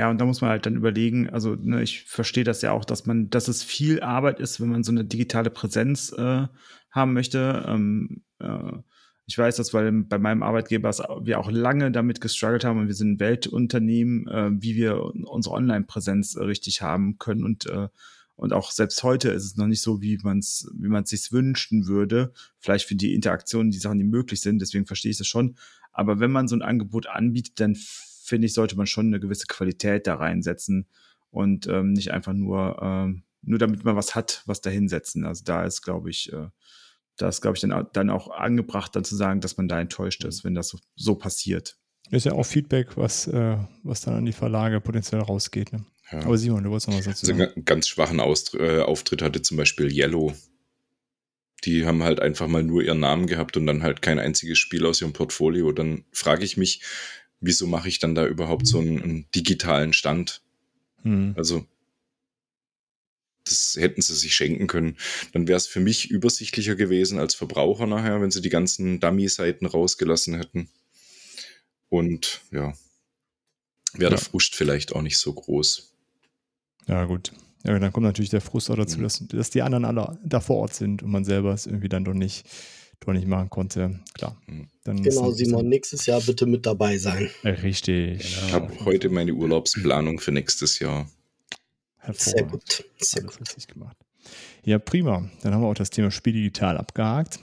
Ja, 0.00 0.08
und 0.08 0.18
da 0.18 0.24
muss 0.24 0.40
man 0.40 0.48
halt 0.48 0.64
dann 0.64 0.76
überlegen, 0.76 1.28
also 1.28 1.56
ne, 1.56 1.82
ich 1.82 2.04
verstehe 2.04 2.42
das 2.42 2.62
ja 2.62 2.72
auch, 2.72 2.86
dass 2.86 3.04
man, 3.04 3.28
dass 3.28 3.48
es 3.48 3.62
viel 3.62 4.00
Arbeit 4.00 4.40
ist, 4.40 4.58
wenn 4.58 4.70
man 4.70 4.82
so 4.82 4.92
eine 4.92 5.04
digitale 5.04 5.50
Präsenz 5.50 6.10
äh, 6.16 6.46
haben 6.90 7.12
möchte. 7.12 7.66
Ähm, 7.68 8.22
äh, 8.38 8.78
ich 9.26 9.36
weiß 9.36 9.56
das, 9.56 9.74
weil 9.74 9.92
bei 9.92 10.16
meinem 10.16 10.42
Arbeitgeber 10.42 10.90
wir 11.22 11.38
auch 11.38 11.50
lange 11.50 11.92
damit 11.92 12.22
gestruggelt 12.22 12.64
haben 12.64 12.80
und 12.80 12.86
wir 12.86 12.94
sind 12.94 13.10
ein 13.10 13.20
Weltunternehmen, 13.20 14.26
äh, 14.28 14.50
wie 14.52 14.74
wir 14.74 15.02
unsere 15.02 15.54
Online-Präsenz 15.54 16.34
äh, 16.36 16.44
richtig 16.44 16.80
haben 16.80 17.18
können 17.18 17.44
und 17.44 17.66
äh, 17.66 17.88
und 18.36 18.54
auch 18.54 18.70
selbst 18.70 19.02
heute 19.02 19.28
ist 19.28 19.44
es 19.44 19.56
noch 19.58 19.66
nicht 19.66 19.82
so, 19.82 20.00
wie 20.00 20.16
man 20.22 20.38
es 20.38 20.66
wie 20.74 20.88
man 20.88 21.04
sich 21.04 21.30
wünschen 21.30 21.86
würde. 21.88 22.32
Vielleicht 22.58 22.88
für 22.88 22.94
die 22.94 23.12
Interaktionen, 23.12 23.70
die 23.70 23.76
Sachen, 23.76 23.98
die 23.98 24.04
möglich 24.04 24.40
sind. 24.40 24.62
Deswegen 24.62 24.86
verstehe 24.86 25.10
ich 25.10 25.18
das 25.18 25.26
schon. 25.26 25.56
Aber 25.92 26.20
wenn 26.20 26.32
man 26.32 26.48
so 26.48 26.56
ein 26.56 26.62
Angebot 26.62 27.06
anbietet, 27.06 27.60
dann 27.60 27.76
finde 28.30 28.46
ich, 28.46 28.54
sollte 28.54 28.76
man 28.76 28.86
schon 28.86 29.08
eine 29.08 29.20
gewisse 29.20 29.46
Qualität 29.46 30.06
da 30.06 30.14
reinsetzen 30.14 30.86
und 31.30 31.66
ähm, 31.66 31.92
nicht 31.92 32.12
einfach 32.12 32.32
nur, 32.32 32.78
ähm, 32.80 33.24
nur 33.42 33.58
damit 33.58 33.84
man 33.84 33.96
was 33.96 34.14
hat, 34.14 34.42
was 34.46 34.62
da 34.62 34.70
hinsetzen. 34.70 35.26
Also 35.26 35.44
da 35.44 35.64
ist, 35.64 35.82
glaube 35.82 36.08
ich, 36.08 36.32
äh, 36.32 36.48
da 37.16 37.28
ist, 37.28 37.42
glaube 37.42 37.56
ich, 37.56 37.60
dann, 37.60 37.86
dann 37.92 38.08
auch 38.08 38.30
angebracht, 38.30 38.96
dann 38.96 39.04
zu 39.04 39.16
sagen, 39.16 39.40
dass 39.40 39.56
man 39.56 39.68
da 39.68 39.80
enttäuscht 39.80 40.24
ist, 40.24 40.44
wenn 40.44 40.54
das 40.54 40.68
so, 40.68 40.78
so 40.96 41.16
passiert. 41.16 41.76
Ist 42.10 42.26
ja 42.26 42.32
auch 42.32 42.44
Feedback, 42.46 42.96
was, 42.96 43.26
äh, 43.26 43.58
was 43.82 44.00
dann 44.00 44.14
an 44.14 44.24
die 44.24 44.32
Verlage 44.32 44.80
potenziell 44.80 45.20
rausgeht. 45.20 45.72
Ne? 45.72 45.84
Ja. 46.10 46.20
Aber 46.20 46.38
Simon, 46.38 46.64
du 46.64 46.70
wolltest 46.70 46.88
noch 46.88 46.96
was 46.96 47.04
dazu 47.04 47.26
sagen. 47.26 47.40
Also 47.40 47.54
einen 47.54 47.64
ganz 47.64 47.88
schwachen 47.88 48.20
Austr 48.20 48.58
äh, 48.58 48.82
Auftritt 48.82 49.22
hatte 49.22 49.42
zum 49.42 49.56
Beispiel 49.56 49.92
Yellow. 49.92 50.34
Die 51.64 51.84
haben 51.84 52.02
halt 52.02 52.20
einfach 52.20 52.48
mal 52.48 52.62
nur 52.62 52.82
ihren 52.82 53.00
Namen 53.00 53.26
gehabt 53.26 53.56
und 53.56 53.66
dann 53.66 53.82
halt 53.82 54.02
kein 54.02 54.18
einziges 54.18 54.58
Spiel 54.58 54.86
aus 54.86 55.02
ihrem 55.02 55.12
Portfolio. 55.12 55.72
Dann 55.72 56.04
frage 56.10 56.44
ich 56.44 56.56
mich, 56.56 56.82
wieso 57.40 57.66
mache 57.66 57.88
ich 57.88 57.98
dann 57.98 58.14
da 58.14 58.26
überhaupt 58.26 58.66
so 58.66 58.78
einen, 58.78 59.02
einen 59.02 59.26
digitalen 59.34 59.92
Stand? 59.92 60.42
Hm. 61.02 61.34
Also, 61.36 61.66
das 63.44 63.76
hätten 63.78 64.02
sie 64.02 64.14
sich 64.14 64.34
schenken 64.34 64.66
können. 64.66 64.96
Dann 65.32 65.48
wäre 65.48 65.56
es 65.56 65.66
für 65.66 65.80
mich 65.80 66.10
übersichtlicher 66.10 66.76
gewesen 66.76 67.18
als 67.18 67.34
Verbraucher 67.34 67.86
nachher, 67.86 68.20
wenn 68.20 68.30
sie 68.30 68.42
die 68.42 68.50
ganzen 68.50 69.00
Dummy-Seiten 69.00 69.66
rausgelassen 69.66 70.34
hätten. 70.34 70.68
Und 71.88 72.42
ja, 72.52 72.74
wäre 73.94 74.04
ja. 74.04 74.10
der 74.10 74.18
Frust 74.18 74.54
vielleicht 74.54 74.94
auch 74.94 75.02
nicht 75.02 75.18
so 75.18 75.32
groß. 75.32 75.92
Ja, 76.86 77.04
gut. 77.06 77.32
Ja, 77.64 77.78
dann 77.78 77.92
kommt 77.92 78.06
natürlich 78.06 78.30
der 78.30 78.40
Frust 78.40 78.70
auch 78.70 78.76
dazu, 78.76 78.98
mhm. 78.98 79.02
dass, 79.02 79.22
dass 79.26 79.50
die 79.50 79.62
anderen 79.62 79.84
alle 79.84 80.18
da 80.24 80.40
vor 80.40 80.56
Ort 80.56 80.74
sind 80.74 81.02
und 81.02 81.10
man 81.10 81.24
selber 81.24 81.52
es 81.52 81.66
irgendwie 81.66 81.88
dann 81.88 82.04
doch 82.04 82.14
nicht 82.14 82.46
Tor 83.00 83.14
nicht 83.14 83.26
machen 83.26 83.48
konnte, 83.48 84.00
klar. 84.12 84.36
Hm. 84.46 84.68
Dann 84.84 85.02
genau, 85.02 85.30
Simon, 85.30 85.68
nächstes 85.68 86.06
Jahr 86.06 86.20
bitte 86.20 86.46
mit 86.46 86.66
dabei 86.66 86.98
sein. 86.98 87.30
Richtig. 87.44 88.18
Genau. 88.18 88.46
Ich 88.46 88.52
habe 88.52 88.84
heute 88.84 89.08
meine 89.08 89.32
Urlaubsplanung 89.32 90.20
für 90.20 90.32
nächstes 90.32 90.78
Jahr. 90.78 91.10
Sehr 92.12 92.44
gut. 92.44 92.84
Sehr 92.98 93.22
gut. 93.22 93.40
Richtig 93.40 93.68
gemacht. 93.68 93.96
Ja, 94.64 94.78
prima. 94.78 95.30
Dann 95.42 95.54
haben 95.54 95.62
wir 95.62 95.68
auch 95.68 95.74
das 95.74 95.90
Thema 95.90 96.10
Spiel 96.10 96.34
digital 96.34 96.76
abgehakt. 96.76 97.40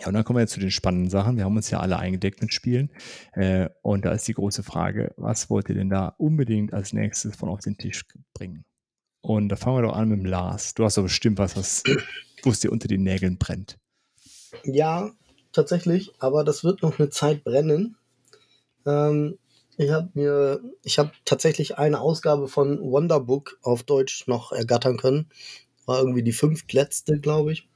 Ja, 0.00 0.08
und 0.08 0.14
dann 0.14 0.24
kommen 0.24 0.38
wir 0.38 0.42
jetzt 0.42 0.54
zu 0.54 0.60
den 0.60 0.70
spannenden 0.70 1.10
Sachen. 1.10 1.36
Wir 1.36 1.44
haben 1.44 1.56
uns 1.56 1.70
ja 1.70 1.80
alle 1.80 1.98
eingedeckt 1.98 2.40
mit 2.40 2.52
Spielen. 2.52 2.90
Äh, 3.32 3.68
und 3.82 4.04
da 4.04 4.12
ist 4.12 4.26
die 4.26 4.34
große 4.34 4.62
Frage, 4.62 5.12
was 5.16 5.50
wollt 5.50 5.68
ihr 5.68 5.74
denn 5.74 5.90
da 5.90 6.08
unbedingt 6.18 6.72
als 6.72 6.92
nächstes 6.92 7.36
von 7.36 7.48
auf 7.48 7.60
den 7.60 7.76
Tisch 7.76 8.04
bringen? 8.32 8.64
Und 9.20 9.48
da 9.50 9.56
fangen 9.56 9.78
wir 9.78 9.82
doch 9.82 9.96
an 9.96 10.08
mit 10.08 10.18
dem 10.18 10.26
Lars. 10.26 10.74
Du 10.74 10.84
hast 10.84 10.96
doch 10.96 11.02
bestimmt 11.02 11.38
was, 11.38 11.56
was 11.56 11.84
wo 12.42 12.50
es 12.50 12.60
dir 12.60 12.72
unter 12.72 12.88
den 12.88 13.02
Nägeln 13.02 13.38
brennt. 13.38 13.78
Ja, 14.62 15.10
tatsächlich, 15.52 16.12
aber 16.18 16.44
das 16.44 16.64
wird 16.64 16.82
noch 16.82 16.98
eine 16.98 17.10
Zeit 17.10 17.44
brennen. 17.44 17.96
Ähm, 18.86 19.38
ich 19.76 19.90
habe 19.90 20.10
mir, 20.14 20.60
ich 20.82 20.98
habe 20.98 21.10
tatsächlich 21.24 21.78
eine 21.78 22.00
Ausgabe 22.00 22.48
von 22.48 22.80
Wonderbook 22.80 23.58
auf 23.62 23.82
Deutsch 23.82 24.26
noch 24.28 24.52
ergattern 24.52 24.96
können. 24.96 25.28
War 25.86 25.98
irgendwie 25.98 26.22
die 26.22 26.32
fünftletzte, 26.32 27.18
glaube 27.18 27.52
ich. 27.52 27.68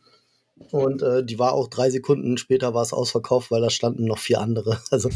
Und 0.73 1.03
äh, 1.03 1.25
die 1.25 1.39
war 1.39 1.53
auch 1.53 1.69
drei 1.69 1.91
Sekunden 1.91 2.37
später 2.37 2.75
war 2.75 2.83
es 2.83 2.93
ausverkauft, 2.93 3.51
weil 3.51 3.61
da 3.61 3.71
standen 3.71 4.05
noch 4.05 4.19
vier 4.19 4.41
andere. 4.41 4.79
Also 4.91 5.11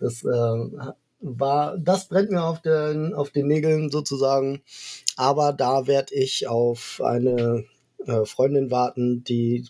das 0.00 0.24
äh, 0.24 0.88
war, 1.20 1.78
das 1.78 2.08
brennt 2.08 2.30
mir 2.30 2.42
auf 2.44 2.60
den, 2.60 3.14
auf 3.14 3.30
den 3.30 3.46
Nägeln 3.46 3.90
sozusagen. 3.90 4.62
Aber 5.16 5.52
da 5.52 5.86
werde 5.86 6.14
ich 6.14 6.48
auf 6.48 7.00
eine 7.02 7.64
äh, 8.06 8.24
Freundin 8.24 8.70
warten, 8.70 9.24
die 9.24 9.66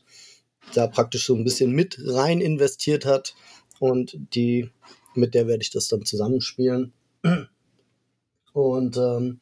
da 0.73 0.87
praktisch 0.87 1.27
so 1.27 1.35
ein 1.35 1.45
bisschen 1.45 1.73
mit 1.73 1.99
rein 2.05 2.41
investiert 2.41 3.05
hat 3.05 3.35
und 3.79 4.17
die, 4.35 4.71
mit 5.15 5.35
der 5.35 5.47
werde 5.47 5.62
ich 5.62 5.71
das 5.71 5.89
dann 5.89 6.05
zusammenspielen. 6.05 6.93
Und 8.53 8.97
ähm, 8.97 9.41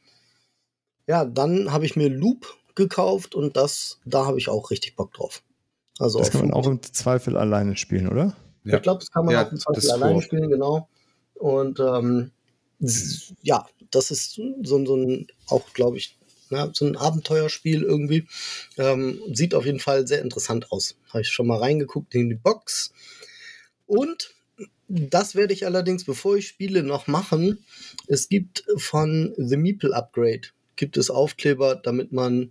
ja, 1.07 1.25
dann 1.25 1.73
habe 1.73 1.85
ich 1.85 1.97
mir 1.97 2.09
Loop 2.09 2.47
gekauft 2.75 3.35
und 3.35 3.57
das, 3.57 4.01
da 4.05 4.25
habe 4.27 4.39
ich 4.39 4.49
auch 4.49 4.71
richtig 4.71 4.97
Bock 4.97 5.13
drauf. 5.13 5.43
Also 5.99 6.19
das 6.19 6.31
kann 6.31 6.49
man 6.49 6.55
auch 6.55 6.67
im 6.67 6.81
Zweifel 6.83 7.37
alleine 7.37 7.77
spielen, 7.77 8.09
oder? 8.09 8.35
Ja. 8.65 8.77
Ich 8.77 8.83
glaube, 8.83 9.01
das 9.01 9.11
kann 9.11 9.27
man 9.27 9.35
ja, 9.35 9.47
auch 9.47 9.53
im 9.53 9.59
Zweifel 9.59 9.91
alleine 9.91 10.15
vor. 10.15 10.23
spielen, 10.23 10.49
genau. 10.51 10.89
Und 11.35 11.81
ähm, 11.81 12.31
ja, 13.43 13.67
das 13.91 14.11
ist 14.11 14.33
so, 14.65 14.83
so 14.85 14.97
ein, 14.97 15.27
auch 15.49 15.73
glaube 15.75 15.99
ich, 15.99 16.17
Ne? 16.53 16.71
So 16.73 16.87
ein 16.87 16.97
Abenteuerspiel 16.97 17.83
irgendwie. 17.83 18.27
Ähm, 18.79 19.21
sieht 19.33 19.55
auf 19.55 19.67
jeden 19.67 19.81
Fall 19.81 20.07
sehr 20.07 20.23
interessant 20.23 20.71
aus. 20.71 20.97
Habe 21.09 21.23
ich 21.23 21.29
schon 21.29 21.47
mal 21.47 21.59
reingeguckt 21.59 22.15
in 22.15 22.29
die 22.29 22.37
Box. 22.37 22.93
Und 23.87 24.35
das 24.89 25.35
werde 25.35 25.55
ich 25.55 25.67
allerdings, 25.67 26.05
bevor 26.05 26.37
ich 26.37 26.49
spiele, 26.49 26.83
noch 26.83 27.07
machen. 27.07 27.65
Es 28.07 28.29
gibt 28.29 28.65
von 28.77 29.35
The 29.37 29.57
Meeple 29.57 29.95
Upgrade 29.95 30.49
gibt 30.77 30.97
es 30.97 31.11
Aufkleber, 31.11 31.77
damit 31.77 32.13
man 32.13 32.51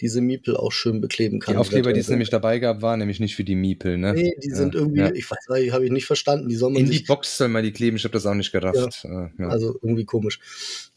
diese 0.00 0.20
Miepel 0.20 0.56
auch 0.56 0.70
schön 0.70 1.00
bekleben 1.00 1.40
kann. 1.40 1.54
Die 1.54 1.58
Aufkleber, 1.58 1.92
die 1.92 2.00
es 2.00 2.08
nämlich 2.08 2.30
dabei 2.30 2.58
gab, 2.60 2.82
waren 2.82 3.00
nämlich 3.00 3.18
nicht 3.18 3.34
für 3.34 3.44
die 3.44 3.56
Miepel, 3.56 3.98
ne? 3.98 4.14
Nee, 4.14 4.36
die 4.42 4.50
sind 4.50 4.74
irgendwie, 4.74 5.00
ja. 5.00 5.12
ich 5.12 5.28
weiß 5.28 5.48
nicht, 5.50 5.72
habe 5.72 5.84
ich 5.84 5.90
nicht 5.90 6.06
verstanden. 6.06 6.48
Die 6.48 6.54
soll 6.54 6.70
man 6.70 6.82
In 6.82 6.90
die 6.90 7.00
Box 7.00 7.36
soll 7.36 7.48
man 7.48 7.64
die 7.64 7.72
kleben, 7.72 7.96
ich 7.96 8.04
habe 8.04 8.12
das 8.12 8.24
auch 8.26 8.34
nicht 8.34 8.52
gerafft. 8.52 9.04
Ja. 9.04 9.30
Ja. 9.38 9.48
Also 9.48 9.78
irgendwie 9.82 10.04
komisch. 10.04 10.38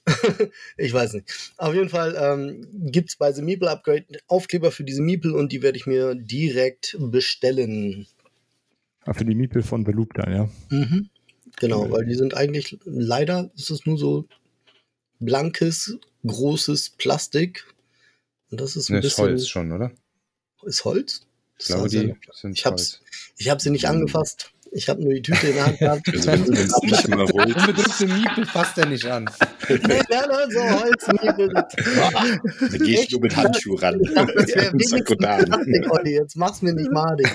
ich 0.77 0.93
weiß 0.93 1.13
nicht. 1.13 1.53
Auf 1.57 1.73
jeden 1.73 1.89
Fall 1.89 2.15
ähm, 2.19 2.67
gibt 2.91 3.09
es 3.09 3.15
bei 3.15 3.31
The 3.31 3.41
Meeple 3.41 3.69
Upgrade 3.69 4.05
Aufkleber 4.27 4.71
für 4.71 4.83
diese 4.83 5.01
Miepel 5.01 5.31
und 5.31 5.51
die 5.51 5.63
werde 5.63 5.77
ich 5.77 5.87
mir 5.87 6.13
direkt 6.15 6.95
bestellen. 6.99 8.07
Ah, 9.05 9.13
für 9.13 9.25
die 9.25 9.35
Miepel 9.35 9.63
von 9.63 9.83
The 9.85 9.91
Loop 9.91 10.13
dann, 10.13 10.31
ja? 10.31 10.49
Mhm. 10.69 11.09
Genau, 11.57 11.89
weil 11.91 12.05
die 12.05 12.15
sind 12.15 12.35
eigentlich, 12.35 12.77
leider 12.85 13.51
ist 13.55 13.71
es 13.71 13.85
nur 13.85 13.97
so 13.97 14.25
blankes, 15.19 15.97
großes 16.25 16.91
Plastik 16.91 17.65
und 18.51 18.61
das 18.61 18.75
ist 18.75 18.89
ein 18.89 18.95
ne, 18.95 19.01
bisschen. 19.01 19.25
Ist 19.25 19.31
Holz 19.31 19.47
schon, 19.47 19.71
oder? 19.71 19.91
Ist 20.63 20.85
Holz? 20.85 21.21
Ich 21.57 21.67
glaube, 21.67 21.89
die 21.89 22.15
sind 22.33 22.57
ich 22.57 22.65
hab's, 22.65 23.01
Ich 23.37 23.49
habe 23.49 23.61
sie 23.61 23.69
nicht 23.69 23.87
angefasst. 23.87 24.51
Ich 24.73 24.87
habe 24.87 25.03
nur 25.03 25.13
die 25.13 25.21
Tüte 25.21 25.47
in 25.47 25.53
der 25.55 25.65
Hand 25.65 25.79
gehabt. 25.79 26.07
Also 26.13 26.27
wenn 26.31 26.53
es 26.53 26.81
nicht 26.81 27.07
mehr 27.09 27.17
rollt. 27.17 27.55
Unbedrückte 27.55 28.07
Miepel 28.07 28.45
fasst 28.45 28.77
er 28.77 28.85
nicht 28.87 29.05
an. 29.05 29.29
nee, 29.69 29.77
nein, 30.09 30.49
so 30.49 30.61
Holzmiepel. 30.61 31.49
da 31.53 32.77
gehe 32.77 33.01
ich 33.01 33.11
nur 33.11 33.21
mit 33.21 33.35
Handschuh 33.35 33.75
ran. 33.75 33.99
Das 34.01 34.25
wäre 34.55 35.91
Olli. 35.91 36.13
Jetzt 36.13 36.37
mach's 36.37 36.61
mir 36.61 36.73
nicht 36.73 36.91
madig. 36.91 37.29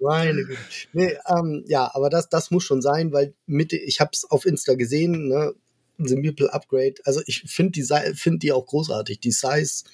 Meine 0.00 0.44
Güte. 0.44 0.58
Nee, 0.94 1.16
ähm, 1.28 1.62
ja, 1.66 1.90
aber 1.94 2.08
das, 2.08 2.30
das 2.30 2.50
muss 2.50 2.64
schon 2.64 2.80
sein, 2.80 3.12
weil 3.12 3.34
mit, 3.46 3.74
ich 3.74 4.00
habe 4.00 4.10
es 4.14 4.24
auf 4.28 4.46
Insta 4.46 4.74
gesehen, 4.74 5.28
ne, 5.28 5.52
The 5.98 6.16
Meeple 6.16 6.52
Upgrade. 6.52 6.94
Also 7.04 7.20
ich 7.26 7.42
finde 7.46 7.72
die, 7.72 7.86
find 8.14 8.42
die 8.42 8.52
auch 8.52 8.66
großartig. 8.66 9.20
Die 9.20 9.32
Size 9.32 9.84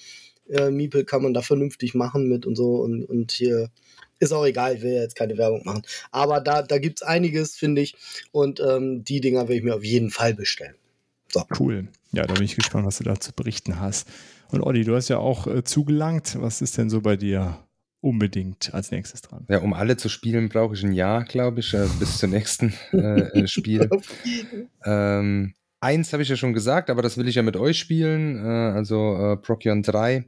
äh, 0.49 0.71
Meeple 0.71 1.05
kann 1.05 1.23
man 1.23 1.35
da 1.35 1.43
vernünftig 1.43 1.95
machen 1.95 2.29
mit 2.29 2.47
und 2.47 2.57
so 2.57 2.77
und, 2.77 3.05
und 3.05 3.33
hier 3.33 3.71
ist 4.19 4.33
auch 4.33 4.47
egal, 4.47 4.77
ich 4.77 4.83
will 4.83 4.93
jetzt 4.93 5.17
keine 5.17 5.37
Werbung 5.37 5.63
machen. 5.65 5.83
Aber 6.13 6.41
da, 6.41 6.63
da 6.63 6.79
gibt 6.79 7.01
es 7.01 7.03
einiges, 7.03 7.57
finde 7.57 7.83
ich. 7.83 7.97
Und 8.31 8.61
ähm, 8.61 9.03
die 9.03 9.21
Dinger 9.21 9.49
will 9.49 9.57
ich 9.57 9.65
mir 9.65 9.75
auf 9.75 9.85
jeden 9.85 10.11
Fall 10.11 10.33
bestellen. 10.33 10.77
So. 11.33 11.43
Cool. 11.59 11.89
Ja, 12.13 12.25
da 12.25 12.35
bin 12.35 12.45
ich 12.45 12.55
gespannt, 12.55 12.87
was 12.87 12.99
du 12.99 13.05
da 13.05 13.19
zu 13.19 13.33
berichten 13.33 13.81
hast. 13.81 14.07
Und 14.53 14.63
Olli, 14.63 14.85
du 14.85 14.95
hast 14.95 15.09
ja 15.09 15.19
auch 15.19 15.49
äh, 15.49 15.65
zugelangt. 15.65 16.37
Was 16.41 16.63
ist 16.63 16.79
denn 16.79 16.89
so 16.89 17.01
bei 17.01 17.17
dir 17.17 17.59
unbedingt 18.03 18.75
als 18.75 18.91
nächstes 18.91 19.23
dran. 19.23 19.47
Ja, 19.49 19.61
um 19.61 19.73
alle 19.73 19.97
zu 19.97 20.09
spielen, 20.09 20.49
brauche 20.49 20.75
ich 20.75 20.83
ein 20.83 20.93
Jahr, 20.93 21.25
glaube 21.25 21.61
ich, 21.61 21.73
äh, 21.73 21.87
bis 21.99 22.19
zum 22.19 22.31
nächsten 22.31 22.75
äh, 22.93 23.47
Spiel. 23.47 23.89
ähm, 24.85 25.55
Eins 25.83 26.13
habe 26.13 26.23
ich 26.23 26.29
ja 26.29 26.37
schon 26.37 26.53
gesagt, 26.53 26.91
aber 26.91 27.03
das 27.03 27.19
will 27.19 27.27
ich 27.27 27.35
ja 27.35 27.43
mit 27.43 27.57
euch 27.57 27.77
spielen, 27.77 28.37
äh, 28.37 28.49
also 28.49 29.17
äh, 29.17 29.37
Procyon 29.37 29.83
3. 29.83 30.25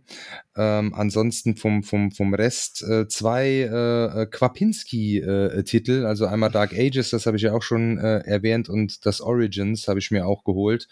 Ähm, 0.56 0.92
ansonsten 0.92 1.54
vom, 1.54 1.84
vom, 1.84 2.10
vom 2.10 2.34
Rest 2.34 2.82
äh, 2.82 3.06
zwei 3.06 3.46
äh, 3.46 4.22
äh 4.22 4.26
Kwapinski-Titel, 4.26 6.02
äh, 6.02 6.06
also 6.06 6.26
einmal 6.26 6.50
Dark 6.50 6.72
Ages, 6.72 7.10
das 7.10 7.26
habe 7.26 7.36
ich 7.36 7.44
ja 7.44 7.52
auch 7.52 7.62
schon 7.62 7.98
äh, 7.98 8.18
erwähnt, 8.24 8.68
und 8.68 9.06
das 9.06 9.20
Origins 9.20 9.86
habe 9.86 10.00
ich 10.00 10.10
mir 10.10 10.26
auch 10.26 10.42
geholt. 10.42 10.88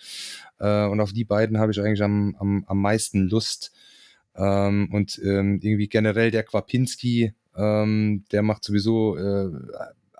Äh, 0.61 0.87
und 0.87 1.01
auf 1.01 1.13
die 1.13 1.25
beiden 1.25 1.59
habe 1.59 1.73
ich 1.73 1.81
eigentlich 1.81 2.05
am, 2.05 2.37
am, 2.39 2.65
am 2.69 2.81
meisten 2.81 3.29
Lust. 3.29 3.73
Ähm, 4.37 4.91
und 4.93 5.21
ähm, 5.25 5.59
irgendwie 5.61 5.89
generell 5.89 6.31
der 6.31 6.45
Kwapinski, 6.45 7.33
ähm, 7.57 8.23
der 8.31 8.43
macht 8.43 8.63
sowieso 8.63 9.17
äh, 9.17 9.51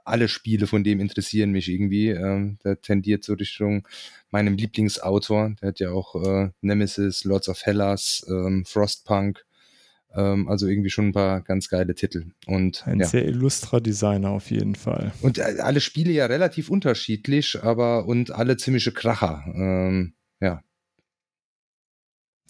alle 0.05 0.29
Spiele 0.29 0.67
von 0.67 0.85
dem 0.85 1.01
interessieren 1.01 1.51
mich 1.53 1.69
irgendwie. 1.69 2.09
Ähm, 2.09 2.59
der 2.65 2.81
tendiert 2.81 3.25
so 3.25 3.35
Richtung 3.35 3.87
meinem 4.31 4.57
Lieblingsautor. 4.57 5.55
Der 5.61 5.69
hat 5.69 5.81
ja 5.81 5.91
auch 5.91 6.15
äh, 6.15 6.51
Nemesis, 6.61 7.25
Lords 7.25 7.49
of 7.49 7.63
Hellas, 7.65 8.25
ähm, 8.29 8.65
Frostpunk. 8.67 9.45
Ähm, 10.15 10.49
also 10.49 10.67
irgendwie 10.67 10.91
schon 10.91 11.09
ein 11.09 11.13
paar 11.13 11.41
ganz 11.41 11.69
geile 11.69 11.95
Titel. 11.95 12.27
Und, 12.47 12.87
ein 12.87 13.01
ja. 13.01 13.07
sehr 13.07 13.27
illustrer 13.27 13.81
Designer 13.81 14.31
auf 14.31 14.51
jeden 14.51 14.75
Fall. 14.75 15.13
Und 15.23 15.39
äh, 15.39 15.57
alle 15.61 15.81
Spiele 15.81 16.13
ja 16.13 16.27
relativ 16.27 16.71
unterschiedlich, 16.71 17.63
aber 17.63 18.07
und 18.07 18.31
alle 18.31 18.57
ziemliche 18.57 18.93
Kracher. 18.93 19.45
Ähm, 19.55 20.15
ja. 20.41 20.63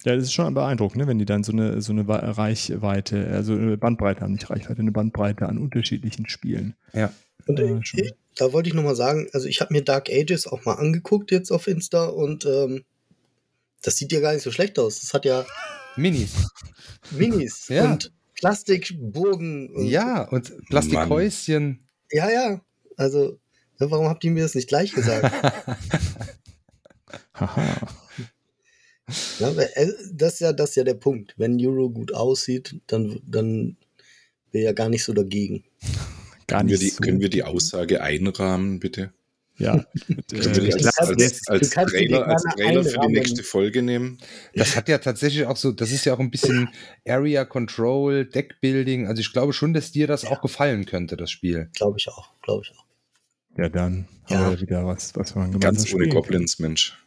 Ja, 0.05 0.15
das 0.15 0.25
ist 0.25 0.33
schon 0.33 0.53
beeindruckend, 0.53 1.01
ne? 1.01 1.07
wenn 1.07 1.19
die 1.19 1.25
dann 1.25 1.45
so 1.45 1.53
eine, 1.53 1.81
so 1.81 1.93
eine 1.93 2.05
Reichweite, 2.07 3.27
also 3.27 3.53
eine 3.53 3.77
Bandbreite 3.77 4.19
haben, 4.21 4.33
nicht 4.33 4.49
Reichweite, 4.49 4.81
eine 4.81 4.91
Bandbreite 4.91 5.47
an 5.47 5.57
unterschiedlichen 5.57 6.27
Spielen. 6.27 6.75
Ja. 6.91 7.13
Und 7.47 7.59
äh, 7.59 7.79
ich, 7.81 8.13
da 8.35 8.53
wollte 8.53 8.69
ich 8.69 8.75
nochmal 8.75 8.95
sagen, 8.95 9.27
also 9.33 9.47
ich 9.47 9.61
habe 9.61 9.73
mir 9.73 9.83
Dark 9.83 10.09
Ages 10.09 10.47
auch 10.47 10.65
mal 10.65 10.75
angeguckt 10.75 11.31
jetzt 11.31 11.51
auf 11.51 11.67
Insta 11.67 12.05
und 12.05 12.45
ähm, 12.45 12.83
das 13.81 13.97
sieht 13.97 14.11
ja 14.11 14.19
gar 14.19 14.33
nicht 14.33 14.43
so 14.43 14.51
schlecht 14.51 14.79
aus. 14.79 15.01
Das 15.01 15.13
hat 15.13 15.25
ja 15.25 15.45
Minis. 15.95 16.31
Minis 17.11 17.67
ja. 17.67 17.91
und 17.91 18.11
Plastikburgen. 18.35 19.69
Und 19.69 19.85
ja, 19.85 20.23
und 20.29 20.53
Plastikhäuschen. 20.67 21.87
Ja, 22.11 22.29
ja. 22.31 22.61
Also, 22.97 23.39
warum 23.77 24.07
habt 24.07 24.23
ihr 24.23 24.31
mir 24.31 24.43
das 24.43 24.55
nicht 24.55 24.67
gleich 24.67 24.93
gesagt? 24.93 25.31
Ja, 29.39 29.51
äh, 29.51 29.91
das 30.13 30.35
ist 30.35 30.39
ja, 30.39 30.53
das 30.53 30.69
ist 30.71 30.75
ja 30.77 30.83
der 30.83 30.93
Punkt. 30.93 31.33
Wenn 31.37 31.63
Euro 31.65 31.89
gut 31.89 32.13
aussieht, 32.13 32.79
dann, 32.87 33.19
dann 33.25 33.77
wäre 34.51 34.65
ja 34.65 34.71
gar 34.71 34.89
nicht 34.89 35.03
so 35.03 35.13
dagegen. 35.13 35.63
Gar 36.53 36.59
können, 36.59 36.69
wir 36.69 36.77
die, 36.77 36.89
so 36.89 37.01
können 37.01 37.19
wir 37.19 37.29
die 37.29 37.41
Aussage 37.41 38.03
einrahmen, 38.03 38.79
bitte? 38.79 39.11
Ja. 39.57 39.83
Die 40.29 40.37
als, 40.37 40.97
als, 40.99 41.47
als 41.47 41.69
Trailer, 41.71 42.27
als 42.27 42.43
Trailer 42.43 42.83
für 42.83 42.99
die 42.99 43.13
nächste 43.13 43.41
Folge 43.41 43.81
nehmen? 43.81 44.19
Das 44.53 44.75
hat 44.75 44.87
ja 44.87 44.99
tatsächlich 44.99 45.47
auch 45.47 45.57
so, 45.57 45.71
das 45.71 45.91
ist 45.91 46.05
ja 46.05 46.13
auch 46.13 46.19
ein 46.19 46.29
bisschen 46.29 46.69
Area 47.07 47.43
Control, 47.43 48.25
Deckbuilding. 48.25 49.07
Also 49.07 49.21
ich 49.21 49.33
glaube 49.33 49.53
schon, 49.53 49.73
dass 49.73 49.91
dir 49.91 50.05
das 50.05 50.21
ja. 50.21 50.29
auch 50.29 50.41
gefallen 50.41 50.85
könnte, 50.85 51.17
das 51.17 51.31
Spiel. 51.31 51.69
Glaube 51.73 51.97
ich 51.97 52.07
auch, 52.07 52.29
glaube 52.43 52.63
ich 52.63 52.77
auch. 52.77 52.85
Ja, 53.57 53.69
dann 53.69 54.07
ja. 54.27 54.37
haben 54.37 54.51
wir 54.51 54.61
wieder 54.61 54.85
was, 54.85 55.15
was 55.15 55.33
man 55.33 55.59
Ganz 55.59 55.91
ohne 55.91 56.07
Goblins, 56.07 56.59
Mensch. 56.59 57.03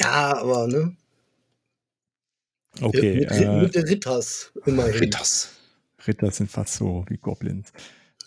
Ja, 0.00 0.38
aber 0.38 0.66
ne? 0.66 0.96
Okay. 2.80 3.20
Mit, 3.20 3.30
äh, 3.30 3.60
mit 3.60 3.76
Ritters 3.76 4.52
immerhin. 4.66 4.94
Ritters. 4.94 5.50
Ritter 6.04 6.32
sind 6.32 6.50
fast 6.50 6.74
so 6.74 7.04
wie 7.08 7.16
Goblins. 7.16 7.72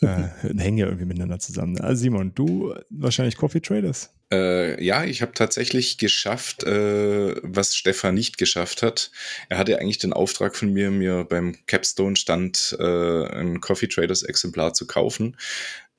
Äh, 0.02 0.30
hängen 0.58 0.78
ja 0.78 0.86
irgendwie 0.86 1.06
miteinander 1.06 1.40
zusammen. 1.40 1.80
Also 1.80 2.02
Simon, 2.02 2.34
du 2.36 2.74
wahrscheinlich 2.90 3.38
Coffee 3.38 3.62
Traders? 3.62 4.12
Äh, 4.32 4.84
ja, 4.84 5.04
ich 5.04 5.22
habe 5.22 5.34
tatsächlich 5.34 5.98
geschafft, 5.98 6.64
äh, 6.64 7.36
was 7.44 7.76
Stefan 7.76 8.16
nicht 8.16 8.38
geschafft 8.38 8.82
hat. 8.82 9.12
Er 9.50 9.58
hatte 9.58 9.80
eigentlich 9.80 10.00
den 10.00 10.14
Auftrag 10.14 10.56
von 10.56 10.74
mir, 10.74 10.90
mir 10.92 11.24
beim 11.24 11.56
Capstone-Stand 11.68 12.78
äh, 12.80 13.26
ein 13.28 13.62
Coffee 13.62 13.88
Traders 13.88 14.24
Exemplar 14.24 14.74
zu 14.74 14.88
kaufen. 14.88 15.38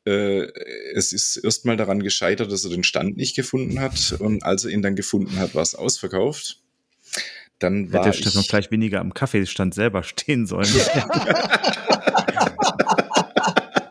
Äh, 0.07 0.49
es 0.95 1.13
ist 1.13 1.37
erstmal 1.37 1.77
daran 1.77 2.03
gescheitert, 2.03 2.51
dass 2.51 2.65
er 2.65 2.71
den 2.71 2.85
Stand 2.85 3.17
nicht 3.17 3.37
gefunden 3.37 3.81
hat. 3.81 4.17
Und 4.19 4.43
als 4.43 4.65
er 4.65 4.73
ihn 4.73 4.83
dann 4.83 4.97
gefunden 4.97 5.39
hat, 5.39 5.55
war 5.55 5.63
es 5.63 5.75
ausverkauft. 5.75 6.61
Dann 7.61 7.93
war 7.93 8.05
Hätte 8.05 8.19
Stefan 8.19 8.43
vielleicht 8.43 8.73
weniger 8.73 9.01
am 9.01 9.15
Kaffeestand 9.15 9.75
selber 9.75 10.03
stehen 10.03 10.47
sollen. 10.47 10.69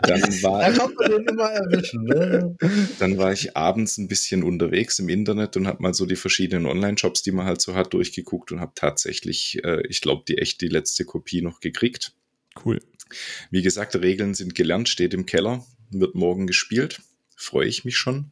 dann 0.07 0.21
war, 0.43 0.59
da 0.59 0.77
kommt 0.77 0.97
man 0.99 1.11
den 1.11 1.25
immer 1.25 1.49
erwischen. 1.49 2.03
Ne? 2.03 2.55
Dann 2.99 3.17
war 3.17 3.31
ich 3.31 3.55
abends 3.55 3.97
ein 3.97 4.07
bisschen 4.07 4.43
unterwegs 4.43 4.99
im 4.99 5.09
Internet 5.09 5.57
und 5.57 5.67
habe 5.67 5.81
mal 5.81 5.93
so 5.93 6.05
die 6.05 6.15
verschiedenen 6.15 6.65
Online-Shops, 6.65 7.23
die 7.23 7.31
man 7.31 7.45
halt 7.45 7.61
so 7.61 7.75
hat, 7.75 7.93
durchgeguckt 7.93 8.51
und 8.51 8.59
habe 8.59 8.73
tatsächlich, 8.75 9.63
äh, 9.63 9.85
ich 9.87 10.01
glaube, 10.01 10.23
die 10.27 10.37
echt 10.37 10.61
die 10.61 10.67
letzte 10.67 11.05
Kopie 11.05 11.41
noch 11.41 11.59
gekriegt. 11.59 12.13
Cool. 12.63 12.79
Wie 13.51 13.61
gesagt, 13.61 13.95
Regeln 13.95 14.33
sind 14.33 14.55
gelernt, 14.55 14.89
steht 14.89 15.13
im 15.13 15.25
Keller, 15.25 15.65
wird 15.91 16.15
morgen 16.15 16.47
gespielt. 16.47 17.01
Freue 17.35 17.67
ich 17.67 17.85
mich 17.85 17.97
schon. 17.97 18.31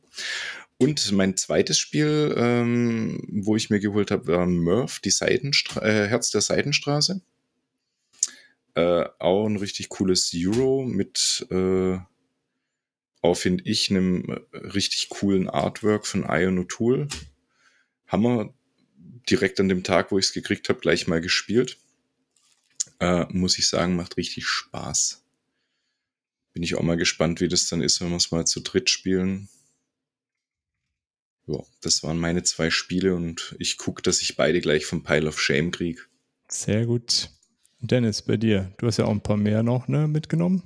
Und 0.78 1.12
mein 1.12 1.38
zweites 1.38 1.78
Spiel, 1.78 2.34
ähm, 2.36 3.22
wo 3.30 3.56
ich 3.56 3.70
mir 3.70 3.80
geholt 3.80 4.10
habe, 4.10 4.28
war 4.28 4.48
Murph, 4.48 5.00
die 5.00 5.12
Seidenstra 5.12 5.86
äh, 5.86 6.08
Herz 6.08 6.32
der 6.32 6.42
Seidenstraße. 6.42 7.22
Äh, 8.76 9.06
auch 9.20 9.46
ein 9.46 9.58
richtig 9.58 9.90
cooles 9.90 10.32
Euro 10.36 10.84
mit, 10.84 11.46
äh, 11.50 11.98
auch 13.22 13.36
finde 13.36 13.64
ich, 13.66 13.90
einem 13.90 14.30
richtig 14.54 15.10
coolen 15.10 15.50
Artwork 15.50 16.08
von 16.08 16.24
Ion 16.24 16.60
O'Toole. 16.60 17.08
Haben 18.08 18.24
wir 18.24 18.54
direkt 19.30 19.60
an 19.60 19.70
dem 19.70 19.84
Tag, 19.84 20.12
wo 20.12 20.18
ich 20.18 20.26
es 20.28 20.34
gekriegt 20.34 20.70
habe, 20.70 20.80
gleich 20.80 21.08
mal 21.08 21.22
gespielt. 21.22 21.78
Äh, 23.00 23.26
muss 23.30 23.58
ich 23.58 23.68
sagen, 23.68 23.96
macht 23.96 24.18
richtig 24.18 24.46
Spaß. 24.48 25.24
Bin 26.54 26.64
ich 26.64 26.76
auch 26.76 26.84
mal 26.84 26.98
gespannt, 26.98 27.42
wie 27.42 27.48
das 27.48 27.68
dann 27.68 27.82
ist, 27.82 28.02
wenn 28.02 28.10
wir 28.10 28.18
es 28.18 28.32
mal 28.32 28.46
zu 28.46 28.62
dritt 28.62 28.90
spielen 28.90 29.50
ja, 31.48 31.60
das 31.82 32.04
waren 32.04 32.20
meine 32.20 32.44
zwei 32.44 32.70
Spiele 32.70 33.16
und 33.16 33.56
ich 33.60 33.78
gucke, 33.78 34.02
dass 34.02 34.22
ich 34.22 34.36
beide 34.36 34.62
gleich 34.62 34.86
vom 34.86 35.04
Pile 35.04 35.28
of 35.28 35.42
Shame 35.42 35.72
kriege. 35.72 36.02
Sehr 36.48 36.86
gut. 36.86 37.30
Dennis, 37.82 38.22
bei 38.22 38.38
dir, 38.38 38.72
du 38.78 38.88
hast 38.88 38.98
ja 38.98 39.06
auch 39.06 39.12
ein 39.12 39.22
paar 39.22 39.38
mehr 39.38 39.64
noch 39.64 39.88
ne, 39.88 40.08
mitgenommen. 40.08 40.64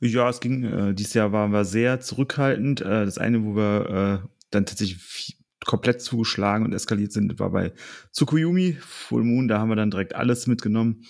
Ja, 0.00 0.28
es 0.28 0.40
ging, 0.40 0.64
äh, 0.64 0.94
dieses 0.94 1.14
Jahr 1.14 1.32
waren 1.32 1.50
wir 1.50 1.64
sehr 1.64 2.00
zurückhaltend. 2.00 2.82
Äh, 2.82 3.04
das 3.04 3.18
eine, 3.18 3.44
wo 3.44 3.56
wir 3.56 4.22
äh, 4.24 4.28
dann 4.50 4.66
tatsächlich 4.66 5.38
komplett 5.64 6.00
zugeschlagen 6.00 6.64
und 6.64 6.72
eskaliert 6.72 7.12
sind, 7.12 7.38
war 7.38 7.50
bei 7.50 7.72
Tsukuyomi, 8.12 8.76
Full 8.80 9.24
Moon, 9.24 9.48
da 9.48 9.58
haben 9.58 9.70
wir 9.70 9.76
dann 9.76 9.90
direkt 9.90 10.14
alles 10.14 10.46
mitgenommen. 10.46 11.04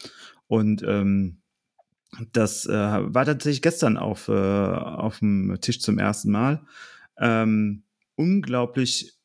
Und 0.47 0.83
ähm, 0.87 1.43
das 2.33 2.65
äh, 2.65 2.73
war 2.73 3.27
tatsächlich 3.27 3.63
gestern 3.63 3.97
auf, 3.97 4.29
äh, 4.29 4.33
auf 4.33 5.19
dem 5.19 5.59
Tisch 5.61 5.81
zum 5.81 5.99
ersten 5.99 6.31
Mal. 6.31 6.65
Ähm, 7.19 7.85
unglaublich 8.15 9.19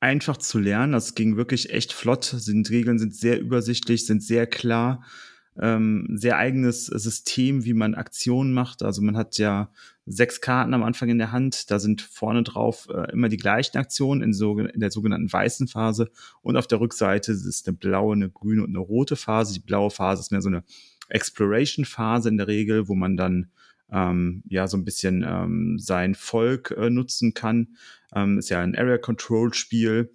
einfach 0.00 0.36
zu 0.36 0.58
lernen. 0.58 0.92
Das 0.92 1.14
ging 1.14 1.36
wirklich 1.36 1.70
echt 1.70 1.92
flott. 1.92 2.36
Die 2.46 2.62
Regeln 2.68 2.98
sind 2.98 3.14
sehr 3.14 3.40
übersichtlich, 3.40 4.04
sind 4.04 4.22
sehr 4.22 4.46
klar. 4.46 5.02
Ähm, 5.60 6.08
sehr 6.14 6.36
eigenes 6.36 6.86
System, 6.86 7.64
wie 7.64 7.74
man 7.74 7.94
Aktionen 7.94 8.52
macht. 8.52 8.82
Also 8.82 9.02
man 9.02 9.16
hat 9.16 9.38
ja 9.38 9.70
sechs 10.06 10.40
Karten 10.40 10.74
am 10.74 10.82
Anfang 10.82 11.08
in 11.08 11.18
der 11.18 11.32
Hand. 11.32 11.70
Da 11.70 11.78
sind 11.78 12.02
vorne 12.02 12.42
drauf 12.42 12.88
äh, 12.92 13.12
immer 13.12 13.28
die 13.28 13.36
gleichen 13.36 13.78
Aktionen 13.78 14.22
in, 14.22 14.32
so, 14.32 14.58
in 14.58 14.80
der 14.80 14.90
sogenannten 14.90 15.32
weißen 15.32 15.68
Phase. 15.68 16.10
Und 16.42 16.56
auf 16.56 16.66
der 16.66 16.80
Rückseite 16.80 17.32
ist 17.32 17.68
eine 17.68 17.76
blaue, 17.76 18.14
eine 18.14 18.30
grüne 18.30 18.64
und 18.64 18.70
eine 18.70 18.78
rote 18.78 19.16
Phase. 19.16 19.54
Die 19.54 19.60
blaue 19.60 19.90
Phase 19.90 20.20
ist 20.20 20.32
mehr 20.32 20.42
so 20.42 20.48
eine 20.48 20.64
Exploration-Phase 21.08 22.28
in 22.28 22.36
der 22.36 22.48
Regel, 22.48 22.88
wo 22.88 22.94
man 22.94 23.16
dann 23.16 23.50
ähm, 23.90 24.42
ja 24.48 24.66
so 24.66 24.76
ein 24.76 24.84
bisschen 24.84 25.24
ähm, 25.26 25.78
sein 25.78 26.14
Volk 26.14 26.72
äh, 26.76 26.90
nutzen 26.90 27.34
kann. 27.34 27.76
Ähm, 28.14 28.38
ist 28.38 28.50
ja 28.50 28.60
ein 28.60 28.76
Area 28.76 28.98
Control 28.98 29.54
Spiel. 29.54 30.10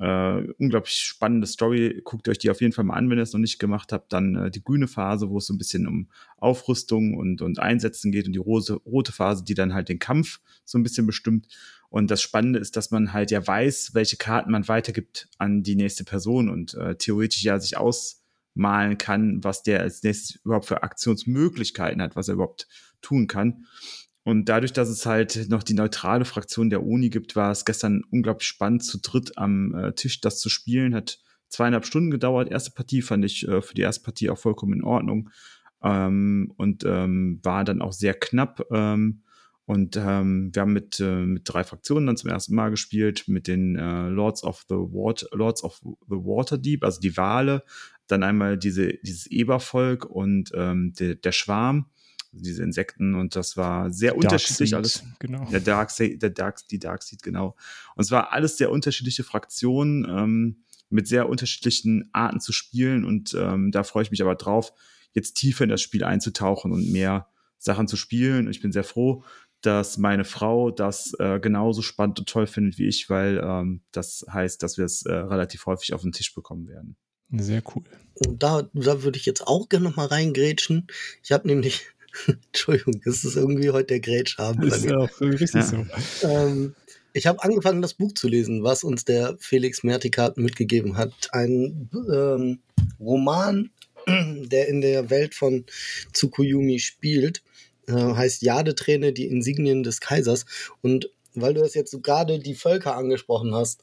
Äh, 0.00 0.48
unglaublich 0.58 0.94
spannende 0.94 1.46
Story. 1.46 2.00
Guckt 2.04 2.26
euch 2.28 2.38
die 2.38 2.48
auf 2.48 2.62
jeden 2.62 2.72
Fall 2.72 2.84
mal 2.84 2.94
an, 2.94 3.10
wenn 3.10 3.18
ihr 3.18 3.22
es 3.22 3.34
noch 3.34 3.40
nicht 3.40 3.58
gemacht 3.58 3.92
habt. 3.92 4.14
Dann 4.14 4.34
äh, 4.34 4.50
die 4.50 4.64
grüne 4.64 4.88
Phase, 4.88 5.28
wo 5.28 5.36
es 5.36 5.46
so 5.46 5.52
ein 5.52 5.58
bisschen 5.58 5.86
um 5.86 6.08
Aufrüstung 6.38 7.18
und, 7.18 7.42
und 7.42 7.58
Einsätzen 7.58 8.10
geht 8.10 8.26
und 8.26 8.32
die 8.32 8.38
rote, 8.38 8.74
rote 8.86 9.12
Phase, 9.12 9.44
die 9.44 9.52
dann 9.52 9.74
halt 9.74 9.90
den 9.90 9.98
Kampf 9.98 10.40
so 10.64 10.78
ein 10.78 10.82
bisschen 10.82 11.06
bestimmt. 11.06 11.48
Und 11.90 12.10
das 12.10 12.22
Spannende 12.22 12.58
ist, 12.58 12.76
dass 12.76 12.90
man 12.90 13.12
halt 13.12 13.30
ja 13.30 13.46
weiß, 13.46 13.90
welche 13.92 14.16
Karten 14.16 14.52
man 14.52 14.66
weitergibt 14.68 15.28
an 15.36 15.62
die 15.62 15.76
nächste 15.76 16.04
Person 16.04 16.48
und 16.48 16.72
äh, 16.74 16.94
theoretisch 16.94 17.42
ja 17.42 17.58
sich 17.58 17.76
ausmalen 17.76 18.96
kann, 18.96 19.44
was 19.44 19.62
der 19.62 19.80
als 19.80 20.02
nächstes 20.02 20.36
überhaupt 20.44 20.64
für 20.64 20.82
Aktionsmöglichkeiten 20.82 22.00
hat, 22.00 22.16
was 22.16 22.28
er 22.28 22.34
überhaupt 22.34 22.68
tun 23.02 23.26
kann. 23.26 23.66
Und 24.22 24.48
dadurch, 24.48 24.72
dass 24.72 24.88
es 24.88 25.06
halt 25.06 25.48
noch 25.48 25.62
die 25.62 25.74
neutrale 25.74 26.24
Fraktion 26.24 26.70
der 26.70 26.84
Uni 26.84 27.08
gibt, 27.08 27.36
war 27.36 27.50
es 27.50 27.64
gestern 27.64 28.02
unglaublich 28.10 28.46
spannend, 28.46 28.84
zu 28.84 28.98
dritt 29.00 29.38
am 29.38 29.74
äh, 29.74 29.92
Tisch 29.94 30.20
das 30.20 30.40
zu 30.40 30.48
spielen. 30.50 30.94
Hat 30.94 31.18
zweieinhalb 31.48 31.86
Stunden 31.86 32.10
gedauert. 32.10 32.50
Erste 32.50 32.70
Partie 32.72 33.02
fand 33.02 33.24
ich 33.24 33.48
äh, 33.48 33.62
für 33.62 33.74
die 33.74 33.82
erste 33.82 34.04
Partie 34.04 34.30
auch 34.30 34.38
vollkommen 34.38 34.74
in 34.74 34.84
Ordnung. 34.84 35.30
ähm, 35.82 36.52
und 36.56 36.84
ähm, 36.84 37.40
war 37.42 37.64
dann 37.64 37.82
auch 37.82 37.92
sehr 37.92 38.14
knapp. 38.14 38.66
Ähm, 38.70 39.22
und 39.64 39.96
ähm, 39.96 40.50
wir 40.52 40.62
haben 40.62 40.72
mit, 40.72 40.98
äh, 40.98 41.24
mit 41.24 41.42
drei 41.44 41.62
Fraktionen 41.62 42.06
dann 42.06 42.16
zum 42.16 42.30
ersten 42.30 42.54
Mal 42.54 42.70
gespielt, 42.70 43.24
mit 43.28 43.46
den 43.46 43.76
äh, 43.76 44.08
Lords 44.08 44.42
of 44.42 44.64
the 44.68 44.74
Water, 44.74 45.28
Lords 45.32 45.62
of 45.62 45.78
the 45.82 46.16
Waterdeep, 46.16 46.82
also 46.84 47.00
die 47.00 47.16
Wale, 47.16 47.62
dann 48.08 48.24
einmal 48.24 48.58
diese, 48.58 48.94
dieses 49.04 49.28
Ebervolk 49.28 50.04
und 50.06 50.50
ähm, 50.54 50.92
de, 50.98 51.14
der 51.14 51.30
Schwarm, 51.32 51.86
diese 52.32 52.62
Insekten 52.62 53.14
und 53.14 53.36
das 53.36 53.56
war 53.56 53.90
sehr 53.90 54.12
Dark 54.12 54.22
unterschiedlich 54.22 54.70
Seed, 54.70 54.76
alles. 54.76 55.04
Genau. 55.18 55.44
Der 55.50 55.60
Dark, 55.60 55.90
der 55.96 56.30
Dark, 56.30 56.66
die 56.68 56.78
Dark 56.78 57.02
Seed, 57.02 57.22
genau. 57.22 57.56
Und 57.96 58.04
es 58.04 58.10
war 58.10 58.32
alles 58.32 58.56
sehr 58.56 58.70
unterschiedliche 58.70 59.24
Fraktionen 59.24 60.06
ähm, 60.08 60.64
mit 60.88 61.08
sehr 61.08 61.28
unterschiedlichen 61.28 62.08
Arten 62.12 62.40
zu 62.40 62.52
spielen 62.52 63.04
und 63.04 63.34
ähm, 63.34 63.70
da 63.70 63.82
freue 63.82 64.02
ich 64.02 64.10
mich 64.10 64.22
aber 64.22 64.34
drauf, 64.34 64.72
jetzt 65.12 65.34
tiefer 65.34 65.64
in 65.64 65.70
das 65.70 65.80
Spiel 65.80 66.04
einzutauchen 66.04 66.72
und 66.72 66.90
mehr 66.90 67.28
Sachen 67.58 67.88
zu 67.88 67.96
spielen. 67.96 68.46
Und 68.46 68.52
ich 68.52 68.60
bin 68.60 68.72
sehr 68.72 68.84
froh, 68.84 69.24
dass 69.60 69.98
meine 69.98 70.24
Frau 70.24 70.70
das 70.70 71.12
äh, 71.18 71.38
genauso 71.38 71.82
spannend 71.82 72.18
und 72.18 72.28
toll 72.28 72.46
findet 72.46 72.78
wie 72.78 72.86
ich, 72.86 73.10
weil 73.10 73.40
ähm, 73.42 73.82
das 73.92 74.24
heißt, 74.30 74.62
dass 74.62 74.78
wir 74.78 74.84
es 74.84 75.04
äh, 75.04 75.12
relativ 75.12 75.66
häufig 75.66 75.92
auf 75.92 76.02
den 76.02 76.12
Tisch 76.12 76.34
bekommen 76.34 76.66
werden. 76.66 76.96
Sehr 77.32 77.62
cool. 77.74 77.84
Und 78.14 78.42
da, 78.42 78.68
da 78.72 79.02
würde 79.02 79.18
ich 79.18 79.26
jetzt 79.26 79.46
auch 79.46 79.68
gerne 79.68 79.88
noch 79.88 79.96
mal 79.96 80.06
reingrätschen. 80.06 80.88
Ich 81.22 81.30
habe 81.30 81.46
nämlich, 81.46 81.86
Entschuldigung, 82.26 83.00
das 83.04 83.24
ist 83.24 83.36
irgendwie 83.36 83.70
heute 83.70 83.86
der 83.88 84.00
Grätschabend. 84.00 84.64
Ist 84.64 84.84
ja 84.84 84.96
auch 84.96 85.20
richtig 85.20 85.54
Ja. 85.54 85.62
so. 85.62 85.86
Ähm, 86.26 86.74
ich 87.12 87.26
habe 87.26 87.42
angefangen, 87.42 87.82
das 87.82 87.94
Buch 87.94 88.12
zu 88.14 88.28
lesen, 88.28 88.62
was 88.62 88.84
uns 88.84 89.04
der 89.04 89.36
Felix 89.40 89.82
Mertikat 89.82 90.36
mitgegeben 90.36 90.96
hat. 90.96 91.12
Ein 91.32 91.90
ähm, 92.12 92.60
Roman, 93.00 93.70
der 94.06 94.68
in 94.68 94.80
der 94.80 95.10
Welt 95.10 95.34
von 95.34 95.64
Tsukuyomi 96.12 96.78
spielt, 96.78 97.42
äh, 97.86 97.92
heißt 97.92 98.42
Jadeträne, 98.42 99.12
die 99.12 99.26
Insignien 99.26 99.82
des 99.82 100.00
Kaisers. 100.00 100.46
Und 100.82 101.10
weil 101.34 101.54
du 101.54 101.60
das 101.60 101.74
jetzt 101.74 101.90
so 101.90 102.00
gerade 102.00 102.38
die 102.38 102.54
Völker 102.54 102.96
angesprochen 102.96 103.54
hast, 103.54 103.82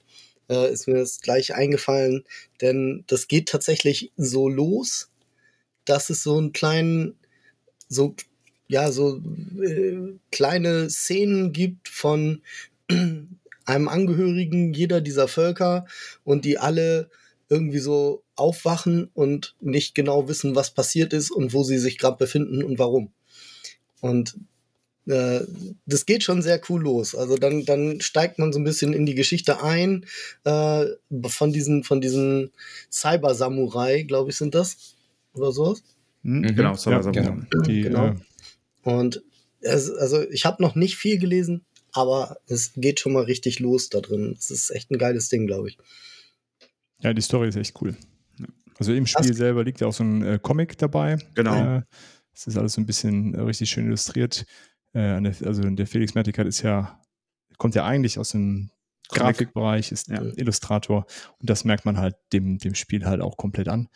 äh, 0.49 0.71
ist 0.71 0.87
mir 0.87 0.95
das 0.95 1.19
gleich 1.21 1.53
eingefallen, 1.53 2.23
denn 2.61 3.03
das 3.07 3.27
geht 3.27 3.49
tatsächlich 3.49 4.11
so 4.17 4.47
los, 4.47 5.09
dass 5.85 6.09
es 6.09 6.23
so 6.23 6.37
einen 6.37 6.53
kleinen, 6.53 7.17
so, 7.89 8.15
ja, 8.67 8.91
so 8.91 9.21
äh, 9.61 10.13
kleine 10.31 10.89
Szenen 10.89 11.53
gibt 11.53 11.87
von 11.89 12.41
einem 13.65 13.87
Angehörigen 13.87 14.73
jeder 14.73 15.01
dieser 15.01 15.27
Völker 15.27 15.85
und 16.23 16.45
die 16.45 16.57
alle 16.57 17.09
irgendwie 17.49 17.79
so 17.79 18.23
aufwachen 18.35 19.09
und 19.13 19.55
nicht 19.61 19.95
genau 19.95 20.27
wissen, 20.27 20.55
was 20.55 20.73
passiert 20.73 21.13
ist 21.13 21.31
und 21.31 21.53
wo 21.53 21.63
sie 21.63 21.77
sich 21.77 21.97
gerade 21.97 22.17
befinden 22.17 22.63
und 22.63 22.77
warum. 22.77 23.11
Und 24.01 24.37
äh, 25.07 25.41
das 25.85 26.05
geht 26.05 26.23
schon 26.23 26.41
sehr 26.41 26.61
cool 26.69 26.81
los. 26.81 27.15
Also 27.15 27.37
dann, 27.37 27.65
dann 27.65 28.01
steigt 28.01 28.39
man 28.39 28.51
so 28.51 28.59
ein 28.59 28.65
bisschen 28.65 28.93
in 28.93 29.05
die 29.05 29.15
Geschichte 29.15 29.63
ein 29.63 30.05
äh, 30.43 30.85
von 31.27 31.53
diesen, 31.53 31.83
von 31.83 32.01
diesen 32.01 32.51
Cyber-Samurai, 32.91 34.03
glaube 34.03 34.31
ich, 34.31 34.37
sind 34.37 34.53
das 34.53 34.95
oder 35.33 35.51
sowas. 35.51 35.81
Hm? 36.27 36.41
Mhm. 36.41 36.55
Genau, 36.55 36.75
so 36.75 36.91
Ja, 36.91 36.99
genau. 36.99 37.37
wir. 37.51 37.61
Die, 37.63 37.81
Genau. 37.81 38.07
äh, 38.09 38.15
Und 38.83 39.23
es, 39.61 39.89
also 39.89 40.21
ich 40.29 40.45
habe 40.45 40.61
noch 40.61 40.75
nicht 40.75 40.95
viel 40.97 41.17
gelesen, 41.17 41.65
aber 41.93 42.37
es 42.47 42.73
geht 42.75 42.99
schon 42.99 43.13
mal 43.13 43.23
richtig 43.23 43.59
los 43.59 43.89
da 43.89 44.01
drin. 44.01 44.35
Es 44.37 44.51
ist 44.51 44.69
echt 44.71 44.91
ein 44.91 44.97
geiles 44.97 45.29
Ding, 45.29 45.47
glaube 45.47 45.69
ich. 45.69 45.77
ja, 47.01 47.13
die 47.13 47.21
Story 47.21 47.47
ist 47.49 47.55
echt 47.55 47.79
cool. 47.81 47.95
Also 48.79 48.93
im 48.93 49.07
Spiel 49.07 49.27
Das- 49.29 49.37
selber 49.37 49.63
liegt 49.63 49.79
ja 49.81 49.87
auch 49.87 49.93
so 49.93 50.03
ein 50.03 50.21
äh, 50.23 50.39
Comic 50.41 50.77
dabei. 50.77 51.17
Genau. 51.33 51.77
Äh, 51.77 51.81
Es 52.33 52.45
ist 52.45 52.55
alles 52.57 52.73
so 52.73 52.81
ein 52.81 52.85
bisschen 52.85 53.33
äh, 53.33 53.41
richtig 53.41 53.69
schön 53.71 53.87
illustriert. 53.87 54.45
Äh, 54.93 55.19
der, 55.21 55.33
also 55.45 55.61
der 55.63 55.87
Felix 55.87 56.13
Mertikat 56.13 56.45
ist 56.45 56.61
ja, 56.61 57.01
kommt 57.57 57.73
ja 57.73 57.83
eigentlich 57.85 58.19
aus 58.19 58.29
dem 58.29 58.69
Comic. 59.09 59.23
Grafikbereich, 59.23 59.91
ist 59.91 60.09
Ja. 60.09 60.21
Illustrator 60.35 61.07
und 61.39 61.49
das 61.49 61.63
merkt 61.63 61.85
man 61.85 61.97
halt 61.97 62.15
dem, 62.33 62.59
dem 62.59 62.75
Spiel 62.75 63.05
halt 63.05 63.21
auch 63.21 63.37
komplett 63.37 63.69
an. 63.69 63.87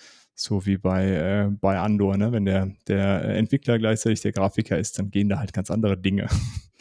So 0.41 0.65
wie 0.65 0.77
bei, 0.77 1.05
äh, 1.05 1.51
bei 1.51 1.77
Andor, 1.77 2.17
ne? 2.17 2.31
wenn 2.31 2.45
der, 2.45 2.71
der 2.87 3.25
Entwickler 3.25 3.77
gleichzeitig 3.77 4.21
der 4.21 4.31
Grafiker 4.31 4.79
ist, 4.79 4.97
dann 4.97 5.11
gehen 5.11 5.29
da 5.29 5.37
halt 5.37 5.53
ganz 5.53 5.69
andere 5.69 5.95
Dinge. 5.95 6.27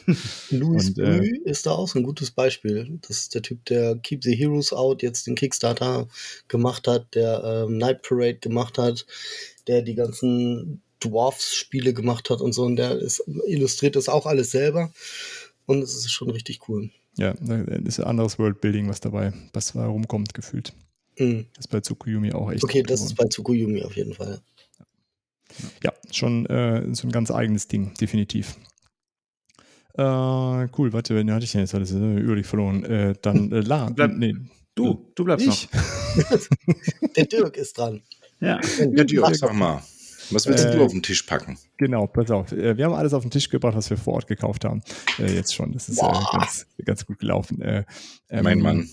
Louis 0.50 0.88
Und, 0.88 0.98
äh, 0.98 1.26
ist 1.44 1.66
da 1.66 1.72
auch 1.72 1.86
so 1.86 1.98
ein 1.98 2.02
gutes 2.02 2.30
Beispiel. 2.30 2.98
Das 3.02 3.18
ist 3.18 3.34
der 3.34 3.42
Typ, 3.42 3.62
der 3.66 3.96
Keep 3.96 4.24
the 4.24 4.34
Heroes 4.34 4.72
Out 4.72 5.02
jetzt 5.02 5.26
den 5.26 5.34
Kickstarter 5.34 6.08
gemacht 6.48 6.88
hat, 6.88 7.14
der 7.14 7.66
ähm, 7.68 7.76
Night 7.76 8.00
Parade 8.00 8.38
gemacht 8.38 8.78
hat, 8.78 9.04
der 9.66 9.82
die 9.82 9.94
ganzen 9.94 10.80
Dwarfs-Spiele 11.00 11.92
gemacht 11.92 12.30
hat 12.30 12.40
und 12.40 12.54
so. 12.54 12.64
Und 12.64 12.76
der 12.76 12.92
ist, 12.98 13.22
illustriert 13.46 13.94
das 13.94 14.08
auch 14.08 14.24
alles 14.24 14.52
selber. 14.52 14.90
Und 15.66 15.82
es 15.82 15.94
ist 15.94 16.10
schon 16.10 16.30
richtig 16.30 16.66
cool. 16.66 16.88
Ja, 17.18 17.34
da 17.38 17.60
ist 17.60 18.00
ein 18.00 18.06
anderes 18.06 18.38
Worldbuilding, 18.38 18.88
was 18.88 19.00
dabei, 19.00 19.34
was 19.52 19.74
da 19.74 19.84
rumkommt, 19.84 20.32
gefühlt. 20.32 20.72
Mhm. 21.18 21.46
Das 21.54 21.66
ist 21.66 21.68
bei 21.68 21.80
Tsukuyomi 21.80 22.32
auch 22.32 22.50
echt. 22.50 22.64
Okay, 22.64 22.82
das 22.82 23.00
geworden. 23.00 23.06
ist 23.12 23.14
bei 23.16 23.24
Tsukuyomi 23.26 23.82
auf 23.82 23.96
jeden 23.96 24.14
Fall. 24.14 24.40
Ja, 25.82 25.92
schon 26.12 26.46
äh, 26.46 26.94
so 26.94 27.08
ein 27.08 27.12
ganz 27.12 27.30
eigenes 27.30 27.66
Ding, 27.68 27.92
definitiv. 28.00 28.56
Äh, 29.94 30.02
cool, 30.78 30.92
warte, 30.92 31.14
wen 31.16 31.30
hatte 31.32 31.44
ich 31.44 31.52
denn 31.52 31.62
jetzt 31.62 31.74
alles 31.74 31.92
äh, 31.92 31.96
überlich 32.18 32.46
verloren? 32.46 32.84
Äh, 32.84 33.14
dann 33.20 33.50
äh, 33.52 33.60
La. 33.60 33.90
Bleib- 33.94 34.12
nee, 34.16 34.34
Du, 34.76 35.10
du 35.16 35.24
bleibst 35.24 35.46
ich. 35.48 35.68
Der 37.16 37.26
Dirk 37.26 37.56
ist 37.56 37.76
dran. 37.76 38.00
noch. 38.40 38.48
Ja. 38.48 38.60
Ja, 38.94 39.04
Dirk, 39.04 39.34
sag 39.36 39.52
mal. 39.52 39.82
Was 40.30 40.46
willst 40.46 40.64
Äh, 40.64 40.76
du 40.76 40.84
auf 40.84 40.92
den 40.92 41.02
Tisch 41.02 41.24
packen? 41.24 41.58
Genau, 41.76 42.06
pass 42.06 42.30
auf. 42.30 42.52
Äh, 42.52 42.76
Wir 42.78 42.84
haben 42.86 42.94
alles 42.94 43.12
auf 43.12 43.22
den 43.24 43.32
Tisch 43.32 43.48
gebracht, 43.50 43.74
was 43.76 43.90
wir 43.90 43.96
vor 43.96 44.14
Ort 44.14 44.28
gekauft 44.28 44.64
haben. 44.64 44.80
Äh, 45.18 45.34
jetzt 45.34 45.52
schon. 45.54 45.72
Das 45.72 45.88
ist 45.88 45.98
äh, 45.98 46.06
ganz, 46.32 46.66
ganz 46.84 47.04
gut 47.04 47.18
gelaufen. 47.18 47.60
Äh, 47.60 47.84
ähm, 48.30 48.44
mein 48.44 48.60
Mann. 48.60 48.88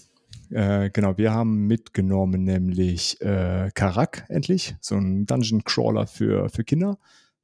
Äh, 0.52 0.90
genau, 0.92 1.18
wir 1.18 1.32
haben 1.34 1.68
mitgenommen 1.68 2.44
nämlich 2.44 3.20
äh, 3.22 3.70
Karak 3.74 4.26
endlich, 4.30 4.76
so 4.80 4.96
ein 4.96 5.26
Dungeon 5.26 5.64
Crawler 5.64 6.08
für, 6.08 6.50
für 6.50 6.64
Kinder. 6.64 6.98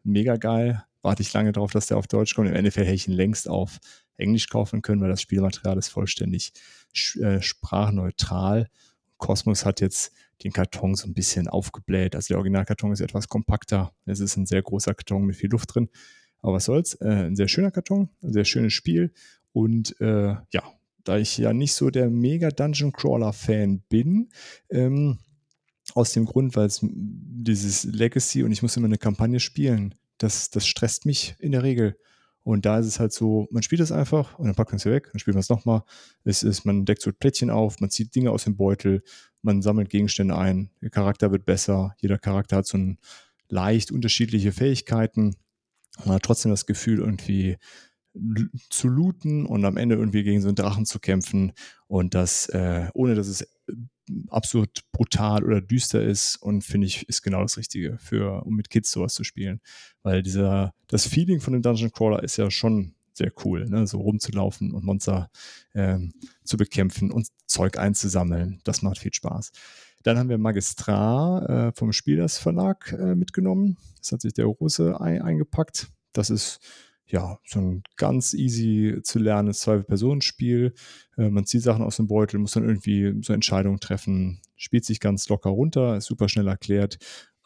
Mega 0.04 0.38
geil. 0.38 0.84
Warte 1.02 1.22
ich 1.22 1.34
lange 1.34 1.52
drauf, 1.52 1.72
dass 1.72 1.88
der 1.88 1.98
auf 1.98 2.08
Deutsch 2.08 2.34
kommt. 2.34 2.48
Im 2.48 2.56
Endeffekt 2.56 2.86
hätte 2.86 2.96
ich 2.96 3.08
ihn 3.08 3.14
längst 3.14 3.50
auf 3.50 3.80
Englisch 4.18 4.48
kaufen 4.48 4.82
können, 4.82 5.02
weil 5.02 5.10
das 5.10 5.22
Spielmaterial 5.22 5.78
ist 5.78 5.90
vollständig 5.90 6.54
äh, 7.22 7.42
sprachneutral. 7.42 8.70
Cosmos 9.18 9.66
hat 9.66 9.82
jetzt 9.82 10.14
den 10.44 10.52
Karton 10.52 10.96
so 10.96 11.08
ein 11.08 11.14
bisschen 11.14 11.48
aufgebläht. 11.48 12.16
Also 12.16 12.28
der 12.30 12.38
Originalkarton 12.38 12.92
ist 12.92 13.02
etwas 13.02 13.28
kompakter. 13.28 13.94
Es 14.06 14.20
ist 14.20 14.38
ein 14.38 14.46
sehr 14.46 14.62
großer 14.62 14.94
Karton 14.94 15.26
mit 15.26 15.36
viel 15.36 15.50
Luft 15.50 15.76
drin. 15.76 15.90
Aber 16.42 16.54
was 16.54 16.66
soll's? 16.66 16.96
Äh, 16.96 17.28
ein 17.28 17.36
sehr 17.36 17.48
schöner 17.48 17.72
Karton, 17.72 18.10
ein 18.22 18.34
sehr 18.34 18.46
schönes 18.46 18.74
Spiel. 18.74 19.14
Und 19.52 20.00
äh, 20.02 20.36
ja, 20.52 20.64
da 21.04 21.18
ich 21.18 21.38
ja 21.38 21.54
nicht 21.54 21.74
so 21.74 21.90
der 21.90 22.10
mega 22.10 22.50
Dungeon 22.50 22.92
Crawler 22.92 23.34
Fan 23.34 23.82
bin, 23.90 24.30
ähm, 24.70 25.20
aus 25.94 26.14
dem 26.14 26.26
Grund, 26.26 26.56
weil 26.56 26.68
es 26.68 26.80
dieses 26.82 27.84
Legacy 27.84 28.44
und 28.44 28.52
ich 28.52 28.62
muss 28.62 28.78
immer 28.78 28.88
eine 28.88 28.98
Kampagne 28.98 29.40
spielen, 29.40 29.96
das, 30.18 30.50
das 30.50 30.66
stresst 30.66 31.06
mich 31.06 31.36
in 31.40 31.52
der 31.52 31.64
Regel. 31.64 31.98
Und 32.44 32.66
da 32.66 32.80
ist 32.80 32.88
es 32.88 33.00
halt 33.00 33.14
so, 33.14 33.48
man 33.52 33.64
spielt 33.64 33.82
es 33.82 33.92
einfach 33.92 34.38
und 34.38 34.46
dann 34.46 34.56
packt 34.56 34.72
man 34.72 34.78
es 34.78 34.86
weg, 34.86 35.10
dann 35.12 35.20
spielt 35.20 35.36
man 35.36 35.42
es 35.42 35.50
nochmal. 35.50 35.84
Es 36.26 36.44
ist, 36.44 36.66
man 36.66 36.86
deckt 36.86 37.02
so 37.02 37.12
Plättchen 37.12 37.50
auf, 37.50 37.80
man 37.80 37.90
zieht 37.90 38.14
Dinge 38.16 38.32
aus 38.32 38.44
dem 38.44 38.58
Beutel, 38.58 39.02
man 39.42 39.62
sammelt 39.62 39.90
Gegenstände 39.90 40.38
ein, 40.38 40.70
der 40.82 40.90
Charakter 40.90 41.32
wird 41.32 41.46
besser, 41.46 41.96
jeder 42.02 42.18
Charakter 42.18 42.58
hat 42.58 42.68
so 42.68 42.78
ein 42.78 42.98
leicht 43.48 43.92
unterschiedliche 43.92 44.52
Fähigkeiten. 44.52 45.36
Man 46.06 46.16
hat 46.16 46.24
trotzdem 46.24 46.52
das 46.52 46.66
Gefühl, 46.66 47.00
irgendwie 47.00 47.58
zu 48.70 48.88
looten 48.88 49.46
und 49.46 49.66
am 49.66 49.78
Ende 49.78 49.96
irgendwie 49.96 50.24
gegen 50.24 50.42
so 50.42 50.48
einen 50.48 50.56
Drachen 50.56 50.86
zu 50.86 51.00
kämpfen 51.00 51.54
und 51.88 52.14
das, 52.14 52.48
äh, 52.50 52.88
ohne 52.94 53.16
dass 53.16 53.28
es 53.28 53.42
äh, 53.42 53.48
absurd 54.30 54.84
brutal 54.92 55.44
oder 55.44 55.62
düster 55.62 56.04
ist 56.04 56.36
und 56.36 56.64
finde 56.64 56.88
ich, 56.88 57.08
ist 57.10 57.22
genau 57.22 57.42
das 57.42 57.58
Richtige 57.58 57.98
für, 58.00 58.46
um 58.46 58.56
mit 58.56 58.70
Kids 58.70 58.92
sowas 58.92 59.14
zu 59.14 59.24
spielen. 59.24 59.62
Weil 60.04 60.22
dieser, 60.22 60.74
das 60.88 61.08
Feeling 61.08 61.40
von 61.40 61.54
dem 61.54 61.62
Dungeon 61.62 61.92
Crawler 61.92 62.22
ist 62.22 62.38
ja 62.38 62.52
schon 62.52 62.96
sehr 63.14 63.32
cool, 63.46 63.66
ne? 63.70 63.88
so 63.88 64.00
rumzulaufen 64.00 64.74
und 64.74 64.84
Monster 64.84 65.30
ähm, 65.74 66.14
zu 66.44 66.58
bekämpfen 66.58 67.12
und 67.12 67.28
Zeug 67.46 67.78
einzusammeln. 67.78 68.60
Das 68.64 68.82
macht 68.82 68.98
viel 68.98 69.14
Spaß. 69.14 69.52
Dann 70.04 70.18
haben 70.18 70.30
wir 70.30 70.38
Magistrar 70.38 71.50
äh, 71.50 71.72
vom 71.74 71.94
Spielers 71.94 72.38
Verlag 72.38 72.92
äh, 72.92 73.16
mitgenommen. 73.16 73.78
Das 74.00 74.12
hat 74.12 74.22
sich 74.22 74.34
der 74.34 74.46
Russe 74.46 75.00
ein, 75.00 75.22
eingepackt. 75.22 75.88
Das 76.12 76.30
ist 76.30 76.60
ja 77.06 77.40
so 77.46 77.60
ein 77.60 77.84
ganz 77.98 78.34
easy 78.34 79.00
zu 79.04 79.20
lernendes 79.20 79.60
Zwei-Personen-Spiel. 79.60 80.74
Äh, 81.18 81.30
man 81.30 81.46
zieht 81.46 81.62
Sachen 81.62 81.84
aus 81.84 81.98
dem 81.98 82.08
Beutel, 82.08 82.40
muss 82.40 82.54
dann 82.54 82.68
irgendwie 82.68 83.22
so 83.22 83.34
Entscheidungen 83.34 83.80
treffen, 83.80 84.42
spielt 84.56 84.86
sich 84.86 85.00
ganz 85.00 85.28
locker 85.30 85.50
runter, 85.50 85.98
ist 85.98 86.06
super 86.06 86.30
schnell 86.30 86.48
erklärt. 86.48 86.98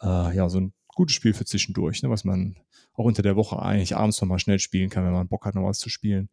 Äh, 0.01 0.35
ja, 0.35 0.49
so 0.49 0.59
ein 0.59 0.73
gutes 0.87 1.15
Spiel 1.15 1.33
für 1.33 1.45
zwischendurch, 1.45 2.01
ne, 2.03 2.09
was 2.09 2.23
man 2.23 2.57
auch 2.93 3.05
unter 3.05 3.21
der 3.21 3.35
Woche 3.35 3.61
eigentlich 3.61 3.95
abends 3.95 4.19
nochmal 4.21 4.39
schnell 4.39 4.59
spielen 4.59 4.89
kann, 4.89 5.05
wenn 5.05 5.13
man 5.13 5.27
Bock 5.27 5.45
hat, 5.45 5.55
noch 5.55 5.63
was 5.63 5.79
zu 5.79 5.89
spielen. 5.89 6.29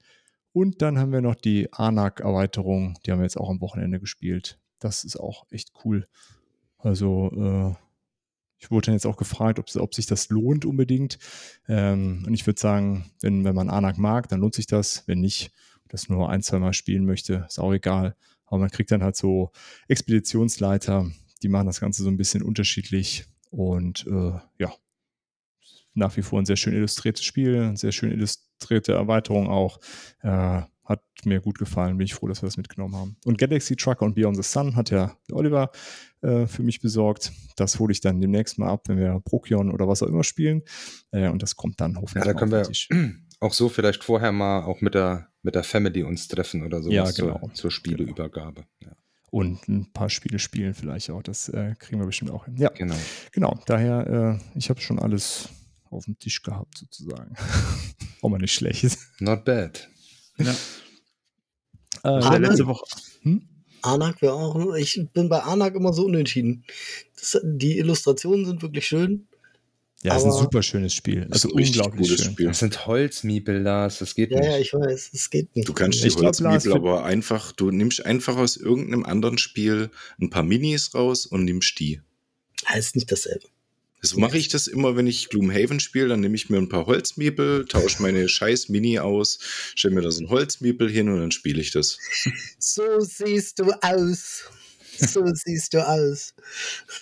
Und 0.52 0.82
dann 0.82 0.98
haben 0.98 1.12
wir 1.12 1.20
noch 1.20 1.34
die 1.34 1.72
Anak-Erweiterung, 1.72 2.98
die 3.04 3.12
haben 3.12 3.18
wir 3.18 3.24
jetzt 3.24 3.36
auch 3.36 3.50
am 3.50 3.60
Wochenende 3.60 4.00
gespielt. 4.00 4.58
Das 4.78 5.04
ist 5.04 5.16
auch 5.16 5.46
echt 5.50 5.72
cool. 5.84 6.06
Also, 6.78 7.30
äh, 7.32 7.83
ich 8.58 8.70
wurde 8.70 8.86
dann 8.86 8.94
jetzt 8.94 9.06
auch 9.06 9.16
gefragt, 9.16 9.58
ob, 9.58 9.66
ob 9.76 9.94
sich 9.94 10.06
das 10.06 10.28
lohnt 10.30 10.64
unbedingt. 10.64 11.18
Ähm, 11.68 12.24
und 12.26 12.34
ich 12.34 12.46
würde 12.46 12.60
sagen, 12.60 13.10
wenn, 13.20 13.44
wenn 13.44 13.54
man 13.54 13.68
Anak 13.68 13.98
mag, 13.98 14.28
dann 14.28 14.40
lohnt 14.40 14.54
sich 14.54 14.66
das. 14.66 15.04
Wenn 15.06 15.20
nicht, 15.20 15.52
das 15.88 16.08
nur 16.08 16.28
ein, 16.28 16.42
zwei 16.42 16.58
Mal 16.58 16.72
spielen 16.72 17.04
möchte, 17.04 17.44
ist 17.46 17.58
auch 17.58 17.72
egal. 17.72 18.16
Aber 18.46 18.58
man 18.58 18.70
kriegt 18.70 18.90
dann 18.90 19.02
halt 19.02 19.16
so 19.16 19.50
Expeditionsleiter, 19.88 21.10
die 21.42 21.48
machen 21.48 21.66
das 21.66 21.80
Ganze 21.80 22.02
so 22.02 22.08
ein 22.08 22.16
bisschen 22.16 22.42
unterschiedlich. 22.42 23.26
Und 23.50 24.06
äh, 24.06 24.38
ja, 24.58 24.72
nach 25.94 26.16
wie 26.16 26.22
vor 26.22 26.40
ein 26.40 26.46
sehr 26.46 26.56
schön 26.56 26.74
illustriertes 26.74 27.24
Spiel, 27.24 27.60
eine 27.60 27.76
sehr 27.76 27.92
schön 27.92 28.10
illustrierte 28.10 28.92
Erweiterung 28.92 29.48
auch. 29.48 29.78
Äh, 30.22 30.62
hat 30.84 31.02
mir 31.24 31.40
gut 31.40 31.58
gefallen, 31.58 31.96
bin 31.96 32.04
ich 32.04 32.14
froh, 32.14 32.28
dass 32.28 32.42
wir 32.42 32.46
das 32.46 32.56
mitgenommen 32.56 32.94
haben. 32.94 33.16
Und 33.24 33.38
Galaxy 33.38 33.76
Trucker 33.76 34.04
und 34.04 34.14
Beyond 34.14 34.36
the 34.36 34.42
Sun 34.42 34.76
hat 34.76 34.90
ja 34.90 35.16
Oliver 35.32 35.70
äh, 36.20 36.46
für 36.46 36.62
mich 36.62 36.80
besorgt. 36.80 37.32
Das 37.56 37.78
hole 37.78 37.92
ich 37.92 38.00
dann 38.00 38.20
demnächst 38.20 38.58
mal 38.58 38.68
ab, 38.68 38.88
wenn 38.88 38.98
wir 38.98 39.20
Prokion 39.24 39.70
oder 39.70 39.88
was 39.88 40.02
auch 40.02 40.08
immer 40.08 40.24
spielen. 40.24 40.62
Äh, 41.10 41.28
und 41.28 41.42
das 41.42 41.56
kommt 41.56 41.80
dann 41.80 41.96
hoffentlich. 41.96 42.24
Ja, 42.24 42.32
da 42.32 42.38
können 42.38 42.52
wir 42.52 42.68
auch 43.40 43.52
so 43.52 43.68
vielleicht 43.68 44.04
vorher 44.04 44.32
mal 44.32 44.64
auch 44.64 44.80
mit 44.80 44.94
der, 44.94 45.28
mit 45.42 45.54
der 45.54 45.64
Family 45.64 46.02
uns 46.02 46.28
treffen 46.28 46.64
oder 46.64 46.82
so 46.82 46.90
ja, 46.90 47.10
genau. 47.10 47.38
zur, 47.38 47.54
zur 47.54 47.70
Spieleübergabe. 47.70 48.64
Ja. 48.80 48.92
Und 49.30 49.66
ein 49.68 49.92
paar 49.92 50.10
Spiele 50.10 50.38
spielen 50.38 50.74
vielleicht 50.74 51.10
auch. 51.10 51.22
Das 51.22 51.48
äh, 51.48 51.74
kriegen 51.78 51.98
wir 52.00 52.06
bestimmt 52.06 52.30
auch 52.30 52.44
hin. 52.44 52.56
Ja, 52.56 52.68
genau. 52.68 52.94
Genau. 53.32 53.58
Daher, 53.66 54.38
äh, 54.54 54.58
ich 54.58 54.70
habe 54.70 54.80
schon 54.80 55.00
alles 55.00 55.48
auf 55.90 56.04
dem 56.04 56.18
Tisch 56.18 56.42
gehabt, 56.42 56.78
sozusagen. 56.78 57.34
Auch 58.22 58.28
mal 58.28 58.38
nicht 58.38 58.54
schlecht. 58.54 58.96
Not 59.20 59.44
bad. 59.44 59.88
Ja. 60.38 60.52
Äh, 62.02 62.08
Also 62.08 62.32
letzte 62.38 62.66
Woche. 62.66 62.84
hm? 63.22 63.48
Anak 63.82 64.22
wäre 64.22 64.32
auch. 64.34 64.74
Ich 64.76 65.00
bin 65.12 65.28
bei 65.28 65.40
Anak 65.42 65.74
immer 65.74 65.92
so 65.92 66.06
unentschieden. 66.06 66.64
Das, 67.16 67.38
die 67.44 67.78
Illustrationen 67.78 68.46
sind 68.46 68.62
wirklich 68.62 68.86
schön. 68.86 69.26
Ja, 70.02 70.16
ist 70.16 70.24
ein 70.24 70.32
super 70.32 70.62
schönes 70.62 70.92
Spiel. 70.92 71.26
Das 71.30 71.38
ist 71.38 71.44
Also 71.46 71.56
ein 71.56 71.64
unglaublich 71.64 72.08
gutes 72.08 72.24
schön. 72.24 72.32
Spiel. 72.32 72.46
Das 72.48 72.58
sind 72.58 72.86
Holzmiepel, 72.86 73.58
Lars, 73.62 73.98
das 74.00 74.14
geht 74.14 74.30
Ja, 74.32 74.40
nicht. 74.40 74.48
ja, 74.50 74.58
ich 74.58 74.72
weiß. 74.74 75.10
Es 75.14 75.30
geht 75.30 75.54
nicht. 75.56 75.66
Du 75.66 75.72
kannst 75.72 76.04
die 76.04 76.10
Holzmiebel 76.10 76.72
aber 76.74 77.04
einfach, 77.04 77.52
du 77.52 77.70
nimmst 77.70 78.04
einfach 78.04 78.36
aus 78.36 78.56
irgendeinem 78.58 79.04
anderen 79.04 79.38
Spiel 79.38 79.90
ein 80.20 80.28
paar 80.28 80.42
Minis 80.42 80.94
raus 80.94 81.24
und 81.24 81.44
nimmst 81.44 81.78
die. 81.78 82.02
Heißt 82.66 82.96
nicht 82.96 83.10
dasselbe. 83.12 83.46
So 84.04 84.18
mache 84.20 84.38
ich 84.38 84.48
das 84.48 84.66
immer, 84.66 84.96
wenn 84.96 85.06
ich 85.06 85.28
Gloomhaven 85.30 85.80
spiele, 85.80 86.08
dann 86.08 86.20
nehme 86.20 86.34
ich 86.36 86.50
mir 86.50 86.58
ein 86.58 86.68
paar 86.68 86.86
Holzmiebel, 86.86 87.64
tausche 87.66 88.02
meine 88.02 88.28
scheiß 88.28 88.68
Mini 88.68 88.98
aus, 88.98 89.38
stelle 89.74 89.94
mir 89.94 90.02
da 90.02 90.10
so 90.10 90.22
ein 90.22 90.28
Holzmiebel 90.28 90.90
hin 90.90 91.08
und 91.08 91.18
dann 91.20 91.30
spiele 91.30 91.60
ich 91.60 91.70
das. 91.72 91.98
So 92.58 92.82
siehst 93.00 93.58
du 93.60 93.72
aus. 93.82 94.44
So 94.98 95.22
siehst 95.34 95.74
du 95.74 95.86
aus. 95.86 96.34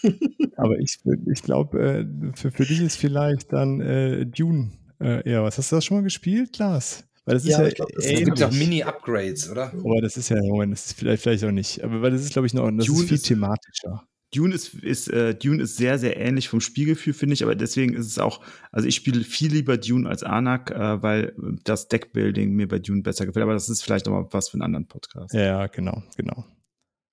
Aber 0.57 0.79
ich, 0.79 0.99
ich 1.33 1.43
glaube, 1.43 1.79
äh, 1.81 2.37
für, 2.37 2.51
für 2.51 2.65
dich 2.65 2.81
ist 2.81 2.97
vielleicht 2.97 3.53
dann 3.53 3.81
äh, 3.81 4.25
Dune 4.27 4.71
äh, 5.01 5.29
eher 5.29 5.43
was. 5.43 5.59
Hast 5.59 5.73
du 5.73 5.77
das 5.77 5.85
schon 5.85 5.99
mal 5.99 6.03
gespielt, 6.05 6.53
Klaas? 6.53 7.05
Weil 7.25 7.35
das 7.35 7.45
ist 7.45 7.51
Ja, 7.51 7.57
ja, 7.57 7.59
aber 7.61 7.69
ich 7.69 7.75
glaub, 7.77 7.89
das 7.93 7.99
ist- 7.99 8.05
Es 8.05 8.11
ähnlich. 8.13 8.25
gibt 8.27 8.39
ja 8.41 8.49
auch 8.49 8.53
Mini-Upgrades, 8.53 9.51
oder? 9.51 9.73
Aber 9.73 10.01
das 10.01 10.17
ist 10.17 10.29
ja, 10.29 10.37
Moment, 10.43 10.73
das 10.73 10.87
ist 10.87 10.99
vielleicht, 10.99 11.23
vielleicht 11.23 11.45
auch 11.45 11.51
nicht. 11.53 11.83
Aber 11.85 12.03
weil 12.03 12.11
das 12.11 12.23
ist, 12.23 12.33
glaube 12.33 12.47
ich, 12.47 12.55
noch 12.55 12.69
das 12.71 12.87
Dune 12.87 13.01
ist 13.03 13.09
viel 13.09 13.17
ist- 13.17 13.27
thematischer. 13.27 14.07
Dune 14.35 14.55
ist, 14.55 14.75
ist, 14.75 15.09
äh, 15.09 15.35
Dune 15.35 15.63
ist 15.63 15.77
sehr, 15.77 15.99
sehr 15.99 16.17
ähnlich 16.17 16.49
vom 16.49 16.61
Spielgefühl, 16.61 17.13
finde 17.13 17.35
ich, 17.35 17.43
aber 17.43 17.55
deswegen 17.55 17.93
ist 17.95 18.07
es 18.07 18.19
auch, 18.19 18.43
also 18.71 18.89
ich 18.89 18.95
spiele 18.95 19.25
viel 19.25 19.53
lieber 19.53 19.77
Dune 19.77 20.09
als 20.09 20.23
Anak, 20.23 20.71
äh, 20.71 21.03
weil 21.03 21.35
das 21.65 21.89
Deckbuilding 21.89 22.53
mir 22.53 22.67
bei 22.67 22.79
Dune 22.79 23.03
besser 23.03 23.27
gefällt, 23.27 23.43
aber 23.43 23.53
das 23.53 23.69
ist 23.69 23.83
vielleicht 23.83 24.07
noch 24.07 24.13
mal 24.13 24.27
was 24.31 24.49
für 24.49 24.55
einen 24.55 24.63
anderen 24.63 24.89
Podcast. 24.89 25.35
Ja, 25.35 25.67
genau, 25.67 26.03
genau. 26.17 26.47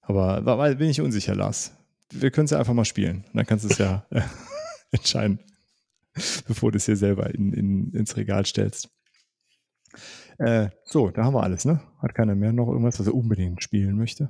Aber 0.01 0.57
weil 0.57 0.77
bin 0.77 0.89
ich 0.89 1.01
unsicher, 1.01 1.35
Lars. 1.35 1.75
Wir 2.11 2.31
können 2.31 2.45
es 2.45 2.51
ja 2.51 2.57
einfach 2.57 2.73
mal 2.73 2.85
spielen. 2.85 3.25
Dann 3.33 3.45
kannst 3.45 3.65
du 3.65 3.69
es 3.69 3.77
ja 3.77 4.05
äh, 4.09 4.21
entscheiden, 4.91 5.39
bevor 6.47 6.71
du 6.71 6.77
es 6.77 6.85
hier 6.85 6.95
selber 6.95 7.33
in, 7.35 7.53
in, 7.53 7.93
ins 7.93 8.15
Regal 8.15 8.45
stellst. 8.45 8.89
Äh, 10.37 10.69
so, 10.85 11.09
da 11.11 11.25
haben 11.25 11.35
wir 11.35 11.43
alles, 11.43 11.65
ne? 11.65 11.81
Hat 12.01 12.15
keiner 12.15 12.33
mehr 12.33 12.53
noch 12.53 12.69
irgendwas, 12.69 12.99
was 12.99 13.07
er 13.07 13.13
unbedingt 13.13 13.61
spielen 13.61 13.97
möchte? 13.97 14.29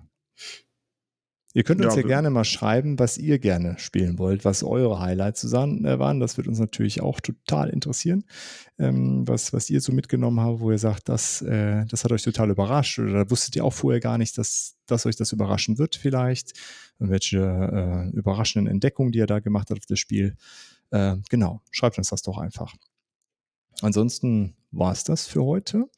Ihr 1.53 1.63
könnt 1.63 1.83
uns 1.83 1.95
Ja, 1.95 2.01
ja, 2.01 2.07
gerne 2.07 2.29
mal 2.29 2.43
schreiben, 2.43 2.99
was 2.99 3.17
ihr 3.17 3.39
gerne 3.39 3.79
spielen 3.79 4.19
wollt, 4.19 4.45
was 4.45 4.61
eure 4.63 4.99
Highlights 4.99 5.43
äh, 5.45 5.51
waren. 5.51 6.19
Das 6.19 6.37
wird 6.37 6.47
uns 6.47 6.59
natürlich 6.59 7.01
auch 7.01 7.19
total 7.19 7.69
interessieren, 7.69 8.23
ähm, 8.77 9.27
was, 9.27 9.51
was 9.51 9.67
ihr 9.71 9.81
so 9.81 9.91
mitgenommen 9.91 10.39
habt, 10.41 10.59
wo 10.59 10.69
ihr 10.69 10.77
sagt, 10.77 11.09
das, 11.09 11.41
äh, 11.41 11.85
das 11.87 12.03
hat 12.03 12.11
euch 12.11 12.21
total 12.21 12.51
überrascht 12.51 12.99
oder 12.99 13.13
da 13.13 13.31
wusstet 13.31 13.55
ihr 13.55 13.65
auch 13.65 13.73
vorher 13.73 13.99
gar 13.99 14.19
nicht, 14.19 14.37
dass, 14.37 14.75
dass 14.85 15.07
euch 15.07 15.15
das 15.15 15.31
überraschen 15.31 15.79
wird 15.79 15.95
vielleicht. 15.95 16.53
Irgendwelche 16.99 17.39
äh, 17.39 18.15
überraschenden 18.15 18.71
Entdeckungen, 18.71 19.11
die 19.11 19.19
ihr 19.19 19.27
da 19.27 19.39
gemacht 19.39 19.71
habt 19.71 19.79
auf 19.79 19.85
das 19.87 19.99
Spiel. 19.99 20.35
Äh, 20.91 21.15
genau, 21.29 21.61
schreibt 21.71 21.97
uns 21.97 22.09
das 22.09 22.21
doch 22.21 22.37
einfach. 22.37 22.75
Ansonsten 23.81 24.55
war 24.69 24.91
es 24.91 25.03
das 25.03 25.25
für 25.25 25.43
heute. 25.43 25.89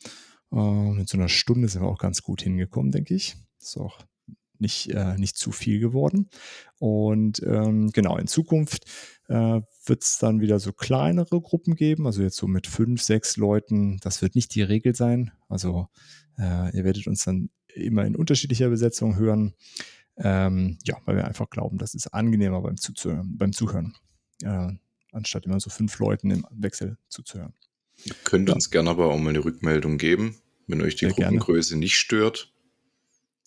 Äh, 0.54 0.92
mit 0.92 1.10
so 1.10 1.18
einer 1.18 1.28
Stunde 1.28 1.68
sind 1.68 1.82
wir 1.82 1.90
auch 1.90 2.00
ganz 2.00 2.22
gut 2.22 2.42
hingekommen, 2.42 2.92
denke 2.92 3.16
ich. 3.16 3.36
Ist 3.60 3.78
auch 3.78 4.00
nicht, 4.62 4.90
äh, 4.90 5.18
nicht 5.18 5.38
zu 5.38 5.52
viel 5.52 5.80
geworden. 5.80 6.30
Und 6.80 7.42
ähm, 7.44 7.92
genau, 7.92 8.18
in 8.18 8.28
Zukunft 8.28 8.86
äh, 9.28 9.62
wird 9.86 10.04
es 10.04 10.18
dann 10.18 10.42
wieder 10.42 10.60
so 10.60 10.74
kleinere 10.74 11.42
Gruppen 11.42 11.76
geben, 11.76 12.06
also 12.06 12.22
jetzt 12.22 12.38
so 12.38 12.48
mit 12.48 12.68
fünf, 12.68 13.02
sechs 13.02 13.38
Leuten. 13.38 14.00
Das 14.02 14.22
wird 14.22 14.36
nicht 14.36 14.54
die 14.56 14.62
Regel 14.62 14.96
sein. 14.96 15.32
Also 15.50 15.88
äh, 16.38 16.76
ihr 16.76 16.84
werdet 16.84 17.08
uns 17.08 17.24
dann 17.24 17.50
immer 17.74 18.06
in 18.06 18.16
unterschiedlicher 18.16 18.70
Besetzung 18.70 19.18
hören. 19.18 19.54
Ähm, 20.18 20.78
ja, 20.84 20.98
weil 21.06 21.16
wir 21.16 21.26
einfach 21.26 21.50
glauben, 21.50 21.78
das 21.78 21.94
ist 21.94 22.08
angenehmer 22.08 22.62
beim, 22.62 22.78
Zuzuhören, 22.78 23.38
beim 23.38 23.54
Zuhören, 23.54 23.96
äh, 24.44 24.68
anstatt 25.12 25.46
immer 25.46 25.60
so 25.60 25.70
fünf 25.70 25.98
Leuten 26.00 26.32
im 26.32 26.46
Wechsel 26.52 26.98
zuzuhören. 27.08 27.54
Ihr 28.04 28.16
könnt 28.24 28.50
uns 28.50 28.70
gerne 28.70 28.90
aber 28.90 29.08
auch 29.08 29.18
mal 29.18 29.30
eine 29.30 29.44
Rückmeldung 29.44 29.98
geben, 29.98 30.36
wenn 30.68 30.82
euch 30.82 30.96
die 30.96 31.06
Ja, 31.06 31.12
gerne. 31.12 31.38
Gruppengröße 31.38 31.78
nicht 31.78 31.96
stört. 31.96 32.54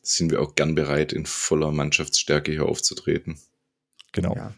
Sind 0.06 0.30
wir 0.30 0.40
auch 0.40 0.54
gern 0.54 0.74
bereit, 0.74 1.12
in 1.12 1.26
voller 1.26 1.72
Mannschaftsstärke 1.72 2.52
hier 2.52 2.66
aufzutreten. 2.66 3.38
Genau. 4.12 4.36
Ja. 4.36 4.54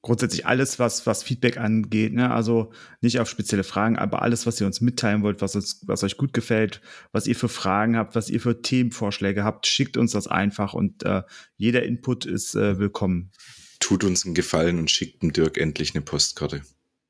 Grundsätzlich 0.00 0.46
alles, 0.46 0.78
was, 0.78 1.06
was 1.06 1.22
Feedback 1.22 1.56
angeht, 1.56 2.12
ne? 2.12 2.30
also 2.30 2.72
nicht 3.00 3.18
auf 3.18 3.28
spezielle 3.28 3.64
Fragen, 3.64 3.96
aber 3.96 4.22
alles, 4.22 4.46
was 4.46 4.60
ihr 4.60 4.66
uns 4.66 4.80
mitteilen 4.80 5.22
wollt, 5.22 5.40
was, 5.40 5.56
uns, 5.56 5.82
was 5.86 6.04
euch 6.04 6.16
gut 6.16 6.32
gefällt, 6.32 6.80
was 7.10 7.26
ihr 7.26 7.34
für 7.34 7.48
Fragen 7.48 7.96
habt, 7.96 8.14
was 8.14 8.30
ihr 8.30 8.40
für 8.40 8.62
Themenvorschläge 8.62 9.42
habt, 9.42 9.66
schickt 9.66 9.96
uns 9.96 10.12
das 10.12 10.28
einfach 10.28 10.72
und 10.72 11.02
äh, 11.02 11.22
jeder 11.56 11.82
Input 11.82 12.26
ist 12.26 12.54
äh, 12.54 12.78
willkommen. 12.78 13.32
Tut 13.80 14.04
uns 14.04 14.24
einen 14.24 14.34
Gefallen 14.34 14.78
und 14.78 14.90
schickt 14.90 15.22
dem 15.22 15.32
Dirk 15.32 15.58
endlich 15.58 15.94
eine 15.94 16.02
Postkarte. 16.02 16.62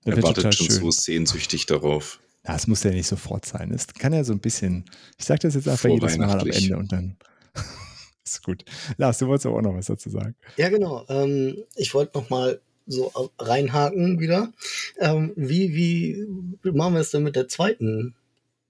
Das 0.05 0.17
Er 0.17 0.23
wartet 0.23 0.55
schon 0.55 0.69
schön. 0.69 0.77
so 0.77 0.91
sehnsüchtig 0.91 1.67
darauf. 1.67 2.21
Ja, 2.47 2.57
es 2.57 2.67
muss 2.67 2.83
ja 2.83 2.91
nicht 2.91 3.07
sofort 3.07 3.45
sein. 3.45 3.71
Es 3.71 3.87
kann 3.89 4.15
ja 4.15 4.25
so 4.25 4.33
ein 4.33 4.41
bisschen. 4.41 4.87
Ich 5.19 5.27
sage 5.27 5.41
das 5.41 5.55
jetzt 5.55 5.69
einfach 5.69 5.91
jedes 5.91 6.17
Mal 6.17 6.41
am. 6.41 6.47
Ende 6.49 6.77
und 6.79 6.91
dann 6.91 7.19
ist 8.25 8.43
gut. 8.45 8.65
Lars, 8.97 9.19
du 9.19 9.27
wolltest 9.27 9.47
aber 9.47 9.57
auch 9.57 9.63
noch 9.63 9.75
was 9.75 9.87
dazu 9.87 10.11
sagen. 10.11 10.35
Ja, 10.57 10.69
genau. 10.69 11.05
Ähm, 11.09 11.65
ich 11.77 11.95
wollte 11.95 12.19
noch 12.19 12.31
mal 12.31 12.61
so 12.87 13.13
reinhaken 13.39 14.19
wieder. 14.19 14.53
Ähm, 14.99 15.33
wie, 15.37 15.75
wie 15.75 16.71
machen 16.71 16.95
wir 16.95 17.01
es 17.01 17.11
denn 17.11 17.23
mit 17.23 17.37
der 17.37 17.49
zweiten 17.49 18.15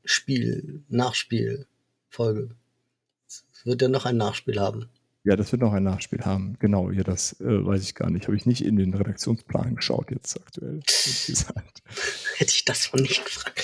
Spiel, 0.04 0.82
Nachspielfolge? 0.88 2.50
Es 3.26 3.44
wird 3.64 3.82
ja 3.82 3.88
noch 3.88 4.06
ein 4.06 4.16
Nachspiel 4.16 4.60
haben. 4.60 4.88
Ja, 5.24 5.36
das 5.36 5.52
wird 5.52 5.62
noch 5.62 5.72
ein 5.72 5.82
Nachspiel 5.82 6.20
haben. 6.24 6.56
Genau, 6.58 6.90
ja, 6.90 7.02
das 7.02 7.38
äh, 7.40 7.66
weiß 7.66 7.82
ich 7.82 7.94
gar 7.94 8.08
nicht. 8.08 8.26
Habe 8.28 8.36
ich 8.36 8.46
nicht 8.46 8.64
in 8.64 8.76
den 8.76 8.94
Redaktionsplan 8.94 9.76
geschaut 9.76 10.10
jetzt 10.10 10.40
aktuell. 10.40 10.80
Hätte 12.36 12.52
ich 12.52 12.64
das 12.64 12.86
von 12.86 13.02
nicht 13.02 13.24
gefragt. 13.24 13.62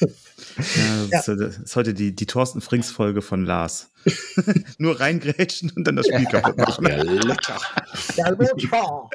Ja, 0.56 1.06
das, 1.10 1.28
Ist, 1.28 1.76
heute 1.76 1.94
die, 1.94 2.14
die 2.14 2.26
Thorsten 2.26 2.60
Frings-Folge 2.60 3.22
von 3.22 3.44
Lars. 3.44 3.92
Nur 4.78 5.00
reingrätschen 5.00 5.72
und 5.74 5.86
dann 5.86 5.96
das 5.96 6.06
Spiel 6.06 6.26
kaputt 6.26 6.56
machen. 6.56 6.86
Ja, 6.86 7.02
lecker. 7.02 7.58
Ja, 8.16 8.28
Lothar. 8.30 9.10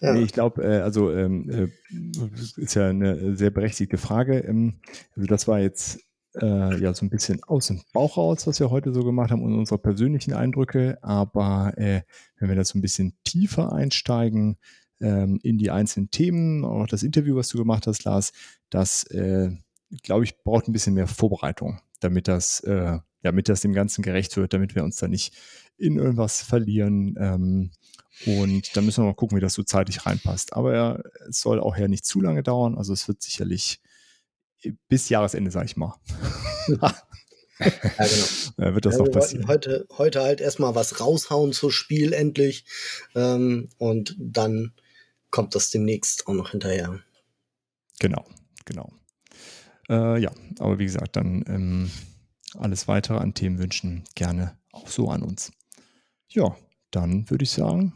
Ja. 0.00 0.12
Nee, 0.12 0.22
ich 0.22 0.32
glaube, 0.32 0.62
äh, 0.62 0.80
also 0.80 1.12
ähm, 1.12 1.50
äh, 1.50 2.60
ist 2.60 2.74
ja 2.74 2.88
eine 2.88 3.36
sehr 3.36 3.50
berechtigte 3.50 3.98
Frage. 3.98 4.38
Ähm, 4.38 4.74
also 5.16 5.26
das 5.26 5.48
war 5.48 5.60
jetzt 5.60 6.00
äh, 6.40 6.80
ja 6.80 6.94
so 6.94 7.04
ein 7.04 7.10
bisschen 7.10 7.42
aus 7.44 7.68
dem 7.68 7.82
Bauch 7.92 8.16
raus, 8.16 8.46
was 8.46 8.60
wir 8.60 8.70
heute 8.70 8.92
so 8.92 9.04
gemacht 9.04 9.30
haben 9.30 9.42
und 9.42 9.56
unsere 9.56 9.78
persönlichen 9.78 10.34
Eindrücke. 10.34 10.98
Aber 11.02 11.72
äh, 11.76 12.02
wenn 12.38 12.48
wir 12.48 12.56
da 12.56 12.64
so 12.64 12.78
ein 12.78 12.82
bisschen 12.82 13.14
tiefer 13.24 13.72
einsteigen 13.72 14.56
ähm, 15.00 15.38
in 15.42 15.58
die 15.58 15.70
einzelnen 15.70 16.10
Themen, 16.10 16.64
auch 16.64 16.86
das 16.86 17.02
Interview, 17.02 17.36
was 17.36 17.48
du 17.48 17.58
gemacht 17.58 17.86
hast, 17.86 18.04
Lars, 18.04 18.32
das 18.70 19.04
äh, 19.04 19.50
glaube 20.02 20.24
ich 20.24 20.42
braucht 20.42 20.68
ein 20.68 20.72
bisschen 20.72 20.94
mehr 20.94 21.06
Vorbereitung, 21.06 21.80
damit 22.00 22.28
das, 22.28 22.60
äh, 22.60 22.98
damit 23.22 23.48
das 23.48 23.60
dem 23.60 23.72
Ganzen 23.72 24.02
gerecht 24.02 24.36
wird, 24.36 24.52
damit 24.52 24.74
wir 24.74 24.84
uns 24.84 24.96
da 24.96 25.08
nicht 25.08 25.34
in 25.76 25.96
irgendwas 25.98 26.42
verlieren. 26.42 27.16
Ähm, 27.18 27.70
und 28.26 28.76
dann 28.76 28.84
müssen 28.84 29.02
wir 29.02 29.08
mal 29.08 29.14
gucken, 29.14 29.36
wie 29.36 29.42
das 29.42 29.54
so 29.54 29.62
zeitlich 29.62 30.06
reinpasst. 30.06 30.52
Aber 30.52 31.02
es 31.28 31.40
soll 31.40 31.60
auch 31.60 31.76
ja 31.76 31.88
nicht 31.88 32.04
zu 32.04 32.20
lange 32.20 32.42
dauern. 32.42 32.76
Also 32.76 32.92
es 32.92 33.08
wird 33.08 33.22
sicherlich 33.22 33.80
bis 34.88 35.08
Jahresende, 35.08 35.50
sage 35.50 35.66
ich 35.66 35.76
mal. 35.76 35.94
Ja, 36.68 36.94
genau. 37.58 38.68
Äh, 38.68 38.74
wird 38.74 38.86
das 38.86 38.94
ja, 38.94 38.98
noch 39.00 39.06
wir 39.06 39.12
passieren. 39.12 39.48
heute, 39.48 39.86
heute 39.96 40.22
halt 40.22 40.40
erstmal 40.40 40.74
was 40.74 41.00
raushauen 41.00 41.52
zu 41.52 41.70
Spiel 41.70 42.12
endlich. 42.12 42.64
Ähm, 43.14 43.68
und 43.78 44.16
dann 44.18 44.72
kommt 45.30 45.54
das 45.54 45.70
demnächst 45.70 46.26
auch 46.26 46.34
noch 46.34 46.50
hinterher. 46.50 47.00
Genau, 47.98 48.24
genau. 48.64 48.92
Äh, 49.88 50.20
ja, 50.20 50.30
aber 50.58 50.78
wie 50.78 50.84
gesagt, 50.84 51.16
dann 51.16 51.44
ähm, 51.48 51.90
alles 52.56 52.88
weitere 52.88 53.18
an 53.18 53.34
Themenwünschen 53.34 54.04
gerne 54.14 54.56
auch 54.72 54.88
so 54.88 55.10
an 55.10 55.22
uns. 55.22 55.52
Ja, 56.28 56.56
dann 56.90 57.28
würde 57.30 57.44
ich 57.44 57.50
sagen, 57.50 57.92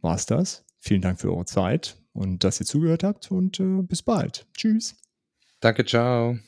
war 0.00 0.14
es 0.14 0.26
das. 0.26 0.64
Vielen 0.78 1.02
Dank 1.02 1.20
für 1.20 1.32
eure 1.32 1.46
Zeit 1.46 1.96
und 2.12 2.44
dass 2.44 2.60
ihr 2.60 2.66
zugehört 2.66 3.02
habt 3.02 3.30
und 3.30 3.58
äh, 3.60 3.82
bis 3.82 4.02
bald. 4.02 4.46
Tschüss. 4.54 4.96
Danke, 5.60 5.84
ciao. 5.84 6.38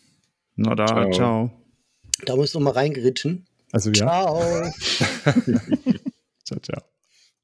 Na 0.55 0.75
da, 0.75 0.87
ciao. 0.87 1.11
ciao. 1.13 1.51
Da 2.25 2.37
musst 2.37 2.55
du 2.55 2.61
mal 2.61 2.73
reingeritschen. 2.73 3.47
Also 3.73 3.91
ja. 3.91 4.07
Ciao. 4.07 4.41
ciao, 6.45 6.61
ciao. 6.61 6.96